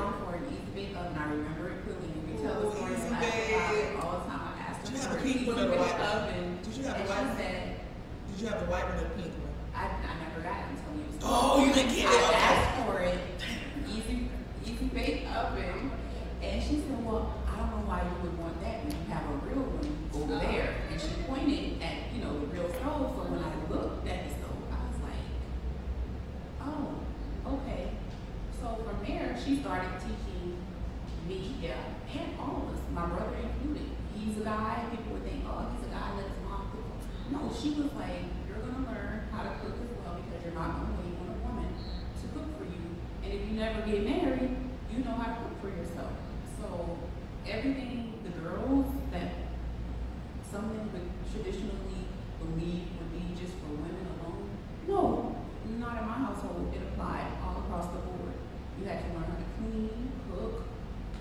would 51.01 51.33
traditionally 51.33 52.05
believe 52.39 52.93
would 52.99 53.13
be 53.13 53.35
just 53.41 53.55
for 53.61 53.73
women 53.73 54.07
alone? 54.21 54.51
No, 54.89 55.37
not 55.79 56.01
in 56.01 56.07
my 56.07 56.19
household. 56.29 56.73
It 56.75 56.83
applied 56.83 57.33
all 57.43 57.65
across 57.65 57.87
the 57.93 58.01
board. 58.05 58.35
You 58.79 58.87
had 58.87 59.01
to 59.05 59.09
learn 59.15 59.25
how 59.25 59.37
to 59.37 59.49
clean, 59.59 60.13
cook, 60.31 60.65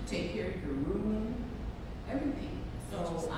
take 0.06 0.34
care 0.34 0.48
of 0.48 0.62
your 0.62 0.72
room, 0.72 1.34
everything. 2.08 2.58
So 2.90 2.98
I 2.98 3.12
was 3.12 3.28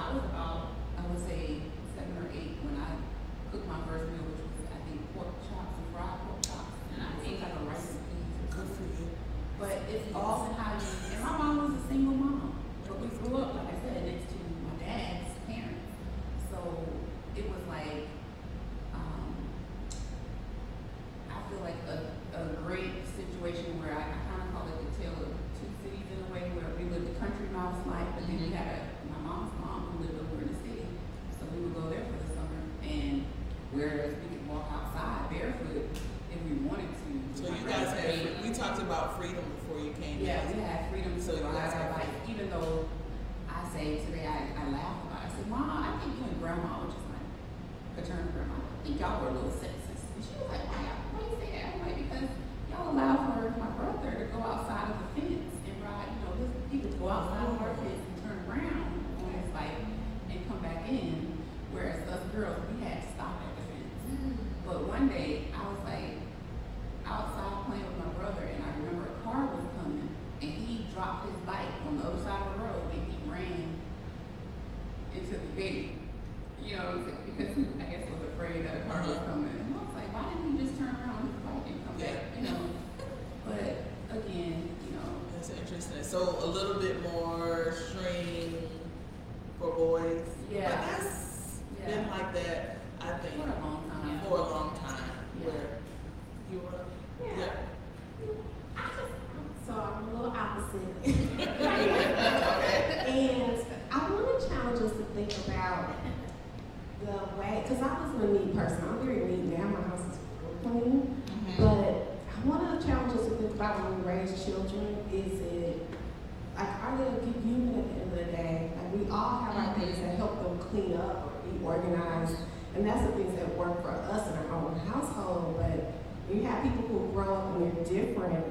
be 121.45 121.65
organized. 121.65 122.37
And 122.75 122.87
that's 122.87 123.03
the 123.07 123.13
things 123.13 123.35
that 123.37 123.57
work 123.57 123.83
for 123.83 123.91
us 123.91 124.29
in 124.29 124.37
our 124.39 124.55
own 124.55 124.79
household. 124.87 125.57
But 125.59 126.35
you 126.35 126.43
have 126.45 126.63
people 126.63 126.87
who 126.89 127.13
grow 127.13 127.35
up 127.35 127.57
and 127.57 127.77
they're 127.77 127.85
different, 127.85 128.45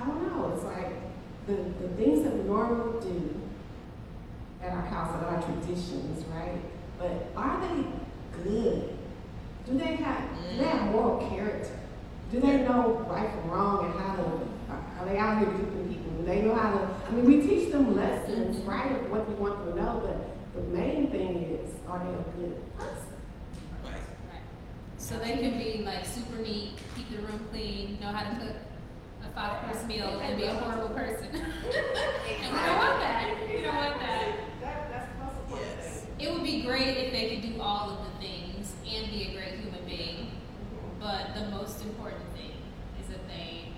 I 0.00 0.04
don't 0.04 0.22
know, 0.26 0.52
it's 0.54 0.64
like 0.64 0.90
the, 1.46 1.54
the 1.80 1.88
things 1.94 2.24
that 2.24 2.34
we 2.34 2.42
normally 2.42 3.00
do 3.00 3.40
at 4.62 4.72
our 4.72 4.82
house, 4.82 5.14
at 5.14 5.28
our 5.28 5.42
traditions, 5.42 6.24
right? 6.26 6.60
But 6.98 7.30
are 7.36 7.60
they 7.60 7.84
good? 8.44 8.98
Do 9.66 9.78
they 9.78 9.96
have, 9.96 10.22
do 10.50 10.56
they 10.56 10.64
have 10.64 10.90
moral 10.90 11.28
character? 11.28 11.78
Do 12.32 12.40
they 12.40 12.58
know 12.62 13.06
right 13.08 13.30
from 13.30 13.50
wrong 13.50 13.84
and 13.84 14.00
how 14.00 14.16
to 14.16 14.40
are 15.02 15.06
they 15.06 15.18
out 15.18 15.38
here 15.38 15.48
duping 15.48 15.88
people? 15.88 16.12
Do 16.12 16.24
they 16.24 16.42
know 16.42 16.54
how 16.54 16.70
to? 16.70 16.88
I 17.08 17.10
mean, 17.10 17.24
we 17.24 17.42
teach 17.42 17.72
them 17.72 17.96
lessons, 17.96 18.64
right, 18.64 18.92
of 18.92 19.10
what 19.10 19.28
we 19.28 19.34
want 19.34 19.64
them 19.64 19.74
to 19.74 19.82
know, 19.82 20.02
but 20.04 20.31
the 20.54 20.60
main 20.60 21.10
thing 21.10 21.58
is, 21.64 21.70
are 21.88 21.98
they 21.98 22.10
a 22.10 22.46
good 22.46 22.78
person? 22.78 23.16
Right. 23.82 23.94
right. 23.94 24.42
So 24.98 25.18
they 25.18 25.38
can 25.38 25.58
be 25.58 25.82
like 25.82 26.04
super 26.04 26.42
neat, 26.42 26.72
keep 26.94 27.10
the 27.10 27.22
room 27.22 27.40
clean, 27.50 27.98
know 28.02 28.08
how 28.08 28.28
to 28.28 28.36
cook 28.38 28.56
a 29.24 29.34
five 29.34 29.64
course 29.64 29.82
meal, 29.86 30.20
and 30.20 30.36
be 30.36 30.44
a 30.44 30.54
horrible 30.54 30.94
person. 30.94 31.28
and 31.34 31.42
we 31.42 32.58
don't 32.58 32.76
want 32.76 33.00
that. 33.00 33.34
We 33.48 33.62
don't 33.62 33.76
want 33.76 33.98
that. 34.00 34.34
that's 34.60 36.04
It 36.18 36.30
would 36.30 36.42
be 36.42 36.62
great 36.62 36.98
if 36.98 37.12
they 37.12 37.30
could 37.30 37.54
do 37.54 37.60
all 37.60 37.90
of 37.90 37.98
the 38.04 38.26
things 38.26 38.74
and 38.86 39.10
be 39.10 39.28
a 39.28 39.34
great 39.34 39.58
human 39.58 39.84
being, 39.86 40.32
but 41.00 41.32
the 41.34 41.48
most 41.48 41.82
important 41.82 42.30
thing 42.34 42.52
is 43.00 43.08
that 43.08 43.26
they 43.26 43.68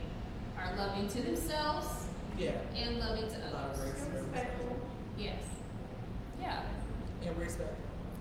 are 0.59 0.75
loving 0.77 1.07
to 1.07 1.22
themselves 1.22 2.09
yeah. 2.37 2.51
and 2.75 2.99
loving 2.99 3.29
to 3.29 3.37
others. 3.57 4.01
Respectful. 4.12 4.77
Yes. 5.16 5.53
Yeah. 6.45 6.61
And 7.26 7.38
respect. 7.38 7.74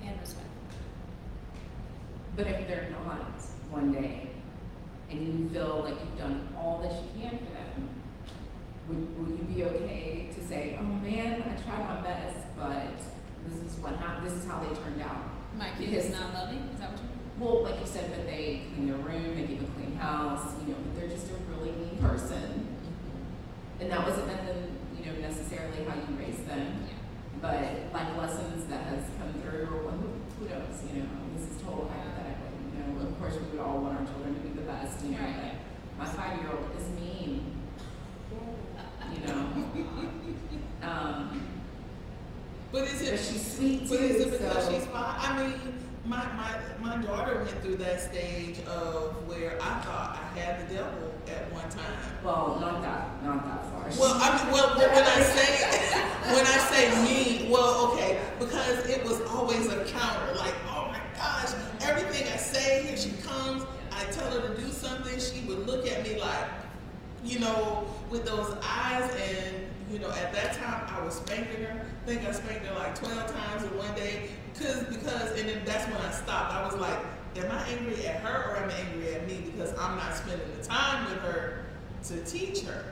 And 0.04 0.20
respect. 0.20 0.48
But 2.36 2.48
if 2.48 2.68
they're 2.68 2.90
not 3.06 3.42
one 3.70 3.92
day 3.92 4.30
and 5.10 5.28
you 5.28 5.50
feel 5.50 5.82
like 5.84 5.96
you've 6.00 6.18
done 6.18 6.48
all 6.58 6.80
that 6.82 6.92
you 6.92 7.22
can 7.22 7.38
for 7.38 7.52
them, 7.52 7.90
would, 8.88 9.20
would 9.20 9.38
you 9.38 9.46
be 9.56 9.64
okay 9.66 10.30
to 10.34 10.48
say, 10.48 10.78
oh 10.80 10.84
man, 10.84 11.44
I 11.44 11.62
tried 11.62 11.86
my 11.88 12.02
best, 12.02 12.38
but 12.58 12.98
this 13.46 13.72
is 13.72 13.78
what 13.80 13.96
happened, 13.98 14.28
this 14.28 14.34
is 14.34 14.46
how 14.46 14.60
they 14.60 14.74
turned 14.82 15.02
out? 15.02 15.18
My 15.58 15.70
kid 15.78 15.92
because, 15.92 16.06
is 16.06 16.12
not 16.12 16.34
loving? 16.34 16.70
Is 16.74 16.80
that 16.80 16.92
what 16.92 17.02
you 17.02 17.08
mean? 17.08 17.20
Well, 17.40 17.64
like 17.64 17.80
you 17.80 17.86
said, 17.86 18.10
but 18.16 18.26
they 18.26 18.64
clean 18.74 18.88
their 18.88 18.98
room, 18.98 19.36
they 19.36 19.46
keep 19.46 19.62
a 19.62 19.72
clean 19.76 19.96
house, 19.98 20.54
you 20.62 20.74
know, 20.74 20.80
but 20.80 21.00
they're 21.00 21.10
just 21.10 21.28
a 21.30 21.36
really 21.52 21.72
mean 21.72 21.98
person. 21.98 22.68
Mm-hmm. 22.72 23.82
And 23.82 23.92
that 23.92 24.08
wasn't, 24.08 24.32
you 24.98 25.06
know, 25.06 25.20
necessarily 25.20 25.84
how 25.86 25.96
you 25.96 26.16
raised 26.18 26.48
them. 26.48 26.88
Yeah 26.88 27.03
but 27.44 27.60
like 27.94 28.18
lessons 28.18 28.66
that 28.72 28.84
has 28.88 29.04
come 29.20 29.34
through, 29.44 29.68
or 29.68 29.92
who, 29.92 30.48
knows, 30.48 30.80
you 30.88 31.04
know, 31.04 31.10
this 31.36 31.52
is 31.52 31.62
total 31.62 31.92
hypothetical, 31.92 32.48
you 32.72 32.80
know, 32.80 33.06
of 33.06 33.20
course, 33.20 33.36
we 33.36 33.52
would 33.52 33.60
all 33.60 33.80
want 33.80 34.00
our 34.00 34.06
children 34.06 34.34
to 34.34 34.40
be 34.40 34.50
the 34.56 34.62
best, 34.62 35.04
you 35.04 35.12
know, 35.12 35.20
Right. 35.20 35.56
but 35.98 36.06
my 36.06 36.06
five-year-old 36.06 36.72
is 36.80 36.88
mean, 37.00 37.62
you 39.12 39.28
know. 39.28 39.50
Um, 40.84 41.42
But 42.74 42.84
is 42.84 43.00
but 43.00 43.08
it, 43.14 43.18
she's 43.20 43.56
sweet 43.56 43.88
but 43.88 44.00
is 44.02 44.26
it 44.26 44.32
because 44.32 44.66
so. 44.66 44.72
she's 44.74 44.86
fine? 44.88 45.16
I 45.18 45.48
mean, 45.48 45.54
my, 46.06 46.18
my, 46.34 46.60
my 46.82 47.02
daughter 47.02 47.36
went 47.38 47.62
through 47.62 47.78
that 47.78 48.02
stage 48.02 48.60
of 48.68 49.26
where 49.28 49.58
I 49.62 49.80
thought 49.82 50.20
I 50.22 50.40
had 50.40 50.68
the 50.68 50.74
devil 50.76 51.14
at 51.28 51.52
one 51.54 51.70
time. 51.70 51.98
Well, 52.24 52.58
not 52.60 52.82
that, 52.82 53.24
not 53.24 53.46
that 53.46 53.66
far. 53.72 53.90
Well, 53.98 54.20
I 54.22 54.44
mean, 54.44 54.54
well, 54.54 54.76
when 54.76 55.04
I 55.04 55.22
say, 55.22 55.64
when 56.34 56.46
I 56.46 56.58
say 56.72 57.04
me, 57.06 57.50
well, 57.50 57.92
okay, 57.92 58.20
because 58.38 58.86
it 58.90 59.04
was 59.06 59.22
always 59.30 59.68
a 59.68 59.86
counter, 59.86 60.36
like, 60.36 60.56
oh 60.68 60.90
my 60.92 61.00
gosh, 61.16 61.54
everything 61.82 62.28
I 62.28 62.38
say, 62.38 62.84
here 62.84 62.98
she 62.98 63.12
comes, 63.26 63.64
I 63.92 64.04
tell 64.12 64.30
her 64.32 64.54
to 64.54 64.62
do 64.62 64.70
something, 64.72 65.18
she 65.20 65.48
would 65.48 65.66
look 65.66 65.88
at 65.88 66.04
me 66.04 66.20
like, 66.20 66.50
you 67.24 67.40
know, 67.40 67.88
with 68.10 68.26
those 68.26 68.58
eyes, 68.62 69.10
and, 69.16 69.68
you 69.90 70.00
know, 70.00 70.10
at 70.10 70.34
that 70.34 70.54
time, 70.58 70.86
I 70.90 71.02
was 71.06 71.16
spanking 71.16 71.64
her, 71.64 71.86
I 72.04 72.06
think 72.06 72.28
I 72.28 72.32
spanked 72.34 72.66
her 72.66 72.76
like 72.76 72.96
twelve 72.96 73.32
times 73.34 73.64
in 73.64 73.78
one 73.78 73.96
day, 73.96 74.32
stopped, 76.14 76.54
I 76.54 76.66
was 76.66 76.76
like, 76.76 77.00
am 77.36 77.52
I 77.52 77.68
angry 77.70 78.06
at 78.08 78.22
her 78.22 78.52
or 78.52 78.58
am 78.58 78.70
I 78.70 78.74
angry 78.74 79.16
at 79.16 79.28
me, 79.28 79.44
because 79.52 79.78
I'm 79.78 79.98
not 79.98 80.16
spending 80.16 80.48
the 80.58 80.64
time 80.66 81.06
with 81.06 81.20
her 81.20 81.66
to 82.06 82.24
teach 82.26 82.62
her 82.62 82.86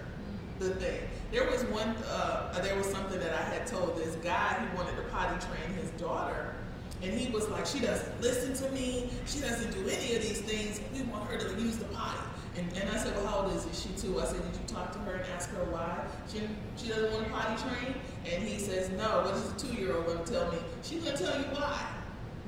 the 0.60 0.70
thing. 0.76 1.00
There 1.32 1.50
was 1.50 1.64
one, 1.66 1.90
uh, 2.10 2.60
there 2.62 2.76
was 2.76 2.86
something 2.88 3.20
that 3.20 3.34
I 3.34 3.42
had 3.42 3.66
told 3.68 3.98
this 3.98 4.16
guy 4.16 4.54
who 4.54 4.78
wanted 4.78 4.96
to 4.98 5.04
potty 5.04 5.44
train 5.46 5.74
his 5.76 5.90
daughter, 5.92 6.54
and 7.02 7.12
he 7.12 7.32
was 7.32 7.50
like, 7.50 7.66
"She 7.66 7.80
doesn't 7.80 8.22
listen 8.22 8.54
to 8.64 8.72
me. 8.72 9.10
She 9.26 9.40
doesn't 9.40 9.72
do 9.72 9.80
any 9.90 10.16
of 10.16 10.22
these 10.22 10.42
things. 10.42 10.80
We 10.94 11.02
want 11.04 11.30
her 11.32 11.38
to 11.38 11.62
use 11.62 11.78
the 11.78 11.86
potty." 11.86 12.20
And, 12.58 12.68
and 12.78 12.90
I 12.90 12.98
said, 12.98 13.16
"Well, 13.16 13.26
how 13.26 13.40
old 13.42 13.56
is 13.56 13.66
she 13.74 13.90
too?" 14.00 14.20
I 14.20 14.26
said, 14.26 14.42
"Did 14.44 14.62
you 14.62 14.76
talk 14.76 14.92
to 14.94 15.00
her 15.00 15.14
and 15.14 15.26
ask 15.34 15.50
her 15.52 15.64
why 15.66 16.06
she 16.32 16.42
she 16.78 16.90
doesn't 16.90 17.12
want 17.12 17.26
to 17.26 17.32
potty 17.32 17.62
train?" 17.64 17.96
And 18.32 18.44
he 18.44 18.60
says, 18.60 18.90
"No. 18.92 19.22
What 19.22 19.36
is 19.36 19.52
a 19.52 19.68
two 19.68 19.74
year 19.82 19.96
old 19.96 20.06
going 20.06 20.24
to 20.24 20.32
tell 20.32 20.52
me? 20.52 20.60
She's 20.84 21.04
going 21.04 21.18
to 21.18 21.24
tell 21.24 21.38
you 21.40 21.46
why." 21.46 22.01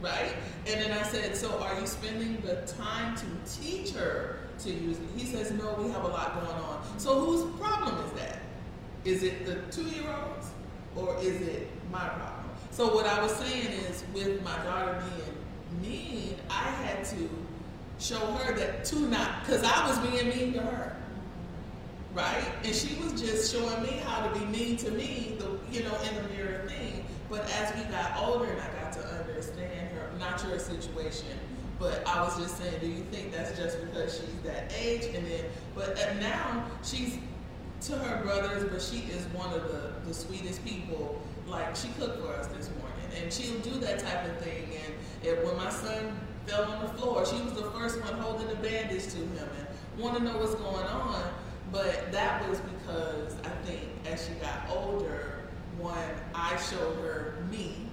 Right? 0.03 0.35
And 0.67 0.81
then 0.81 0.91
I 0.91 1.01
said, 1.03 1.35
so 1.35 1.59
are 1.59 1.79
you 1.79 1.87
spending 1.87 2.41
the 2.41 2.55
time 2.77 3.15
to 3.15 3.25
teach 3.59 3.91
her 3.91 4.39
to 4.59 4.69
use 4.69 4.97
it? 4.97 5.07
He 5.15 5.25
says, 5.25 5.51
no, 5.51 5.73
we 5.79 5.89
have 5.89 6.03
a 6.03 6.07
lot 6.07 6.35
going 6.35 6.61
on. 6.61 6.99
So 6.99 7.19
whose 7.21 7.59
problem 7.59 7.97
is 8.05 8.11
that? 8.19 8.39
Is 9.05 9.23
it 9.23 9.45
the 9.45 9.55
two-year-olds 9.71 10.47
or 10.95 11.17
is 11.21 11.41
it 11.41 11.69
my 11.91 12.07
problem? 12.07 12.45
So 12.71 12.93
what 12.93 13.05
I 13.05 13.21
was 13.21 13.31
saying 13.35 13.67
is, 13.67 14.03
with 14.13 14.43
my 14.43 14.55
daughter 14.63 15.03
being 15.09 15.81
mean, 15.81 16.35
I 16.49 16.69
had 16.69 17.05
to 17.05 17.29
show 17.99 18.19
her 18.19 18.53
that 18.53 18.85
to 18.85 18.99
not, 18.99 19.41
because 19.41 19.63
I 19.63 19.87
was 19.87 19.97
being 19.99 20.29
mean 20.29 20.53
to 20.53 20.59
her 20.59 20.95
right? 22.13 22.45
And 22.63 22.75
she 22.75 22.95
was 23.01 23.19
just 23.19 23.53
showing 23.53 23.81
me 23.83 24.01
how 24.05 24.27
to 24.27 24.39
be 24.39 24.45
mean 24.45 24.77
to 24.77 24.91
me, 24.91 25.35
the 25.39 25.57
you 25.71 25.83
know, 25.83 25.95
in 26.01 26.15
the 26.15 26.29
mirror 26.33 26.67
thing. 26.67 27.03
But 27.29 27.49
as 27.51 27.75
we 27.75 27.83
got 27.91 28.15
older 28.17 28.45
and 28.45 28.61
I 28.61 28.67
got 28.79 28.82
not 30.23 30.43
your 30.47 30.59
situation, 30.59 31.37
but 31.79 32.05
I 32.07 32.21
was 32.21 32.37
just 32.37 32.57
saying, 32.57 32.79
do 32.79 32.87
you 32.87 33.03
think 33.11 33.33
that's 33.33 33.57
just 33.57 33.79
because 33.81 34.15
she's 34.15 34.41
that 34.43 34.71
age? 34.79 35.05
And 35.13 35.25
then, 35.27 35.45
but 35.75 35.99
uh, 35.99 36.13
now 36.19 36.65
she's 36.83 37.17
to 37.81 37.97
her 37.97 38.23
brothers, 38.23 38.63
but 38.71 38.81
she 38.81 38.99
is 39.11 39.25
one 39.33 39.53
of 39.53 39.63
the, 39.63 39.91
the 40.07 40.13
sweetest 40.13 40.63
people. 40.63 41.21
Like 41.45 41.75
she 41.75 41.89
cooked 41.99 42.21
for 42.21 42.33
us 42.33 42.47
this 42.47 42.69
morning, 42.79 43.21
and 43.21 43.31
she'll 43.31 43.59
do 43.59 43.71
that 43.81 43.99
type 43.99 44.25
of 44.25 44.37
thing. 44.37 44.63
And 44.85 44.93
if, 45.27 45.43
when 45.43 45.57
my 45.57 45.69
son 45.69 46.17
fell 46.45 46.63
on 46.71 46.81
the 46.81 46.93
floor, 46.93 47.25
she 47.25 47.35
was 47.41 47.53
the 47.53 47.69
first 47.71 48.01
one 48.01 48.13
holding 48.19 48.47
the 48.47 48.55
bandage 48.55 49.07
to 49.07 49.17
him 49.17 49.49
and 49.59 50.01
want 50.01 50.17
to 50.17 50.23
know 50.23 50.37
what's 50.37 50.55
going 50.55 50.85
on. 50.85 51.23
But 51.71 52.11
that 52.13 52.47
was 52.49 52.61
because 52.61 53.35
I 53.43 53.49
think 53.65 53.81
as 54.09 54.25
she 54.25 54.33
got 54.35 54.69
older, 54.69 55.41
one, 55.77 55.97
I 56.33 56.55
showed 56.57 56.95
her 57.01 57.43
me 57.51 57.89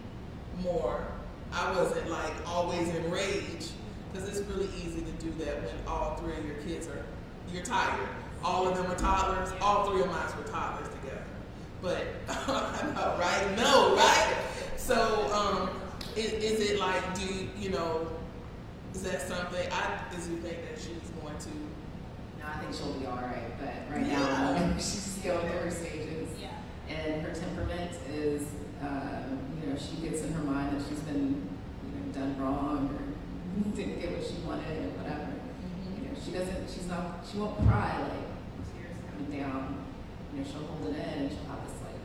more. 0.63 1.05
I 1.53 1.73
wasn't 1.73 2.11
like 2.11 2.33
always 2.47 2.89
enraged 2.95 3.71
because 4.13 4.29
it's 4.29 4.41
really 4.49 4.69
easy 4.85 5.03
to 5.03 5.13
do 5.13 5.31
that 5.45 5.63
when 5.63 5.75
all 5.87 6.17
three 6.17 6.35
of 6.35 6.45
your 6.45 6.57
kids 6.57 6.87
are, 6.89 7.05
you're 7.53 7.65
tired. 7.65 8.09
All 8.45 8.67
of 8.67 8.77
them 8.77 8.87
are 8.91 8.97
toddlers. 8.97 9.53
All 9.61 9.87
three 9.91 10.01
of 10.01 10.07
mine 10.09 10.27
were 10.37 10.51
toddlers 10.51 10.89
together. 10.89 11.23
But 11.83 12.07
I 12.29 12.93
know, 12.95 13.17
right? 13.19 13.57
No, 13.57 13.95
right? 13.97 14.37
So, 14.77 15.31
um, 15.33 15.71
is, 16.17 16.33
is 16.33 16.71
it 16.71 16.79
like, 16.81 17.15
do 17.15 17.23
you, 17.27 17.49
you 17.59 17.71
know, 17.71 18.07
is 18.95 19.03
that 19.03 19.23
something? 19.23 19.69
I 19.71 20.01
does 20.15 20.29
you 20.29 20.37
think 20.39 20.59
that 20.69 20.79
she's 20.79 21.11
going 21.23 21.37
to? 21.39 21.49
No, 22.39 22.47
I 22.53 22.59
think 22.59 22.75
she'll 22.75 22.93
be 22.95 23.07
all 23.07 23.17
right, 23.17 23.59
but 23.61 23.95
right 23.97 24.07
Yeah. 24.07 24.19
now 24.19 24.73
she's 24.79 25.19
going 25.23 25.41
through 25.49 25.59
her 25.59 25.71
stages, 25.71 26.29
Yeah. 26.41 26.49
and 26.95 27.23
her 27.23 27.33
temperament 27.33 27.93
is, 28.13 28.43
uh, 28.83 29.23
you 29.31 29.39
know, 29.71 29.77
she 29.79 29.97
gets 30.03 30.23
in 30.23 30.33
her 30.33 30.43
mind 30.43 30.77
that 30.79 30.83
she's 30.89 31.01
been, 31.01 31.49
you 31.85 31.91
know, 31.95 32.13
done 32.13 32.37
wrong 32.41 32.91
or 32.91 33.03
didn't 33.77 34.01
get 34.01 34.13
what 34.13 34.25
she 34.27 34.35
wanted 34.47 34.85
or 34.87 34.91
whatever. 35.01 35.31
Mm-hmm. 35.33 35.95
You 35.97 36.03
know, 36.11 36.15
she 36.19 36.31
doesn't, 36.33 36.69
she's 36.71 36.87
not, 36.89 37.23
she 37.27 37.39
won't 37.39 37.57
cry 37.67 37.99
like 38.03 38.27
tears 38.75 38.97
coming 39.11 39.31
down. 39.41 39.85
You 40.33 40.41
know, 40.41 40.47
she'll 40.47 40.67
hold 40.67 40.95
it 40.95 40.99
in 40.99 41.27
and 41.27 41.31
she'll 41.31 41.49
have 41.51 41.63
this 41.67 41.79
like, 41.83 41.99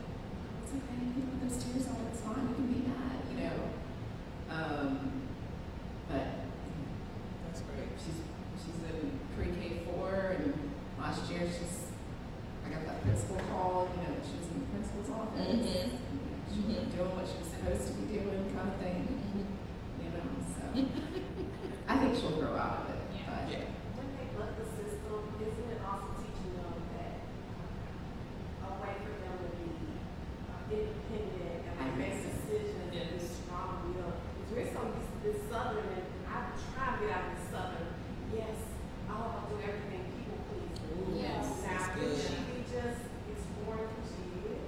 it's 0.64 0.72
okay, 0.74 0.96
you 0.98 1.12
can 1.14 1.24
put 1.30 1.38
those 1.46 1.58
tears 1.62 1.86
on, 1.90 1.98
it's 2.10 2.20
fine, 2.22 2.42
you 2.50 2.54
can 2.54 2.66
be 2.70 2.80
mad, 2.90 3.18
you 3.30 3.36
know. 3.42 3.58
Um, 4.50 5.22
but 6.10 6.26
That's 7.46 7.60
great. 7.66 7.90
she's 7.98 8.18
she's 8.62 8.78
in 8.86 9.18
pre-K 9.34 9.82
four, 9.90 10.38
and 10.38 10.54
last 10.98 11.26
year 11.30 11.42
she's 11.50 11.90
I 12.64 12.70
got 12.70 12.86
that 12.86 13.02
principal 13.02 13.36
call. 13.50 13.90
You 13.94 14.02
know, 14.06 14.14
she 14.22 14.38
was 14.38 14.46
in 14.54 14.58
the 14.62 14.66
principal's 14.70 15.10
office. 15.10 15.46
Mhm. 15.50 15.98
She 16.50 16.58
was 16.62 16.86
doing 16.94 17.10
what 17.14 17.26
she 17.26 17.36
was 17.42 17.50
supposed 17.50 17.84
to 17.90 17.92
be 17.98 18.04
doing, 18.18 18.42
kind 18.54 18.70
of 18.70 18.78
thing. 18.78 19.02
You 19.98 20.08
know, 20.14 20.26
so 20.46 20.62
I 21.90 21.94
think 21.98 22.14
she'll 22.18 22.38
grow 22.38 22.54
out 22.54 22.86
of 22.86 22.94
it. 22.94 23.02
Yeah. 23.18 23.26
But 23.26 23.50
Yeah. 23.50 23.66
When 23.98 24.06
they 24.14 24.26
let 24.38 24.54
the 24.58 24.66
system, 24.78 25.20
isn't 25.42 25.68
it 25.74 25.80
also 25.82 26.10
teaching 26.22 26.54
them 26.54 26.70
that 26.94 27.18
a 28.62 28.70
way 28.78 28.94
for 29.02 29.14
them 29.26 29.36
to 29.42 29.48
be 29.58 29.68
uh, 30.46 30.70
independent 30.70 31.66
and 31.66 31.74
I 31.78 31.82
like 31.90 31.98
make 31.98 32.14
think 32.14 32.30
so. 32.30 32.30
decisions 32.46 32.78
and 32.82 32.90
be 32.90 32.98
Yes. 32.98 33.42
strong 33.46 33.70
willed? 33.94 34.18
Because 34.38 34.50
we're 34.54 34.70
so 34.74 34.80
used 34.90 35.10
to 35.12 35.18
this 35.22 35.38
southern 35.50 35.86
and 35.86 36.06
I 36.26 36.50
try 36.74 36.86
to 36.90 36.96
get 36.98 37.10
out 37.14 37.24
of 37.26 37.30
this 37.38 37.46
southern. 37.54 37.86
Yes, 38.34 38.58
I'll, 39.06 39.38
I'll 39.38 39.46
do 39.50 39.56
everything 39.62 40.02
people 40.18 40.38
please. 40.50 40.74
Ooh, 40.90 41.14
Yes. 41.14 41.46
Now, 41.62 41.70
that's 41.70 41.86
can 41.94 42.00
good. 42.00 42.16
she 42.18 42.34
be 42.50 42.58
just 42.66 43.00
exploring 43.30 43.88
who 43.92 44.02
she 44.08 44.24
is? 44.56 44.64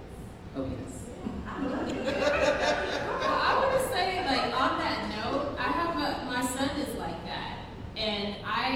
oh 0.57 0.65
yes, 0.65 0.95
Yeah, 1.09 1.51
I 1.51 1.55
love 1.67 1.89
it. 1.89 1.97
Well, 1.99 3.41
I 3.43 3.51
want 3.59 3.73
to 3.77 3.83
say, 3.93 4.25
like, 4.25 4.47
on 4.55 4.79
that 4.79 5.01
note, 5.13 5.57
I 5.59 5.69
have 5.71 5.93
a, 5.97 6.25
my 6.25 6.41
son 6.43 6.71
is 6.81 6.95
like 6.97 7.21
that. 7.27 7.59
And 7.97 8.37
I, 8.47 8.69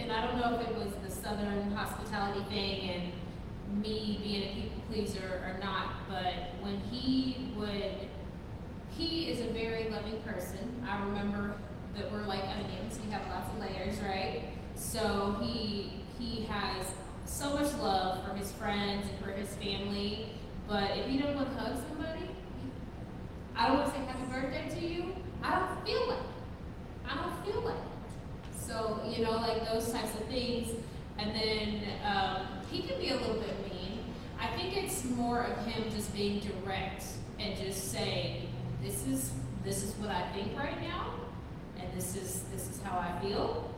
and 0.00 0.12
I 0.12 0.26
don't 0.26 0.36
know 0.36 0.58
if 0.60 0.68
it 0.68 0.74
was 0.76 0.92
the 1.06 1.10
Southern 1.10 1.70
hospitality 1.72 2.44
thing 2.50 2.90
and 2.90 3.82
me 3.82 4.20
being 4.22 4.42
a 4.42 4.54
people 4.54 4.82
pleaser 4.90 5.42
or 5.46 5.58
not, 5.62 6.08
but 6.08 6.34
when 6.60 6.78
he 6.90 7.52
would, 7.56 8.08
he 8.90 9.30
is 9.30 9.40
a 9.40 9.52
very 9.52 9.88
loving 9.90 10.20
person. 10.22 10.84
I 10.88 11.00
remember 11.04 11.54
that 11.96 12.10
we're 12.12 12.26
like 12.26 12.42
onions, 12.44 12.98
we 13.04 13.10
have 13.12 13.22
lots 13.28 13.50
of 13.52 13.60
layers, 13.60 13.98
right? 14.00 14.42
So 14.74 15.36
he, 15.40 16.02
he 16.18 16.44
has 16.46 16.86
so 17.38 17.54
much 17.54 17.72
love 17.74 18.26
for 18.26 18.34
his 18.34 18.50
friends 18.50 19.06
and 19.08 19.24
for 19.24 19.30
his 19.30 19.48
family, 19.54 20.26
but 20.66 20.96
if 20.96 21.06
he 21.06 21.18
doesn't 21.18 21.36
want 21.36 21.48
to 21.48 21.54
hug 21.54 21.76
somebody, 21.88 22.28
I 23.54 23.68
don't 23.68 23.78
want 23.78 23.94
to 23.94 24.00
say 24.00 24.06
happy 24.06 24.24
birthday 24.24 24.68
to 24.74 24.84
you. 24.84 25.14
I 25.40 25.56
don't 25.56 25.86
feel 25.86 26.08
like 26.08 26.18
it. 26.18 27.08
I 27.08 27.14
don't 27.14 27.46
feel 27.46 27.62
like 27.62 27.76
it. 27.76 28.60
So, 28.60 29.00
you 29.08 29.24
know, 29.24 29.36
like 29.36 29.64
those 29.64 29.92
types 29.92 30.14
of 30.16 30.26
things. 30.26 30.70
And 31.16 31.30
then 31.32 31.84
um, 32.04 32.46
he 32.72 32.82
can 32.82 32.98
be 32.98 33.10
a 33.10 33.16
little 33.16 33.40
bit 33.40 33.72
mean. 33.72 34.00
I 34.40 34.48
think 34.56 34.76
it's 34.76 35.04
more 35.04 35.44
of 35.44 35.64
him 35.64 35.84
just 35.92 36.12
being 36.12 36.40
direct 36.40 37.04
and 37.38 37.56
just 37.56 37.92
saying, 37.92 38.48
this 38.82 39.06
is 39.06 39.30
this 39.64 39.84
is 39.84 39.94
what 39.94 40.10
I 40.10 40.28
think 40.32 40.56
right 40.56 40.80
now, 40.80 41.14
and 41.78 41.86
this 41.92 42.16
is 42.16 42.44
this 42.52 42.68
is 42.70 42.80
how 42.82 42.98
I 42.98 43.20
feel, 43.20 43.68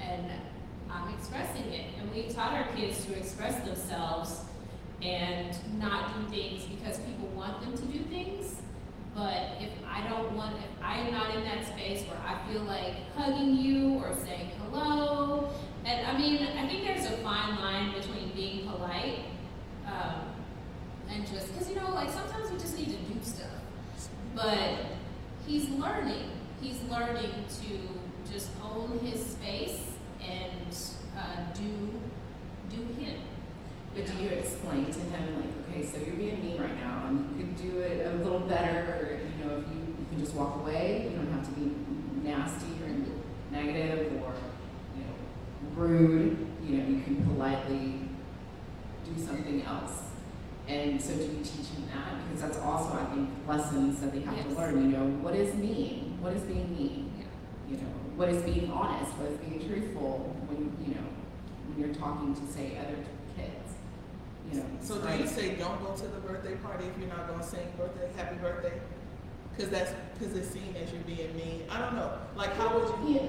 and 0.00 0.30
I'm 0.90 1.12
expressing 1.14 1.72
it. 1.72 1.86
And 1.98 2.12
we've 2.12 2.34
taught 2.34 2.52
our 2.52 2.66
kids 2.74 3.04
to 3.06 3.14
express 3.14 3.64
themselves 3.64 4.40
and 5.02 5.56
not 5.78 6.14
do 6.14 6.36
things 6.36 6.64
because 6.64 6.98
people 6.98 7.28
want 7.28 7.60
them 7.60 7.76
to 7.76 7.84
do 7.86 8.04
things. 8.04 8.56
But 9.14 9.56
if 9.60 9.70
I 9.86 10.08
don't 10.08 10.32
want, 10.32 10.56
if 10.56 10.84
I 10.84 10.98
am 10.98 11.12
not 11.12 11.34
in 11.34 11.44
that 11.44 11.66
space, 11.66 11.78
space 11.88 12.08
where 12.08 12.20
I 12.26 12.36
feel 12.50 12.62
like 12.62 12.94
hugging 13.14 13.56
you 13.56 13.94
or 13.98 14.14
saying 14.24 14.50
hello. 14.60 15.50
And 15.84 16.06
I 16.06 16.18
mean, 16.18 16.42
I 16.42 16.66
think 16.66 16.84
there's 16.84 17.06
a 17.06 17.16
fine 17.18 17.56
line 17.56 17.94
between 17.94 18.30
being 18.34 18.68
polite 18.68 19.24
um, 19.86 20.20
and 21.08 21.26
just 21.26 21.52
because 21.52 21.68
you 21.68 21.76
know, 21.76 21.90
like 21.94 22.10
sometimes 22.10 22.50
we 22.50 22.58
just 22.58 22.76
need 22.76 22.88
to 22.88 23.12
do 23.12 23.18
stuff. 23.22 23.48
But 24.34 24.74
he's 25.46 25.68
learning. 25.70 26.30
He's 26.60 26.80
learning 26.90 27.32
to 27.62 28.32
just 28.32 28.50
own 28.62 28.98
his 29.02 29.24
space 29.24 29.80
and 30.28 30.76
uh, 31.16 31.52
do 31.54 32.00
do 32.70 32.82
him. 33.00 33.20
But 33.94 34.06
do 34.06 34.22
you 34.22 34.28
explain 34.28 34.86
to 34.86 35.00
him 35.00 35.36
like, 35.36 35.50
okay, 35.70 35.86
so 35.86 35.98
you're 36.04 36.16
being 36.16 36.42
mean 36.44 36.60
right 36.60 36.76
now, 36.76 37.06
and 37.08 37.38
you 37.38 37.46
could 37.46 37.56
do 37.56 37.80
it 37.80 38.06
a 38.06 38.16
little 38.22 38.40
better, 38.40 38.78
or 38.78 39.20
you 39.24 39.44
know, 39.44 39.58
if 39.58 39.66
you, 39.74 39.80
you 39.98 40.06
can 40.10 40.18
just 40.20 40.34
walk 40.34 40.56
away, 40.56 41.08
you 41.10 41.16
don't 41.16 41.32
have 41.32 41.44
to 41.44 41.52
be 41.52 41.74
nasty 42.22 42.66
or 42.84 42.94
negative 43.50 44.12
or 44.22 44.34
you 44.96 45.02
know, 45.02 45.74
rude. 45.74 46.46
You 46.62 46.76
know, 46.76 46.88
you 46.88 47.02
can 47.02 47.24
politely 47.24 47.94
do 49.04 49.20
something 49.20 49.62
else. 49.62 50.02
And 50.68 51.00
so, 51.00 51.14
do 51.14 51.22
you 51.22 51.38
teach 51.42 51.68
him 51.68 51.88
that? 51.94 52.28
Because 52.28 52.42
that's 52.42 52.58
also, 52.58 52.92
I 52.98 53.06
think, 53.14 53.30
lessons 53.48 54.00
that 54.00 54.12
they 54.12 54.20
have 54.20 54.42
to 54.44 54.54
learn. 54.54 54.90
You 54.90 54.98
know, 54.98 55.06
what 55.22 55.34
is 55.34 55.54
mean? 55.54 56.18
What 56.20 56.34
is 56.34 56.42
being 56.42 56.70
mean? 56.76 57.10
Yeah. 57.18 57.24
You 57.70 57.76
know, 57.82 57.97
what 58.18 58.28
is 58.30 58.42
being 58.42 58.68
honest? 58.72 59.12
What 59.16 59.30
is 59.30 59.38
being 59.38 59.62
truthful? 59.64 60.34
When 60.50 60.74
you 60.82 60.94
know, 60.98 61.06
when 61.70 61.78
you're 61.78 61.94
talking 61.94 62.34
to 62.34 62.52
say 62.52 62.76
other 62.76 62.98
kids. 63.38 63.70
You 64.50 64.58
know, 64.58 64.66
So 64.82 64.98
do 64.98 65.16
you 65.16 65.26
say 65.26 65.54
don't 65.54 65.80
go 65.84 65.94
to 65.94 66.02
the 66.02 66.18
birthday 66.18 66.56
party 66.56 66.86
if 66.86 66.98
you're 66.98 67.08
not 67.08 67.28
gonna 67.28 67.46
sing 67.46 67.72
birthday, 67.78 68.10
happy 68.16 68.36
birthday? 68.36 68.74
Cause 69.56 69.68
that's, 69.70 69.92
cause 70.18 70.36
it's 70.36 70.50
seen 70.50 70.74
as 70.80 70.90
you're 70.92 71.02
being 71.02 71.34
mean. 71.36 71.64
I 71.70 71.80
don't 71.80 71.94
know. 71.94 72.12
Like, 72.36 72.54
how 72.54 72.78
would 72.78 73.08
you? 73.08 73.14
Yeah. 73.14 73.22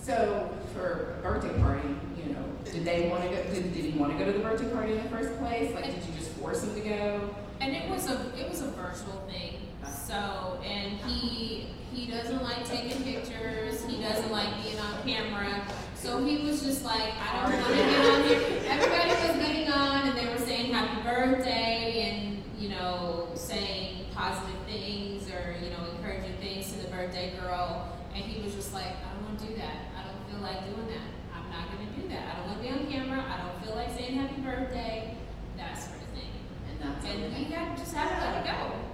So 0.00 0.50
for 0.72 1.16
a 1.18 1.22
birthday 1.22 1.56
party, 1.58 1.88
you 2.16 2.32
know, 2.32 2.44
did 2.64 2.84
they 2.84 3.08
want 3.08 3.24
to 3.24 3.28
go? 3.30 3.42
Did, 3.42 3.74
did 3.74 3.84
he 3.84 3.98
want 3.98 4.12
to 4.12 4.18
go 4.18 4.30
to 4.30 4.38
the 4.38 4.44
birthday 4.44 4.70
party 4.70 4.92
in 4.92 5.02
the 5.02 5.08
first 5.08 5.36
place? 5.40 5.74
Like, 5.74 5.86
did 5.86 6.04
you 6.04 6.12
just 6.16 6.30
force 6.32 6.62
him 6.62 6.74
to 6.74 6.80
go? 6.80 7.34
And 7.60 7.74
it 7.74 7.90
was 7.90 8.08
a 8.08 8.32
it 8.38 8.48
was 8.48 8.60
a 8.62 8.68
virtual 8.70 9.20
thing. 9.28 9.57
So 9.90 10.60
and 10.64 10.98
he 11.00 11.68
he 11.92 12.10
doesn't 12.10 12.42
like 12.42 12.64
taking 12.68 13.02
pictures. 13.02 13.84
He 13.86 14.00
doesn't 14.02 14.30
like 14.30 14.62
being 14.62 14.78
on 14.78 15.02
camera. 15.02 15.66
So 15.94 16.24
he 16.24 16.44
was 16.46 16.62
just 16.62 16.84
like, 16.84 17.12
I 17.20 17.50
don't 17.50 17.60
want 17.60 17.66
to 17.66 17.74
get 17.74 18.06
on 18.06 18.22
here. 18.24 18.62
Everybody 18.70 19.10
was 19.10 19.46
getting 19.46 19.68
on 19.72 20.08
and 20.08 20.16
they 20.18 20.26
were 20.28 20.38
saying 20.38 20.72
happy 20.72 21.02
birthday 21.02 22.08
and 22.08 22.42
you 22.60 22.68
know 22.70 23.28
saying 23.34 24.06
positive 24.14 24.60
things 24.66 25.28
or 25.30 25.56
you 25.62 25.70
know 25.70 25.84
encouraging 25.96 26.36
things 26.38 26.70
to 26.72 26.78
the 26.78 26.88
birthday 26.88 27.32
girl. 27.40 27.96
And 28.14 28.24
he 28.24 28.42
was 28.42 28.54
just 28.54 28.72
like, 28.74 28.86
I 28.86 29.14
don't 29.14 29.24
want 29.24 29.38
to 29.40 29.46
do 29.46 29.56
that. 29.56 29.76
I 29.96 30.06
don't 30.06 30.30
feel 30.30 30.40
like 30.40 30.64
doing 30.64 30.88
that. 30.88 31.08
I'm 31.34 31.50
not 31.50 31.70
going 31.72 31.86
to 31.86 32.00
do 32.00 32.08
that. 32.08 32.34
I 32.34 32.38
don't 32.38 32.46
want 32.48 32.62
to 32.62 32.68
be 32.68 32.70
on 32.74 32.86
camera. 32.90 33.24
I 33.24 33.42
don't 33.42 33.64
feel 33.64 33.76
like 33.76 33.90
saying 33.96 34.14
happy 34.14 34.40
birthday. 34.40 35.14
That 35.56 35.74
sort 35.78 36.02
of 36.02 36.08
thing. 36.08 36.30
And 36.68 36.78
that's 36.80 37.04
And 37.04 37.34
okay. 37.34 37.76
just 37.76 37.94
had 37.94 38.08
to 38.08 38.24
let 38.24 38.46
it 38.46 38.50
go. 38.50 38.87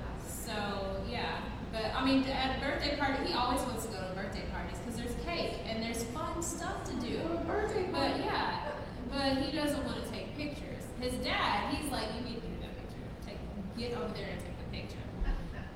So 0.55 1.03
yeah, 1.11 1.41
but 1.73 1.87
I 1.95 2.05
mean, 2.05 2.25
at 2.25 2.57
a 2.57 2.61
birthday 2.61 2.97
party, 2.97 3.27
he 3.27 3.35
always 3.35 3.61
wants 3.63 3.87
to 3.87 3.93
go 3.93 3.99
to 3.99 4.15
birthday 4.15 4.45
parties 4.53 4.79
because 4.79 5.01
there's 5.01 5.15
cake 5.27 5.59
and 5.67 5.83
there's 5.83 6.05
fun 6.05 6.43
stuff 6.43 6.85
to 6.85 6.95
do. 7.01 7.19
birthday 7.47 7.89
But 7.91 8.21
yeah, 8.21 8.71
but 9.11 9.39
he 9.39 9.57
doesn't 9.57 9.85
want 9.85 10.05
to 10.05 10.11
take 10.11 10.37
pictures. 10.37 10.85
His 11.01 11.15
dad, 11.25 11.75
he's 11.75 11.91
like, 11.91 12.07
you 12.15 12.21
need 12.21 12.41
to 12.41 12.47
do 12.47 12.57
that 12.63 12.77
picture. 12.79 13.03
Take, 13.27 13.39
get 13.77 13.99
over 13.99 14.15
there 14.15 14.29
and 14.31 14.41
take 14.41 14.59
the 14.59 14.77
picture. 14.77 15.05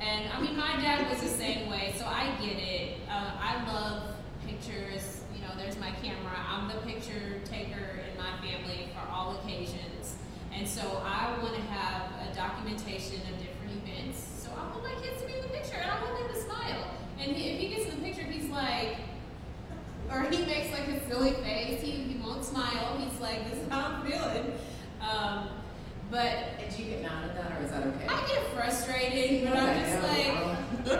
And 0.00 0.30
I 0.32 0.40
mean, 0.40 0.56
my 0.56 0.76
dad 0.76 1.10
was 1.10 1.20
the 1.20 1.28
same 1.28 1.68
way, 1.68 1.94
so 1.98 2.06
I 2.06 2.30
get 2.40 2.56
it. 2.56 2.98
Uh, 3.10 3.32
I 3.40 3.64
love 3.66 4.14
pictures. 4.46 5.22
You 5.34 5.42
know, 5.42 5.50
there's 5.58 5.76
my 5.78 5.90
camera. 6.02 6.38
I'm 6.48 6.68
the 6.68 6.80
picture 6.86 7.40
taker 7.44 8.00
in 8.08 8.16
my 8.16 8.38
family 8.38 8.90
for 8.94 9.10
all 9.10 9.36
occasions. 9.38 10.14
And 10.54 10.66
so 10.66 11.02
I 11.04 11.36
want 11.42 11.54
to 11.54 11.62
have 11.62 12.30
a 12.30 12.34
documentation 12.34 13.16
of 13.16 13.38
different 13.38 13.38
events. 13.38 13.47
So 13.47 13.47
I 14.58 14.70
want 14.70 14.82
my 14.84 14.94
kids 15.02 15.20
to 15.22 15.26
be 15.26 15.34
in 15.34 15.42
the 15.42 15.48
picture, 15.48 15.76
and 15.76 15.90
I 15.90 16.02
want 16.02 16.18
them 16.18 16.28
to 16.34 16.40
smile. 16.40 16.84
And 17.20 17.36
he, 17.36 17.50
if 17.50 17.60
he 17.60 17.68
gets 17.68 17.84
in 17.92 18.00
the 18.02 18.04
picture, 18.06 18.22
he's 18.22 18.50
like, 18.50 18.96
or 20.10 20.22
he 20.30 20.44
makes 20.46 20.70
like 20.72 20.88
a 20.88 21.06
silly 21.08 21.32
face. 21.32 21.80
He, 21.82 21.90
he 21.92 22.18
won't 22.22 22.44
smile. 22.44 22.96
He's 22.98 23.20
like, 23.20 23.48
this 23.50 23.60
is 23.60 23.68
how 23.68 23.86
I'm 23.88 24.06
feeling. 24.06 24.52
Um, 25.00 25.48
but 26.10 26.58
Did 26.58 26.78
you 26.78 26.86
get 26.92 27.02
mad 27.02 27.24
at 27.30 27.34
that, 27.36 27.60
or 27.60 27.64
is 27.64 27.70
that 27.70 27.86
okay? 27.86 28.06
I 28.08 28.26
get 28.26 28.46
frustrated, 28.54 29.46
but 29.48 29.58
I'm 29.58 29.78
just 29.84 30.02
like, 30.02 30.34
whatever. 30.86 30.96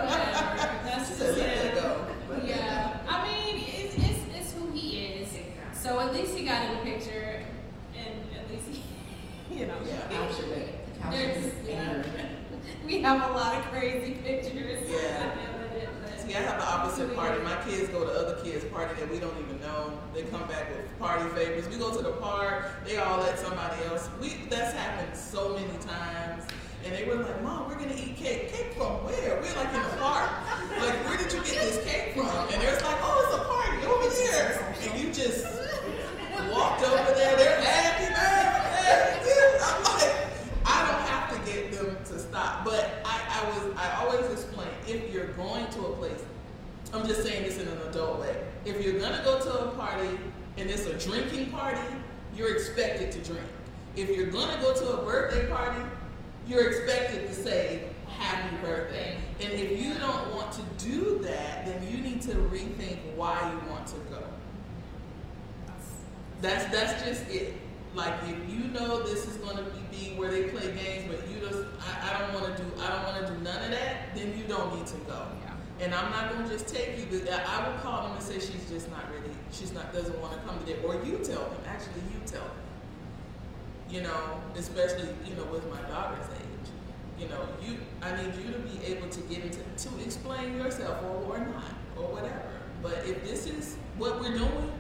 That's 0.85 1.09
just 1.09 1.21
it 1.39 1.75
go. 1.75 2.07
Yeah, 2.45 2.99
I 3.09 3.27
mean, 3.27 3.65
it's, 3.67 3.95
it's, 3.97 4.19
it's 4.37 4.53
who 4.53 4.71
he 4.73 4.99
is. 4.99 5.29
So 5.73 5.99
at 6.01 6.13
least 6.13 6.37
he 6.37 6.45
got 6.45 6.63
in 6.71 6.77
the 6.77 6.83
picture, 6.85 7.41
and 7.97 8.15
at 8.39 8.51
least 8.51 8.65
he, 8.71 9.55
you 9.61 9.67
know. 9.67 9.77
Yeah. 9.87 10.01
Capture 10.11 10.45
it. 10.53 10.75
Capture 11.01 11.17
There's- 11.19 11.45
his 11.45 11.69
anger. 11.71 12.05
We 12.89 13.03
have 13.03 13.31
a 13.31 13.35
lot 13.35 13.55
of 13.55 13.65
crazy 13.67 14.15
pictures. 14.25 14.81
Yeah. 14.89 15.35
See, 16.17 16.35
I 16.35 16.41
have 16.41 16.59
the 16.59 16.67
opposite 16.67 17.15
party. 17.15 17.39
My 17.45 17.57
kids 17.69 17.91
go 17.91 18.03
to 18.03 18.11
other 18.11 18.43
kids' 18.43 18.65
party 18.65 18.99
that 18.99 19.11
we 19.13 19.19
don't 19.19 19.39
even 19.39 19.61
know. 19.61 19.93
They 20.15 20.23
come 20.23 20.49
back 20.49 20.71
with 20.75 20.99
party 20.99 21.29
favors. 21.37 21.69
We 21.69 21.77
go 21.77 21.95
to 21.95 22.03
the 22.03 22.13
park. 22.13 22.65
They 22.87 22.97
all 22.97 23.19
let 23.21 23.39
somebody 23.39 23.77
else. 23.85 24.09
We 24.23 24.41
that's 24.49 24.73
happened 24.73 25.15
so 25.15 25.51
many 25.53 25.79
times. 25.85 26.45
And 26.83 26.95
they 26.95 27.05
were 27.05 27.17
like, 27.17 27.43
"Mom, 27.43 27.69
we're 27.69 27.75
gonna 27.75 27.93
eat 27.93 28.17
cake. 28.17 28.51
Cake 28.55 28.73
from 28.73 29.05
where? 29.05 29.37
We're 29.37 29.55
like 29.57 29.75
in 29.75 29.83
the 29.83 29.97
park. 30.01 30.31
Like, 30.81 31.05
where 31.05 31.19
did 31.19 31.31
you 31.31 31.41
get 31.41 31.61
this 31.61 31.85
cake 31.85 32.15
from?" 32.15 32.49
And 32.49 32.63
they're 32.63 32.73
like, 32.81 33.01
"Oh, 33.03 33.21
it's 33.21 33.35
a 33.37 33.45
party 33.45 33.85
over 33.85 34.09
there." 34.09 34.75
And 34.81 34.99
you 34.99 35.13
just 35.13 35.45
walked 36.57 36.83
over 36.85 37.13
there. 37.13 37.37
They're 37.37 37.61
happy, 37.61 38.09
man. 38.15 38.49
I'm 39.63 39.83
like, 39.85 40.17
I 40.65 40.87
don't 40.89 41.03
have 41.09 41.29
to 41.35 41.53
get 41.53 41.73
them 41.73 41.97
to 42.05 42.19
stop. 42.19 42.65
But 42.65 43.01
I, 43.05 43.21
I 43.29 43.49
was, 43.49 43.77
I 43.77 44.05
always 44.05 44.31
explain 44.31 44.69
if 44.87 45.13
you're 45.13 45.29
going 45.29 45.67
to 45.71 45.87
a 45.87 45.97
place. 45.97 46.23
I'm 46.99 47.07
just 47.07 47.23
saying 47.23 47.45
this 47.45 47.59
in 47.59 47.69
an 47.69 47.79
adult 47.89 48.19
way. 48.19 48.37
If 48.65 48.85
you're 48.85 48.99
gonna 48.99 49.23
go 49.25 49.39
to 49.39 49.67
a 49.67 49.71
party 49.77 50.19
and 50.57 50.69
it's 50.69 50.87
a 50.87 50.95
drinking 50.99 51.53
party, 51.53 51.81
you're 52.35 52.53
expected 52.53 53.13
to 53.13 53.21
drink. 53.21 53.47
If 53.95 54.09
you're 54.11 54.27
gonna 54.27 54.61
go 54.61 54.75
to 54.75 54.99
a 54.99 55.05
birthday 55.05 55.47
party, 55.47 55.81
you're 56.49 56.67
expected 56.67 57.29
to 57.29 57.35
say 57.35 57.85
happy 58.09 58.57
birthday. 58.57 59.17
And 59.41 59.53
if 59.53 59.81
you 59.81 59.95
don't 59.95 60.35
want 60.35 60.51
to 60.55 60.63
do 60.85 61.21
that, 61.21 61.67
then 61.67 61.87
you 61.89 61.99
need 61.99 62.21
to 62.23 62.31
rethink 62.31 62.99
why 63.15 63.39
you 63.49 63.71
want 63.71 63.87
to 63.89 63.97
go. 64.11 64.25
That's 66.41 66.65
that's 66.73 67.05
just 67.05 67.31
it. 67.31 67.55
Like 67.95 68.15
if 68.25 68.51
you 68.53 68.65
know 68.73 69.05
this 69.05 69.25
is 69.25 69.37
going 69.37 69.57
to 69.57 69.63
be, 69.93 70.15
where 70.17 70.33
they 70.33 70.45
play 70.49 70.73
games, 70.73 71.05
but 71.09 71.29
you 71.31 71.39
just 71.47 71.61
I, 71.81 72.11
I 72.11 72.19
don't 72.19 72.43
want 72.43 72.57
to 72.57 72.61
do 72.61 72.69
I 72.81 72.89
don't 72.89 73.05
want 73.05 73.25
to 73.25 73.33
do 73.33 73.39
none 73.45 73.63
of 73.63 73.71
that, 73.71 74.17
then 74.17 74.37
you 74.37 74.45
don't 74.49 74.75
need 74.75 74.87
to 74.89 74.97
go. 75.07 75.29
And 75.81 75.95
I'm 75.95 76.11
not 76.11 76.33
going 76.33 76.49
to 76.49 76.51
just 76.51 76.75
take 76.75 76.99
you. 76.99 77.07
But 77.11 77.31
I 77.31 77.69
will 77.69 77.79
call 77.79 78.09
them 78.09 78.17
and 78.17 78.23
say 78.23 78.35
she's 78.35 78.69
just 78.69 78.91
not 78.91 79.05
ready. 79.13 79.31
She's 79.53 79.73
not 79.73 79.93
doesn't 79.93 80.21
want 80.21 80.35
to 80.35 80.39
come 80.41 80.59
today. 80.61 80.79
Or 80.85 80.95
you 80.95 81.19
tell 81.19 81.45
them. 81.45 81.61
Actually, 81.67 82.03
you 82.13 82.21
tell 82.27 82.43
them. 82.43 82.51
You 83.89 84.03
know, 84.03 84.41
especially 84.57 85.09
you 85.25 85.35
know 85.35 85.45
with 85.45 85.69
my 85.71 85.81
daughter's 85.83 86.27
age. 86.35 86.71
You 87.19 87.29
know, 87.29 87.49
you 87.63 87.79
I 88.03 88.15
need 88.17 88.35
you 88.37 88.53
to 88.53 88.59
be 88.59 88.85
able 88.87 89.09
to 89.09 89.21
get 89.23 89.45
into 89.45 89.61
to 89.61 90.05
explain 90.05 90.57
yourself 90.57 91.03
or 91.05 91.35
or 91.35 91.39
not 91.39 91.75
or 91.97 92.05
whatever. 92.13 92.43
But 92.83 93.03
if 93.07 93.25
this 93.25 93.47
is 93.47 93.77
what 93.97 94.21
we're 94.21 94.37
doing, 94.37 94.73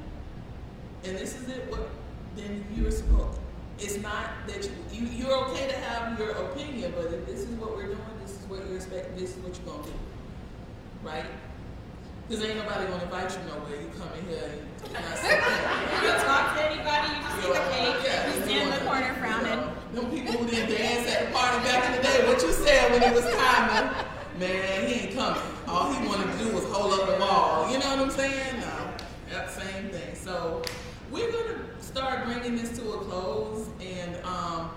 and 1.05 1.17
this 1.17 1.41
is 1.41 1.49
it, 1.49 1.71
what 1.71 1.89
then 2.37 2.65
you're 2.75 2.91
supposed. 2.91 3.39
It's 3.79 3.97
not 3.99 4.31
that 4.47 4.65
you, 4.65 4.71
you 4.93 5.07
you're 5.07 5.37
okay 5.49 5.69
to 5.69 5.77
have 5.79 6.19
your 6.19 6.31
opinion, 6.31 6.93
but 6.97 7.13
if 7.13 7.27
this 7.27 7.41
is 7.41 7.51
what 7.57 7.77
we're 7.77 7.87
doing, 7.87 7.99
this 8.23 8.33
is 8.33 8.47
what 8.49 8.67
you're 8.67 8.77
expecting. 8.77 9.17
This 9.17 9.37
is 9.37 9.43
what 9.43 9.57
you're 9.57 9.75
gonna 9.75 9.85
do, 9.85 9.93
right? 11.03 11.25
Because 12.29 12.45
ain't 12.45 12.59
nobody 12.59 12.87
gonna 12.87 13.05
invite 13.05 13.31
you 13.33 13.39
nowhere. 13.49 13.81
You 13.81 13.91
come 13.99 14.11
in 14.19 14.25
here 14.29 14.51
and 14.53 14.93
not 14.93 15.17
sit 15.17 15.29
there. 15.29 16.03
You 16.03 16.09
don't 16.09 16.25
talk 16.25 16.57
to 16.57 16.63
anybody, 16.71 17.09
you 17.15 17.23
just 17.25 17.37
see 17.41 17.49
the 17.49 17.65
cake, 17.73 17.97
Yeah, 18.05 18.35
you 18.35 18.43
stand 18.43 18.69
in 18.69 18.79
the 18.79 18.85
corner 18.85 19.15
frowning. 19.15 19.75
Them 19.95 20.11
people 20.11 20.35
who 20.35 20.51
didn't 20.51 20.77
dance 20.77 21.09
at 21.11 21.27
the 21.27 21.33
party 21.33 21.65
back 21.65 21.89
in 21.89 21.97
the 21.97 22.03
day, 22.03 22.27
what 22.27 22.43
you 22.43 22.53
said 22.53 22.93
when 22.93 23.03
it 23.03 23.15
was 23.15 23.25
timing, 23.25 23.95
man, 24.39 24.87
he 24.87 24.95
ain't 25.07 25.15
coming. 25.15 25.43
All 25.67 25.93
he 25.93 26.07
wanted 26.07 26.31
to 26.33 26.45
do 26.45 26.55
was 26.55 26.65
hold 26.65 26.93
up 26.93 27.07
the 27.09 27.19
wall. 27.19 27.71
You 27.73 27.79
know 27.79 27.89
what 27.89 27.99
I'm 28.01 28.11
saying? 28.11 28.61
No, 28.61 28.91
that 29.31 29.51
same 29.51 29.89
thing. 29.89 30.15
So 30.15 30.63
we're 31.11 31.33
gonna 31.33 31.59
start 31.81 32.27
bringing 32.27 32.57
this 32.57 32.77
to 32.79 32.91
a 32.93 32.99
close, 32.99 33.67
and 33.81 34.17
um, 34.27 34.71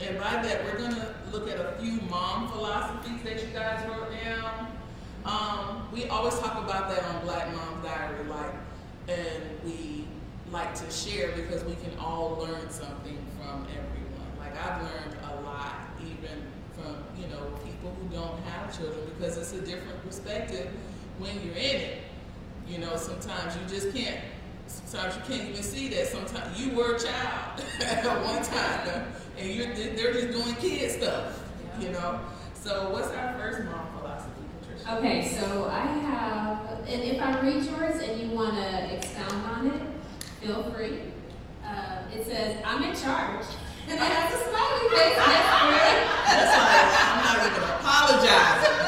and 0.00 0.18
by 0.18 0.42
that 0.42 0.64
we're 0.64 0.78
gonna 0.78 1.14
look 1.30 1.50
at 1.50 1.60
a 1.60 1.76
few 1.80 2.00
mom 2.08 2.48
philosophies 2.48 3.22
that 3.24 3.42
you 3.42 3.48
guys 3.52 3.86
wrote 3.88 4.10
down. 4.24 4.73
Um, 5.24 5.88
we 5.90 6.06
always 6.08 6.38
talk 6.38 6.62
about 6.62 6.90
that 6.90 7.02
on 7.04 7.24
Black 7.24 7.50
Mom's 7.54 7.82
Diary, 7.82 8.24
like, 8.28 8.52
and 9.08 9.42
we 9.64 10.04
like 10.50 10.74
to 10.74 10.90
share 10.90 11.32
because 11.32 11.64
we 11.64 11.74
can 11.76 11.96
all 11.98 12.36
learn 12.38 12.68
something 12.70 13.18
from 13.38 13.66
everyone. 13.70 14.38
Like 14.38 14.52
I've 14.62 14.82
learned 14.82 15.16
a 15.32 15.40
lot, 15.40 15.76
even 16.02 16.42
from 16.74 16.96
you 17.18 17.26
know 17.28 17.42
people 17.64 17.96
who 18.00 18.14
don't 18.14 18.38
have 18.42 18.76
children, 18.76 19.00
because 19.16 19.38
it's 19.38 19.54
a 19.54 19.62
different 19.62 20.04
perspective 20.04 20.68
when 21.18 21.34
you're 21.42 21.56
in 21.56 21.80
it. 21.80 22.02
You 22.68 22.78
know, 22.78 22.96
sometimes 22.96 23.56
you 23.56 23.62
just 23.66 23.94
can't. 23.96 24.20
Sometimes 24.66 25.16
you 25.16 25.36
can't 25.36 25.48
even 25.50 25.62
see 25.62 25.88
that. 25.88 26.06
Sometimes 26.06 26.60
you 26.60 26.72
were 26.74 26.96
a 26.96 26.98
child 26.98 27.62
at 27.82 28.04
one 28.24 28.42
time, 28.42 29.06
and 29.38 29.50
you're 29.50 29.74
they're 29.74 30.12
just 30.12 30.32
doing 30.32 30.54
kid 30.56 30.90
stuff, 30.90 31.42
you 31.80 31.88
know. 31.90 32.20
So 32.54 32.90
what's 32.90 33.08
our 33.08 33.34
first 33.38 33.64
mom? 33.64 33.93
Okay, 34.86 35.26
so 35.26 35.70
I 35.72 35.86
have, 35.86 36.58
and 36.86 37.02
if 37.02 37.18
I 37.20 37.40
read 37.40 37.64
yours 37.64 38.02
and 38.02 38.20
you 38.20 38.36
want 38.36 38.54
to 38.54 38.94
expound 38.94 39.42
on 39.46 39.66
it, 39.68 39.80
feel 40.42 40.62
free. 40.64 41.00
Uh, 41.64 42.02
it 42.14 42.26
says, 42.26 42.58
I'm 42.64 42.82
in 42.82 42.94
charge. 42.94 43.46
And 43.86 43.92
it 43.92 44.00
has 44.00 44.32
a 44.32 44.38
smiley 44.48 44.88
face 44.96 45.12
to 45.12 45.20
it. 45.20 45.98
That's 46.24 46.56
I'm 47.04 47.20
not 47.20 47.36
even 47.44 47.64
apologizing. 47.68 48.80
Not 48.80 48.83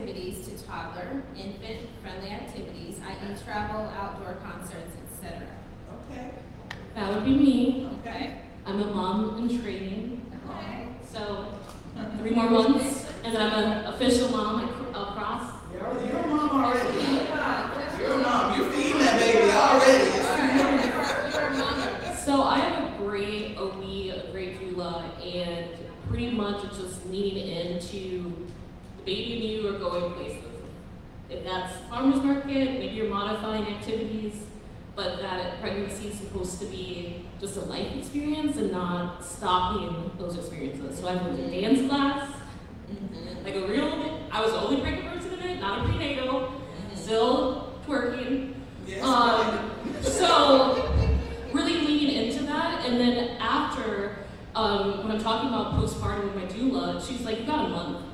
activities 0.00 0.46
to 0.46 0.66
toddler, 0.66 1.22
infant 1.36 1.88
friendly 2.02 2.28
activities, 2.30 2.96
i.e. 3.06 3.36
travel, 3.44 3.80
outdoor 3.96 4.34
concerts, 4.34 4.92
etc. 5.12 5.46
Okay. 6.10 6.30
That 6.94 7.14
would 7.14 7.24
be 7.24 7.34
me. 7.34 7.88
Okay. 8.00 8.40
I'm 8.66 8.80
a 8.82 8.86
mom 8.86 9.38
in 9.38 9.62
training, 9.62 10.22
Okay. 10.48 10.88
so 11.10 11.46
three 12.18 12.30
more 12.32 12.50
months, 12.50 13.06
and 13.24 13.34
then 13.34 13.42
I'm 13.50 13.58
an 13.72 13.86
official 13.94 14.28
mom 14.30 14.64
ac- 14.64 14.90
across. 14.90 15.52
You're, 15.72 16.06
you're 16.06 16.18
a 16.18 16.26
mom 16.26 16.64
already. 16.64 16.88
Oh, 16.88 17.96
you're 17.98 18.12
a 18.12 18.18
mom. 18.18 18.58
You're 18.60 18.70
feeding 18.70 18.98
that 18.98 19.18
baby 19.20 19.50
already. 19.50 21.32
You're 21.34 21.46
a 21.46 21.56
mama. 21.56 22.16
So 22.24 22.42
I 22.42 22.58
have 22.58 22.94
a 22.94 22.96
great 22.98 23.56
OB, 23.56 23.82
a 23.82 24.28
great 24.32 24.60
doula, 24.60 25.04
and 25.24 25.68
pretty 26.08 26.30
much 26.32 26.64
it's 26.64 26.78
just 26.78 27.06
leaning 27.06 27.48
into 27.48 28.32
the 28.45 28.45
baby 29.06 29.34
and 29.34 29.44
you 29.44 29.74
are 29.74 29.78
going 29.78 30.12
places. 30.14 30.42
If 31.30 31.44
that's 31.44 31.76
farmer's 31.88 32.22
market, 32.22 32.78
maybe 32.78 32.94
you're 32.94 33.08
modifying 33.08 33.66
activities, 33.66 34.34
but 34.94 35.22
that 35.22 35.60
pregnancy 35.60 36.08
is 36.08 36.18
supposed 36.18 36.58
to 36.60 36.66
be 36.66 37.24
just 37.40 37.56
a 37.56 37.60
life 37.60 37.96
experience 37.96 38.56
and 38.56 38.72
not 38.72 39.24
stopping 39.24 40.10
those 40.18 40.36
experiences. 40.36 40.98
So 40.98 41.08
I 41.08 41.14
went 41.14 41.36
to 41.36 41.60
dance 41.60 41.88
class, 41.88 42.30
like 43.44 43.54
a 43.54 43.66
real, 43.66 44.26
I 44.30 44.40
was 44.42 44.52
the 44.52 44.60
only 44.60 44.80
pregnant 44.80 45.14
person 45.14 45.38
in 45.38 45.50
it, 45.50 45.60
not 45.60 45.80
a 45.80 45.88
prenatal, 45.88 46.52
still 46.94 47.78
twerking. 47.86 48.54
Yes. 48.86 49.04
Um, 49.04 49.70
so 50.02 50.92
really 51.52 51.74
leaning 51.74 52.26
into 52.26 52.44
that, 52.44 52.86
and 52.86 53.00
then 53.00 53.36
after, 53.40 54.16
um, 54.54 54.98
when 54.98 55.16
I'm 55.16 55.22
talking 55.22 55.48
about 55.48 55.74
postpartum 55.74 56.24
with 56.24 56.34
my 56.34 56.46
doula, 56.46 57.06
she's 57.06 57.22
like, 57.22 57.40
"You 57.40 57.46
got 57.46 57.66
a 57.66 57.68
month," 57.68 58.05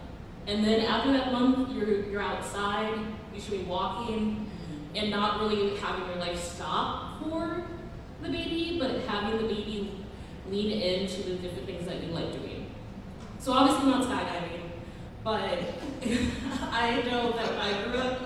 and 0.47 0.65
then 0.65 0.81
after 0.81 1.13
that 1.13 1.33
month, 1.33 1.71
you're 1.75 2.05
you're 2.07 2.23
outside, 2.23 2.99
you 3.35 3.41
should 3.41 3.53
be 3.53 3.65
walking, 3.65 4.51
and 4.95 5.11
not 5.11 5.41
really 5.41 5.77
having 5.77 6.07
your 6.07 6.17
life 6.17 6.43
stop 6.43 7.23
for 7.23 7.65
the 8.23 8.29
baby, 8.29 8.79
but 8.79 9.01
having 9.03 9.39
the 9.39 9.55
baby 9.55 10.05
lean 10.51 10.81
into 10.81 11.23
the 11.23 11.37
different 11.37 11.67
things 11.67 11.87
that 11.87 12.03
you 12.03 12.13
like 12.13 12.33
doing. 12.33 12.71
So 13.39 13.53
obviously 13.53 13.91
not 13.91 14.05
skydiving, 14.05 14.63
but 15.25 15.59
I 16.73 17.03
know 17.07 17.33
that 17.33 17.49
when 17.49 17.59
I 17.59 17.83
grew 17.85 17.99
up 17.99 18.21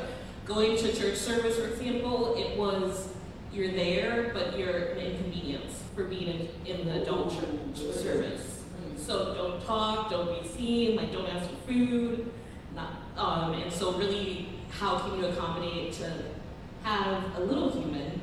going 0.45 0.77
to 0.77 0.95
church 0.95 1.17
service, 1.17 1.59
for 1.59 1.69
example, 1.69 2.35
it 2.37 2.57
was 2.57 3.09
you're 3.53 3.73
there, 3.73 4.31
but 4.35 4.59
you're 4.59 4.93
an 4.93 4.99
inconvenience 4.99 5.83
for 5.95 6.05
being 6.05 6.51
in, 6.67 6.77
in 6.77 6.87
the 6.87 7.03
adult 7.03 7.33
church 7.33 7.95
service. 7.95 8.56
So 9.07 9.35
don't 9.35 9.65
talk, 9.65 10.11
don't 10.11 10.43
be 10.43 10.49
seen, 10.49 10.97
like 10.97 11.13
don't 11.13 11.29
ask 11.29 11.49
for 11.49 11.57
food, 11.69 12.29
not, 12.75 12.95
um, 13.17 13.53
and 13.55 13.73
so 13.73 13.93
really, 13.93 14.49
how 14.69 14.99
can 14.99 15.21
you 15.21 15.27
accommodate 15.27 15.93
to 15.93 16.13
have 16.83 17.23
a 17.37 17.41
little 17.41 17.71
human 17.71 18.21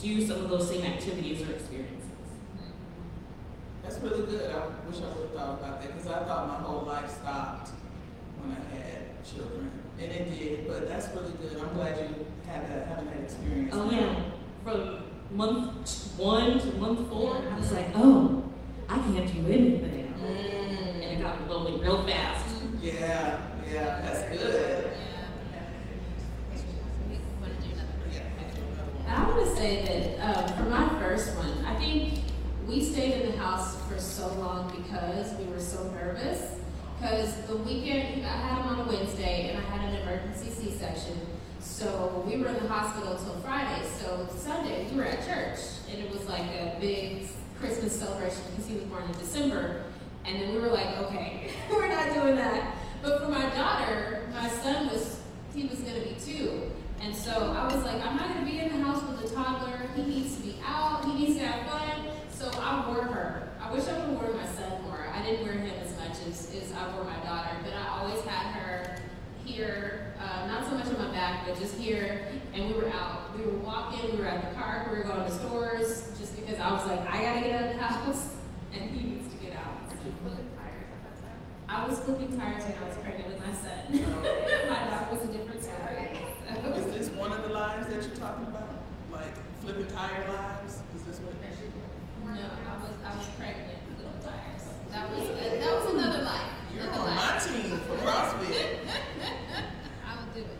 do 0.00 0.24
some 0.24 0.44
of 0.44 0.50
those 0.50 0.68
same 0.68 0.84
activities 0.84 1.42
or 1.42 1.50
experiences? 1.50 2.10
That's 3.82 3.98
really 3.98 4.24
good. 4.26 4.52
I 4.52 4.66
wish 4.88 4.98
I 4.98 5.08
would 5.08 5.22
have 5.22 5.32
thought 5.32 5.58
about 5.58 5.62
that 5.62 5.82
because 5.82 6.06
I 6.06 6.24
thought 6.24 6.46
my 6.46 6.64
whole 6.64 6.82
life 6.82 7.10
stopped 7.10 7.70
when 8.40 8.56
I 8.56 8.76
had 8.76 9.24
children. 9.24 9.68
And 9.98 10.12
it 10.12 10.38
did, 10.38 10.68
but 10.68 10.88
that's 10.88 11.08
really 11.08 11.32
good. 11.42 11.60
I'm 11.60 11.74
glad 11.74 11.98
you 11.98 12.24
had 12.46 12.70
that, 12.70 12.86
having 12.86 13.06
that 13.06 13.20
experience. 13.24 13.74
Oh 13.74 13.90
yeah, 13.90 14.22
from 14.62 15.02
month 15.32 16.12
one 16.16 16.60
to 16.60 16.66
month 16.76 17.08
four, 17.08 17.36
I 17.36 17.58
was 17.58 17.72
like, 17.72 17.88
oh, 17.96 18.44
I 18.88 18.98
can't 18.98 19.32
do 19.32 19.52
anything, 19.52 20.03
and 20.26 21.02
Mm. 21.02 21.02
it 21.02 21.22
got 21.22 21.48
lonely 21.48 21.80
real 21.80 22.02
fast. 22.06 22.44
Yeah, 22.80 23.38
yeah, 23.72 24.00
that's 24.02 24.22
good. 24.36 24.90
Want 27.40 27.52
to 27.60 27.68
do 27.68 27.72
another? 27.74 27.88
Yeah. 28.12 29.16
I 29.16 29.28
want 29.28 29.44
to 29.48 29.56
say 29.56 30.16
that 30.18 30.38
um, 30.38 30.56
for 30.56 30.64
my 30.70 30.88
first 31.00 31.36
one, 31.36 31.64
I 31.64 31.74
think 31.78 32.20
we 32.66 32.82
stayed 32.84 33.22
in 33.22 33.32
the 33.32 33.38
house 33.38 33.76
for 33.88 33.98
so 33.98 34.28
long 34.34 34.70
because 34.76 35.32
we 35.38 35.44
were 35.46 35.60
so 35.60 35.84
nervous. 35.90 36.52
Because 37.00 37.34
the 37.46 37.56
weekend, 37.56 38.24
I 38.24 38.28
had 38.36 38.58
him 38.62 38.66
on 38.68 38.80
a 38.80 38.84
Wednesday 38.90 39.50
and 39.50 39.58
I 39.58 39.62
had 39.76 39.88
an 39.92 40.00
emergency 40.02 40.50
C 40.50 40.70
section. 40.78 41.18
So 41.60 42.22
we 42.26 42.36
were 42.36 42.48
in 42.48 42.54
the 42.54 42.68
hospital 42.68 43.14
till 43.16 43.40
Friday. 43.42 43.82
So 44.00 44.26
Sunday, 44.36 44.86
we 44.90 44.96
were 44.96 45.04
at 45.04 45.26
church. 45.26 45.58
And 45.90 46.02
it 46.02 46.10
was 46.10 46.26
like 46.28 46.42
a 46.42 46.76
big 46.80 47.28
Christmas 47.60 47.98
celebration 47.98 48.40
because 48.50 48.66
he 48.66 48.74
was 48.76 48.84
born 48.84 49.04
in 49.04 49.12
December. 49.18 49.83
And 50.24 50.40
then 50.40 50.54
we 50.54 50.60
were 50.60 50.68
like, 50.68 50.96
okay, 50.98 51.50
we're 51.70 51.88
not 51.88 52.12
doing 52.14 52.36
that. 52.36 52.76
But 53.02 53.22
for 53.22 53.28
my 53.28 53.48
daughter, 53.50 54.28
my 54.32 54.48
son 54.48 54.88
was, 54.88 55.20
he 55.54 55.66
was 55.66 55.80
going 55.80 56.02
to 56.02 56.08
be 56.08 56.16
two. 56.18 56.70
And 57.04 57.14
so 57.14 57.52
I 57.52 57.66
was 57.66 57.84
like, 57.84 58.02
I'm 58.02 58.16
not 58.16 58.32
gonna 58.32 58.46
be 58.46 58.60
in 58.60 58.80
the 58.80 58.82
house 58.82 59.02
with 59.02 59.30
a 59.30 59.34
toddler. 59.34 59.90
He 59.94 60.02
needs 60.04 60.36
to 60.36 60.42
be 60.42 60.56
out. 60.64 61.04
He 61.04 61.12
needs 61.12 61.38
to 61.38 61.46
have 61.46 61.70
fun. 61.70 62.06
So 62.30 62.50
I 62.58 62.88
wore 62.88 63.02
her. 63.02 63.48
I 63.60 63.70
wish 63.72 63.84
I 63.86 63.92
would 63.92 64.08
have 64.08 64.22
worn 64.22 64.36
my 64.36 64.46
son 64.46 64.82
more. 64.84 65.06
I 65.12 65.22
didn't 65.22 65.44
wear 65.44 65.52
him 65.52 65.70
as 65.84 65.94
much 65.98 66.16
as, 66.26 66.54
as 66.54 66.72
I 66.72 66.94
wore 66.94 67.04
my 67.04 67.16
daughter, 67.18 67.56
but 67.62 67.74
I 67.74 67.88
always 67.98 68.22
had 68.22 68.52
her 68.54 68.96
here, 69.44 70.14
uh, 70.18 70.46
not 70.46 70.64
so 70.64 70.76
much 70.76 70.86
on 70.86 70.98
my 70.98 71.12
back, 71.12 71.46
but 71.46 71.58
just 71.58 71.74
here, 71.76 72.26
and 72.54 72.68
we 72.68 72.72
were 72.72 72.88
out. 72.88 73.36
We 73.36 73.44
were 73.44 73.58
walking, 73.58 74.12
we 74.12 74.18
were 74.18 74.26
at 74.26 74.48
the 74.48 74.56
park, 74.56 74.90
we 74.90 74.98
were 74.98 75.04
going 75.04 75.24
to 75.24 75.30
stores, 75.30 76.10
just 76.18 76.36
because 76.36 76.58
I 76.58 76.72
was 76.72 76.86
like, 76.86 77.00
I 77.00 77.22
gotta 77.22 77.40
get 77.40 77.60
out 77.60 77.70
of 77.70 77.76
the 77.76 77.82
house, 77.82 78.34
and 78.72 78.90
he 78.90 79.10
needs 79.10 79.34
to 79.34 79.44
get 79.44 79.56
out. 79.56 79.93
I 81.68 81.88
was 81.88 81.98
flipping 82.00 82.36
tires 82.38 82.62
when 82.64 82.76
I 82.78 82.88
was 82.88 82.96
pregnant 82.98 83.28
with 83.28 83.40
my 83.40 83.52
son. 83.54 83.88
my 84.70 84.80
dog 84.90 85.12
was 85.12 85.22
a 85.28 85.32
different 85.32 85.62
story. 85.62 86.18
So. 86.62 86.72
Is 86.72 86.86
this 86.94 87.08
one 87.16 87.32
of 87.32 87.42
the 87.42 87.48
lives 87.48 87.86
that 87.88 88.02
you're 88.02 88.16
talking 88.16 88.46
about? 88.46 88.68
Like 89.10 89.34
flipping 89.62 89.86
tire 89.86 90.28
lives? 90.28 90.80
Is 90.96 91.02
this 91.02 91.18
what? 91.20 91.34
No, 92.24 92.30
I 92.40 92.76
was 92.80 92.90
I 93.04 93.16
was 93.16 93.26
pregnant 93.38 93.78
with 93.88 93.98
little 93.98 94.20
tires. 94.22 94.64
That 94.90 95.10
was 95.10 95.28
that 95.28 95.84
was 95.84 95.94
another 95.94 96.22
life. 96.22 96.50
You're 96.74 96.84
Another 96.84 97.10
on 97.10 97.16
my 97.16 97.38
team 97.38 97.78
for 97.78 97.96
CrossFit. 97.96 98.78
I 100.08 100.16
will 100.16 100.32
do 100.34 100.40
it. 100.40 100.58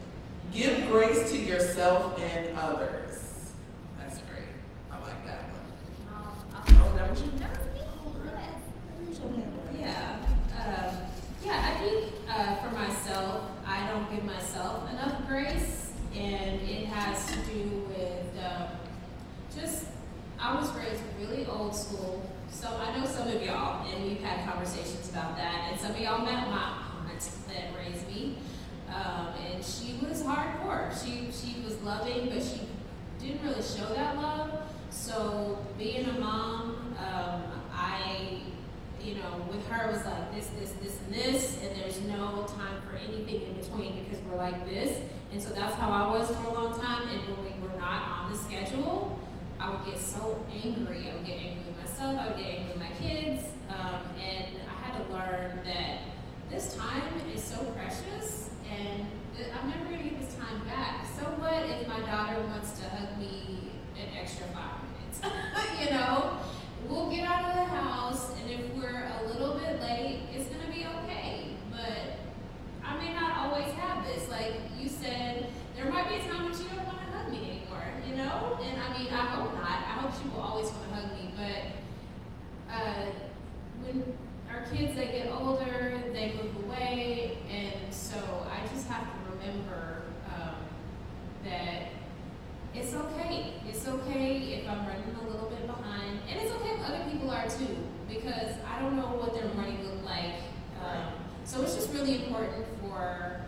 Give 0.52 0.88
grace 0.90 1.30
to 1.32 1.38
yourself 1.38 2.18
and 2.20 2.56
others. 2.56 3.52
That's 3.98 4.18
great. 4.30 4.48
I 4.92 4.98
like 5.00 5.26
that 5.26 5.42
one. 5.50 6.14
Um, 6.14 6.82
Oh, 6.82 6.96
that 6.96 7.10
was 7.10 7.20
you? 7.22 7.30
That 7.38 7.50
was 7.50 7.66
me. 7.74 7.80
Yes. 8.24 9.08
Use 9.08 9.18
your 9.18 9.32
hand, 9.32 9.52
right? 9.66 9.73
Yeah, 9.84 10.16
um, 10.58 10.96
yeah, 11.44 11.74
I 11.74 11.78
think, 11.78 12.12
uh, 12.26 12.56
for 12.56 12.70
myself, 12.74 13.42
I 13.66 13.86
don't 13.90 14.10
give 14.10 14.24
myself 14.24 14.90
enough 14.90 15.26
grace, 15.28 15.92
and 16.14 16.58
it 16.62 16.86
has 16.86 17.26
to 17.26 17.36
do 17.52 17.84
with, 17.88 18.42
um, 18.42 18.68
just, 19.54 19.88
I 20.40 20.54
was 20.54 20.70
raised 20.74 21.02
really 21.20 21.44
old 21.46 21.76
school, 21.76 22.22
so 22.50 22.68
I 22.68 22.98
know 22.98 23.04
some 23.04 23.28
of 23.28 23.42
y'all, 23.42 23.86
and 23.86 24.04
we've 24.04 24.22
had 24.22 24.48
conversations 24.50 25.10
about 25.10 25.36
that, 25.36 25.68
and 25.70 25.78
some 25.78 25.90
of 25.90 26.00
y'all 26.00 26.24
met 26.24 26.48
my 26.48 26.78
aunt 27.10 27.30
that 27.48 27.76
raised 27.76 28.08
me, 28.08 28.38
um, 28.88 29.34
and 29.46 29.62
she 29.62 29.98
was 30.00 30.22
hardcore, 30.22 30.90
she, 31.04 31.28
she 31.30 31.60
was 31.62 31.78
loving, 31.82 32.30
but 32.30 32.42
she 32.42 32.62
didn't 33.20 33.46
really 33.46 33.62
show 33.62 33.92
that 33.94 34.16
love, 34.16 34.62
so 34.88 35.58
being 35.76 36.06
a 36.06 36.18
mom, 36.18 36.96
um, 36.98 37.42
I 37.70 38.40
you 39.04 39.16
know, 39.16 39.44
with 39.50 39.66
her 39.68 39.90
it 39.90 39.92
was 39.92 40.04
like 40.04 40.34
this, 40.34 40.48
this, 40.58 40.72
this, 40.82 40.98
and 41.04 41.14
this, 41.14 41.58
and 41.62 41.76
there's 41.80 42.00
no 42.02 42.46
time 42.48 42.80
for 42.88 42.96
anything 42.96 43.42
in 43.42 43.54
between 43.60 44.04
because 44.04 44.22
we're 44.24 44.36
like 44.36 44.66
this. 44.66 44.98
And 45.32 45.42
so 45.42 45.50
that's 45.50 45.74
how 45.74 45.90
I 45.90 46.10
was 46.10 46.28
for 46.28 46.48
a 46.48 46.54
long 46.54 46.80
time. 46.80 47.08
And 47.08 47.20
when 47.28 47.44
we 47.44 47.68
were 47.68 47.76
not 47.78 48.02
on 48.24 48.32
the 48.32 48.38
schedule, 48.38 49.18
I 49.60 49.70
would 49.70 49.84
get 49.84 49.98
so 49.98 50.44
angry. 50.64 51.10
I 51.10 51.14
would 51.16 51.26
get 51.26 51.38
angry 51.38 51.62
with 51.66 51.78
myself. 51.84 52.18
I 52.18 52.28
would 52.28 52.38
get 52.38 52.46
angry 52.46 52.72
with 52.72 52.78
my 52.78 52.92
kids. 53.00 53.44
Um, 53.68 54.00
and 54.20 54.46
I 54.68 54.74
had 54.86 55.04
to 55.04 55.12
learn 55.12 55.60
that 55.64 56.00
this 56.50 56.74
time 56.76 57.02
is 57.34 57.42
so 57.42 57.56
precious, 57.76 58.50
and 58.70 59.06
I'm 59.58 59.68
never 59.68 59.84
gonna 59.84 60.02
get 60.02 60.20
this 60.20 60.34
time 60.36 60.60
back. 60.66 61.04
So 61.18 61.24
what 61.42 61.64
if 61.64 61.88
my 61.88 62.00
daughter 62.00 62.40
wants 62.46 62.78
to 62.78 62.88
hug 62.88 63.18
me 63.18 63.72
an 63.96 64.16
extra 64.20 64.46
five 64.48 64.78
minutes? 64.86 65.80
you 65.80 65.90
know, 65.90 66.38
we'll 66.88 67.10
get 67.10 67.28
out 67.28 67.44
of 67.44 67.54
the 67.54 67.64
house, 67.64 68.30
and 68.40 68.50
if 68.50 68.60
we're 68.74 69.10
a 69.20 69.28
little 69.28 69.54
bit 69.54 69.80
late, 69.80 70.22
it's 70.32 70.48
gonna 70.48 70.72
be 70.72 70.86
okay. 70.86 71.50
But 71.70 72.18
I 72.84 72.96
may 72.96 73.12
not 73.14 73.36
always 73.38 73.72
have 73.74 74.04
this. 74.06 74.28
Like 74.28 74.54
you 74.78 74.88
said, 74.88 75.50
there 75.76 75.90
might 75.90 76.08
be 76.08 76.16
a 76.16 76.20
time 76.20 76.44
when 76.44 76.52
you 76.52 76.68
don't 76.68 76.86
want 76.86 76.98
to 76.98 77.16
hug 77.16 77.30
me 77.30 77.38
anymore, 77.38 77.84
you 78.08 78.16
know? 78.16 78.58
And 78.62 78.80
I 78.80 78.98
mean. 78.98 79.04
I 79.12 79.98
hope 80.00 80.12
she 80.20 80.28
will 80.28 80.42
always 80.42 80.70
want 80.70 80.88
to 80.88 80.94
hug 80.94 81.12
me. 81.12 81.32
But 81.36 82.74
uh, 82.74 83.06
when 83.82 84.02
our 84.50 84.62
kids, 84.66 84.94
they 84.96 85.06
get 85.06 85.30
older, 85.32 86.02
they 86.12 86.34
move 86.34 86.64
away, 86.64 87.38
and 87.50 87.92
so 87.92 88.16
I 88.50 88.66
just 88.66 88.88
have 88.88 89.04
to 89.04 89.32
remember 89.32 90.02
um, 90.34 90.56
that 91.44 91.88
it's 92.74 92.94
okay. 92.94 93.54
It's 93.68 93.86
okay 93.86 94.60
if 94.60 94.68
I'm 94.68 94.86
running 94.86 95.14
a 95.20 95.28
little 95.28 95.48
bit 95.48 95.66
behind, 95.66 96.20
and 96.28 96.40
it's 96.40 96.52
okay 96.52 96.70
if 96.70 96.80
other 96.84 97.04
people 97.10 97.30
are 97.30 97.48
too, 97.48 97.76
because 98.08 98.56
I 98.68 98.80
don't 98.80 98.96
know 98.96 99.16
what 99.16 99.34
their 99.34 99.48
morning 99.54 99.84
look 99.84 100.04
like. 100.04 100.42
Um, 100.82 101.12
so 101.44 101.62
it's 101.62 101.74
just 101.74 101.92
really 101.92 102.24
important 102.24 102.66
for 102.80 103.42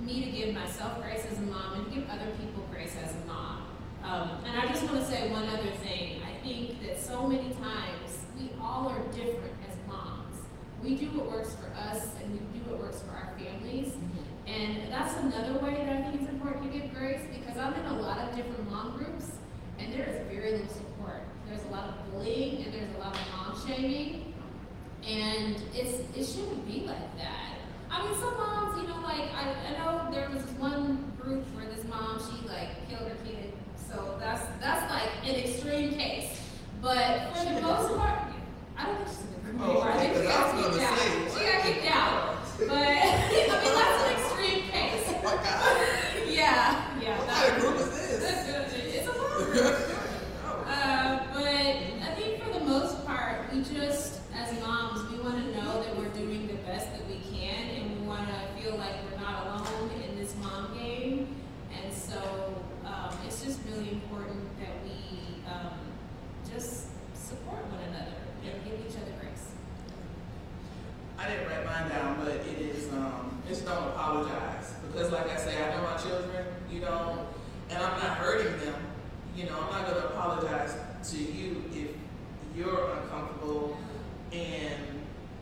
me 0.00 0.24
to 0.24 0.30
give 0.30 0.54
myself 0.54 1.02
grace 1.02 1.24
as 1.30 1.38
a 1.38 1.42
mom 1.42 1.74
and 1.74 1.84
to 1.86 2.00
give 2.00 2.08
other 2.08 2.30
people 2.40 2.64
grace 2.70 2.94
as 3.02 3.14
a 3.14 3.26
mom. 3.26 3.68
Um, 4.02 4.42
and 4.46 4.58
I 4.58 4.66
just 4.66 4.84
want 4.84 5.00
to 5.00 5.04
say 5.04 5.30
one 5.30 5.46
other 5.48 5.70
thing. 5.82 6.22
I 6.22 6.42
think 6.42 6.80
that 6.82 6.98
so 6.98 7.26
many 7.26 7.50
times 7.50 8.24
we 8.38 8.50
all 8.58 8.88
are 8.88 9.02
different 9.12 9.52
as 9.68 9.76
moms. 9.86 10.36
We 10.82 10.94
do 10.96 11.07
what 11.18 11.32
works 11.32 11.54
for 11.54 11.68
us 11.76 12.06
and 12.22 12.32
we 12.32 12.38
do 12.58 12.70
what 12.70 12.80
works 12.80 13.02
for 13.02 13.10
our 13.10 13.32
families. 13.38 13.92
And 14.46 14.90
that's 14.90 15.16
another 15.18 15.58
way 15.60 15.74
that 15.74 15.88
I 15.88 16.02
think 16.02 16.22
it's 16.22 16.30
important 16.30 16.72
to 16.72 16.78
give 16.78 16.94
grace 16.94 17.20
because 17.32 17.58
I'm 17.58 17.74
in 17.74 17.84
a 17.86 18.00
lot 18.00 18.18
of 18.18 18.34
different 18.36 18.70
mom 18.70 18.96
groups 18.96 19.32
and 19.78 19.92
there 19.92 20.06
is 20.06 20.26
very 20.32 20.52
little 20.52 20.68
support. 20.68 21.22
There's 21.48 21.64
a 21.64 21.68
lot 21.68 21.88
of 21.88 22.10
bullying 22.10 22.64
and 22.64 22.74
there's 22.74 22.94
a 22.96 22.98
lot 22.98 23.14
of 23.14 23.20
mom 23.32 23.66
shaming. 23.66 24.34
And 25.06 25.56
it's 25.74 26.00
it 26.16 26.24
shouldn't 26.24 26.66
be 26.66 26.86
like 26.86 27.16
that. 27.16 27.54
I 27.90 28.04
mean, 28.04 28.18
some 28.20 28.36
moms, 28.36 28.80
you 28.80 28.88
know, 28.88 29.00
like 29.00 29.32
I, 29.32 29.54
I 29.68 29.78
know 29.78 30.10
there 30.10 30.28
was 30.30 30.42
one 30.58 31.12
group 31.20 31.44
where 31.54 31.66
this 31.66 31.84
mom 31.84 32.18
she 32.18 32.46
like 32.48 32.88
killed 32.88 33.08
her 33.08 33.16
kid. 33.24 33.52
So 33.76 34.16
that's 34.20 34.44
that's 34.60 34.90
like 34.90 35.10
an 35.24 35.36
extreme 35.36 35.94
case. 35.94 36.40
But 36.82 37.34
for 37.34 37.44
the 37.44 37.60
most 37.60 37.96
part, 37.96 38.20
I 38.76 38.86
don't 38.86 38.96
think 38.96 39.08
she's 39.08 39.20
in 39.20 39.30
the 39.32 39.36
group 39.36 39.37
Oh. 39.60 39.80
I 39.80 39.96
think 39.98 40.14
she 40.14 40.20
because 40.20 40.26
I 40.26 40.38
got 40.38 40.54
was 40.54 40.64
kicked 40.64 40.76
gonna 40.76 40.88
out. 40.88 40.98
say, 40.98 41.38
She 41.38 41.46
got 41.52 41.62
kicked 41.62 41.90
out. 41.90 42.36
But 42.58 42.68
I 42.78 43.30
mean, 43.30 43.48
that's 43.48 44.02
an 44.02 44.10
extreme 44.12 44.62
case. 44.70 45.04
Oh 45.18 45.22
my 45.24 45.42
God. 45.42 46.28
Yeah, 46.28 47.00
yeah. 47.00 47.18
What 47.18 47.26
that- 47.26 47.48
kind 47.48 47.56
of 47.56 47.60
group 47.62 47.76
is 47.80 47.90
this? 47.90 48.22
it's 48.94 49.08
a 49.08 49.12
group. 49.12 49.76
Uh, 50.66 51.18
but 51.34 51.44
I 51.44 52.14
think 52.16 52.42
for 52.42 52.50
the 52.58 52.64
most 52.64 53.04
part, 53.06 53.52
we 53.52 53.62
just, 53.62 54.20
as 54.34 54.60
moms, 54.60 55.10
we 55.10 55.18
want 55.18 55.36
to 55.44 55.50
know 55.56 55.82
that 55.82 55.96
we're 55.96 56.08
doing 56.10 56.46
the 56.46 56.54
best 56.68 56.92
that 56.92 57.06
we 57.08 57.18
can, 57.34 57.68
and 57.76 58.00
we 58.00 58.06
want 58.06 58.28
to 58.28 58.62
feel 58.62 58.76
like 58.76 58.94
we're 59.10 59.20
not 59.20 59.46
alone 59.46 59.90
in 60.08 60.16
this 60.16 60.34
mom 60.40 60.76
game. 60.78 61.34
And 61.74 61.92
so 61.92 62.62
um, 62.86 63.10
it's 63.26 63.42
just 63.44 63.58
really 63.68 63.90
important 63.92 64.40
that 64.60 64.82
we 64.84 65.42
um, 65.50 65.74
just 66.52 66.86
support 67.14 67.64
one 67.66 67.80
another 67.88 68.14
and 68.44 68.64
give 68.64 68.74
each 68.86 68.96
other 68.96 69.12
grace. 69.20 69.50
I 71.18 71.28
didn't 71.28 71.48
write 71.48 71.64
mine 71.66 71.88
down, 71.90 72.16
but 72.22 72.28
it 72.36 72.58
is, 72.60 72.92
um, 72.92 73.42
just 73.48 73.64
don't 73.64 73.88
apologize. 73.88 74.74
Because 74.86 75.12
like 75.12 75.28
I 75.30 75.36
say, 75.36 75.62
I 75.62 75.76
know 75.76 75.82
my 75.82 75.96
children, 75.96 76.46
you 76.70 76.80
know, 76.80 77.26
and 77.70 77.78
I'm 77.82 77.98
not 77.98 78.16
hurting 78.18 78.58
them. 78.64 78.74
You 79.36 79.44
know, 79.44 79.58
I'm 79.60 79.70
not 79.82 79.86
gonna 79.86 80.06
apologize 80.06 80.74
to 81.10 81.16
you 81.18 81.62
if 81.72 81.90
you're 82.56 82.90
uncomfortable 82.92 83.76
and 84.32 84.74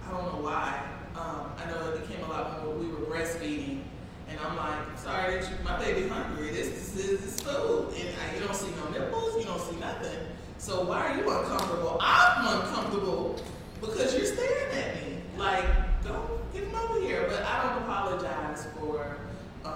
I 0.06 0.10
don't 0.10 0.24
know 0.34 0.42
why. 0.42 0.82
Um, 1.14 1.52
I 1.56 1.70
know 1.70 1.92
it 1.92 2.06
became 2.06 2.22
a 2.24 2.28
lot 2.28 2.64
more, 2.64 2.74
we 2.74 2.88
were 2.88 3.06
breastfeeding 3.06 3.80
and 4.28 4.38
I'm 4.44 4.56
like, 4.56 4.98
sorry 4.98 5.36
that 5.40 5.48
you, 5.48 5.56
my 5.64 5.78
baby 5.78 6.08
hungry, 6.08 6.50
this, 6.50 6.68
this 6.68 6.96
is 7.06 7.20
this 7.20 7.40
food. 7.40 7.94
And 7.96 8.08
I, 8.20 8.34
you 8.34 8.44
don't 8.44 8.54
see 8.56 8.68
no 8.76 8.90
nipples, 8.90 9.36
you 9.38 9.44
don't 9.44 9.60
see 9.60 9.76
nothing. 9.78 10.18
So 10.58 10.82
why 10.84 11.06
are 11.12 11.16
you 11.16 11.30
uncomfortable? 11.30 11.96
I'm 12.00 12.60
uncomfortable 12.60 13.40
because 13.80 14.14
you're 14.16 14.26
staring 14.26 14.74
at 14.76 14.94
me. 14.96 15.18
Like, 15.38 15.64
don't 16.02 16.52
get 16.52 16.64
him 16.64 16.74
over 16.74 17.00
here. 17.00 17.24
But 17.28 17.44
I 17.44 17.62
don't 17.62 17.82
apologize 17.84 18.66
for, 18.78 19.16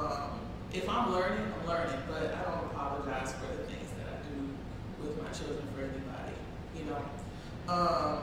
um, 0.00 0.40
if 0.72 0.88
I'm 0.88 1.12
learning, 1.12 1.52
I'm 1.60 1.66
learning. 1.66 2.00
But 2.08 2.34
I 2.34 2.42
don't 2.42 2.64
apologize 2.70 3.34
for 3.34 3.46
the 3.56 3.64
things 3.64 3.90
that 3.98 4.06
I 4.08 4.16
do 4.28 5.06
with 5.06 5.22
my 5.22 5.30
children 5.30 5.66
for 5.74 5.82
anybody, 5.82 6.34
you 6.76 6.84
know. 6.84 7.02
Um, 7.72 8.22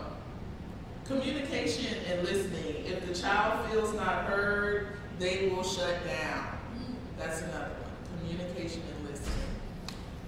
communication 1.06 1.96
and 2.10 2.24
listening. 2.24 2.86
If 2.86 3.08
the 3.08 3.14
child 3.14 3.70
feels 3.70 3.94
not 3.94 4.26
heard, 4.26 4.98
they 5.20 5.50
will 5.50 5.64
shut 5.64 6.06
down. 6.06 6.58
That's 7.18 7.42
another 7.42 7.72
one. 7.82 8.20
Communication 8.20 8.82
and 8.96 9.10
listening. 9.10 9.34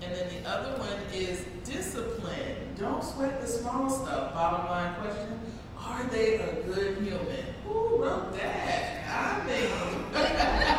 And 0.02 0.16
then 0.16 0.44
the 0.44 0.50
other 0.50 0.78
one 0.80 1.00
is 1.14 1.46
discipline. 1.64 2.76
Don't 2.78 3.04
sweat 3.04 3.42
the 3.42 3.48
small 3.48 3.90
stuff. 3.90 4.34
Bottom 4.34 4.68
line 4.68 4.96
question 4.96 5.40
Are 5.78 6.04
they 6.06 6.36
a 6.36 6.64
good 6.64 6.98
human? 6.98 7.46
Who 7.68 7.98
wrote 7.98 8.34
that? 8.34 9.00
I 9.10 9.46
mean. 9.46 10.76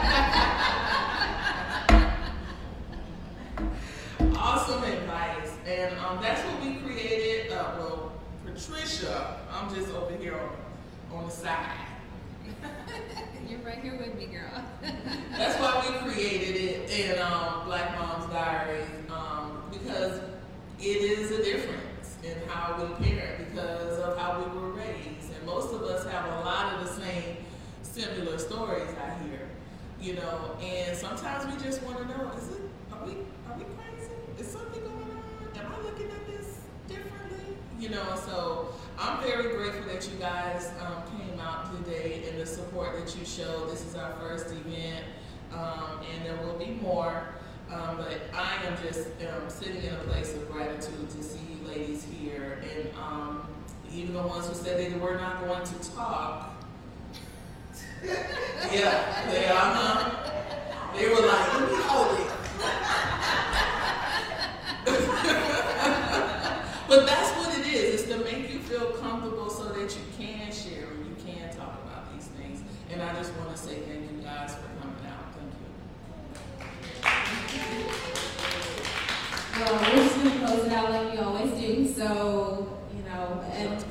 um, 6.11 6.23
that's 6.23 6.43
what 6.45 6.63
we 6.63 6.75
created. 6.77 7.53
Uh, 7.53 7.73
well, 7.79 8.13
Patricia, 8.45 9.39
I'm 9.53 9.73
just 9.75 9.93
over 9.95 10.15
here 10.17 10.35
on, 10.35 11.19
on 11.19 11.25
the 11.27 11.31
side. 11.31 11.77
You're 13.49 13.61
right 13.61 13.79
here 13.79 13.97
with 13.97 14.15
me, 14.17 14.27
girl. 14.27 14.65
That's 15.37 15.59
why 15.61 15.85
we 15.89 16.11
created 16.11 16.57
it 16.57 16.91
in 16.91 17.23
um, 17.23 17.65
Black 17.65 17.97
Mom's 17.99 18.31
Diaries 18.33 18.87
um, 19.11 19.63
because 19.73 20.21
it 20.81 20.85
is 20.85 21.31
a 21.33 21.43
difference 21.43 22.17
in 22.25 22.37
how 22.49 22.77
we 22.77 23.05
parent 23.07 23.53
because 23.53 23.99
of 23.99 24.17
how 24.19 24.39
we 24.39 24.61
were 24.61 24.71
raised, 24.71 25.33
and 25.37 25.47
most 25.47 25.73
of 25.73 25.83
us 25.83 26.05
have 26.11 26.25
a 26.27 26.41
lot 26.45 26.75
of 26.75 26.87
the 26.87 27.05
same 27.05 27.37
similar 27.83 28.39
stories 28.39 28.89
I 29.03 29.23
hear. 29.25 29.49
you 30.01 30.15
know, 30.15 30.57
and 30.63 30.97
sometimes 30.97 31.45
we 31.53 31.63
just 31.63 31.83
want 31.83 31.99
to 31.99 32.05
know, 32.07 32.31
is 32.37 32.49
it, 32.49 32.61
are 32.93 33.05
we, 33.05 33.13
are 33.49 33.59
we 33.59 33.65
crazy? 33.77 34.13
Is 34.39 34.47
something 34.49 34.81
going 34.81 34.87
on? 34.87 34.90
Am 34.90 34.90
I 35.73 35.83
looking 35.85 36.07
at 36.11 36.27
this 36.27 36.61
differently? 36.89 37.57
You 37.79 37.89
know, 37.91 38.17
so 38.27 38.75
I'm 38.99 39.23
very 39.23 39.55
grateful 39.57 39.85
that 39.93 40.09
you 40.11 40.17
guys 40.19 40.71
um, 40.81 41.03
came 41.17 41.39
out 41.41 41.71
today 41.85 42.25
and 42.29 42.41
the 42.41 42.47
support 42.47 42.99
that 42.99 43.17
you 43.19 43.25
showed. 43.25 43.71
This 43.71 43.85
is 43.85 43.95
our 43.95 44.13
first 44.15 44.47
event, 44.47 45.05
um, 45.53 46.01
and 46.13 46.25
there 46.25 46.37
will 46.45 46.59
be 46.59 46.73
more. 46.83 47.29
Um, 47.71 47.99
but 47.99 48.21
I 48.35 48.57
am 48.67 48.77
just 48.83 49.07
um, 49.23 49.49
sitting 49.49 49.83
in 49.85 49.95
a 49.95 49.99
place 49.99 50.35
of 50.35 50.51
gratitude 50.51 51.09
to 51.11 51.23
see 51.23 51.39
you 51.39 51.69
ladies 51.69 52.05
here, 52.05 52.61
and 52.75 52.91
um, 52.97 53.47
even 53.93 54.13
the 54.15 54.23
ones 54.23 54.49
who 54.49 54.55
said 54.55 54.79
they 54.79 54.99
were 54.99 55.15
not 55.17 55.41
going 55.41 55.65
to 55.65 55.93
talk. 55.95 56.53
yeah, 58.73 59.31
they 59.31 59.47
are. 59.47 59.75
huh? 59.75 60.31
They 60.97 61.09
were 61.09 61.27
like, 61.27 61.55
"Let 61.55 61.71
me 61.71 61.77
hold 61.79 62.19
it." 62.19 62.27
But 66.91 67.07
that's 67.07 67.31
what 67.39 67.57
it 67.57 67.67
is. 67.73 68.03
It's 68.03 68.11
to 68.11 68.19
make 68.25 68.53
you 68.53 68.59
feel 68.59 68.91
comfortable 68.95 69.49
so 69.49 69.69
that 69.69 69.95
you 69.95 70.03
can 70.19 70.51
share 70.51 70.89
and 70.91 71.07
you 71.07 71.15
can 71.25 71.49
talk 71.57 71.81
about 71.87 72.13
these 72.13 72.27
things. 72.27 72.63
And 72.91 73.01
I 73.01 73.15
just 73.15 73.33
want 73.37 73.55
to 73.55 73.63
say 73.63 73.77
thank 73.87 74.11
you 74.11 74.19
guys 74.25 74.57
for 74.57 74.67
coming 74.81 75.07
out. 75.07 75.31
Thank 77.01 77.55
you. 77.55 77.85
Well, 79.61 79.73
we're 79.81 80.03
just 80.03 80.17
gonna 80.17 80.47
close 80.47 80.67
it 80.67 80.73
out 80.73 80.91
like 80.91 81.13
we 81.13 81.19
always 81.19 81.53
do, 81.61 81.93
so, 81.95 82.77
you 82.97 83.03
know, 83.05 83.45
and, 83.53 83.85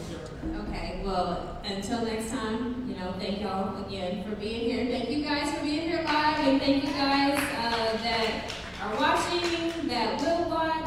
okay, 0.68 1.02
well, 1.06 1.62
until 1.64 2.04
next 2.04 2.32
time, 2.32 2.86
you 2.90 2.96
know, 2.98 3.14
thank 3.18 3.40
y'all 3.40 3.86
again 3.86 4.26
for 4.26 4.36
being 4.36 4.72
here. 4.72 4.86
Thank 4.92 5.10
you 5.10 5.24
guys 5.24 5.54
for 5.58 5.64
being 5.64 5.88
here 5.88 6.04
live, 6.04 6.40
and 6.40 6.60
thank 6.62 6.84
you 6.84 6.92
guys, 6.92 7.40
uh, 7.40 7.98
that 8.04 8.52
are 8.82 8.96
watching, 8.98 9.88
that 9.88 10.20
will 10.20 10.50
watch. 10.50 10.79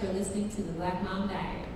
for 0.00 0.14
listening 0.14 0.48
to 0.48 0.62
the 0.62 0.72
Black 0.72 1.02
Mom 1.04 1.28
Diaries. 1.28 1.66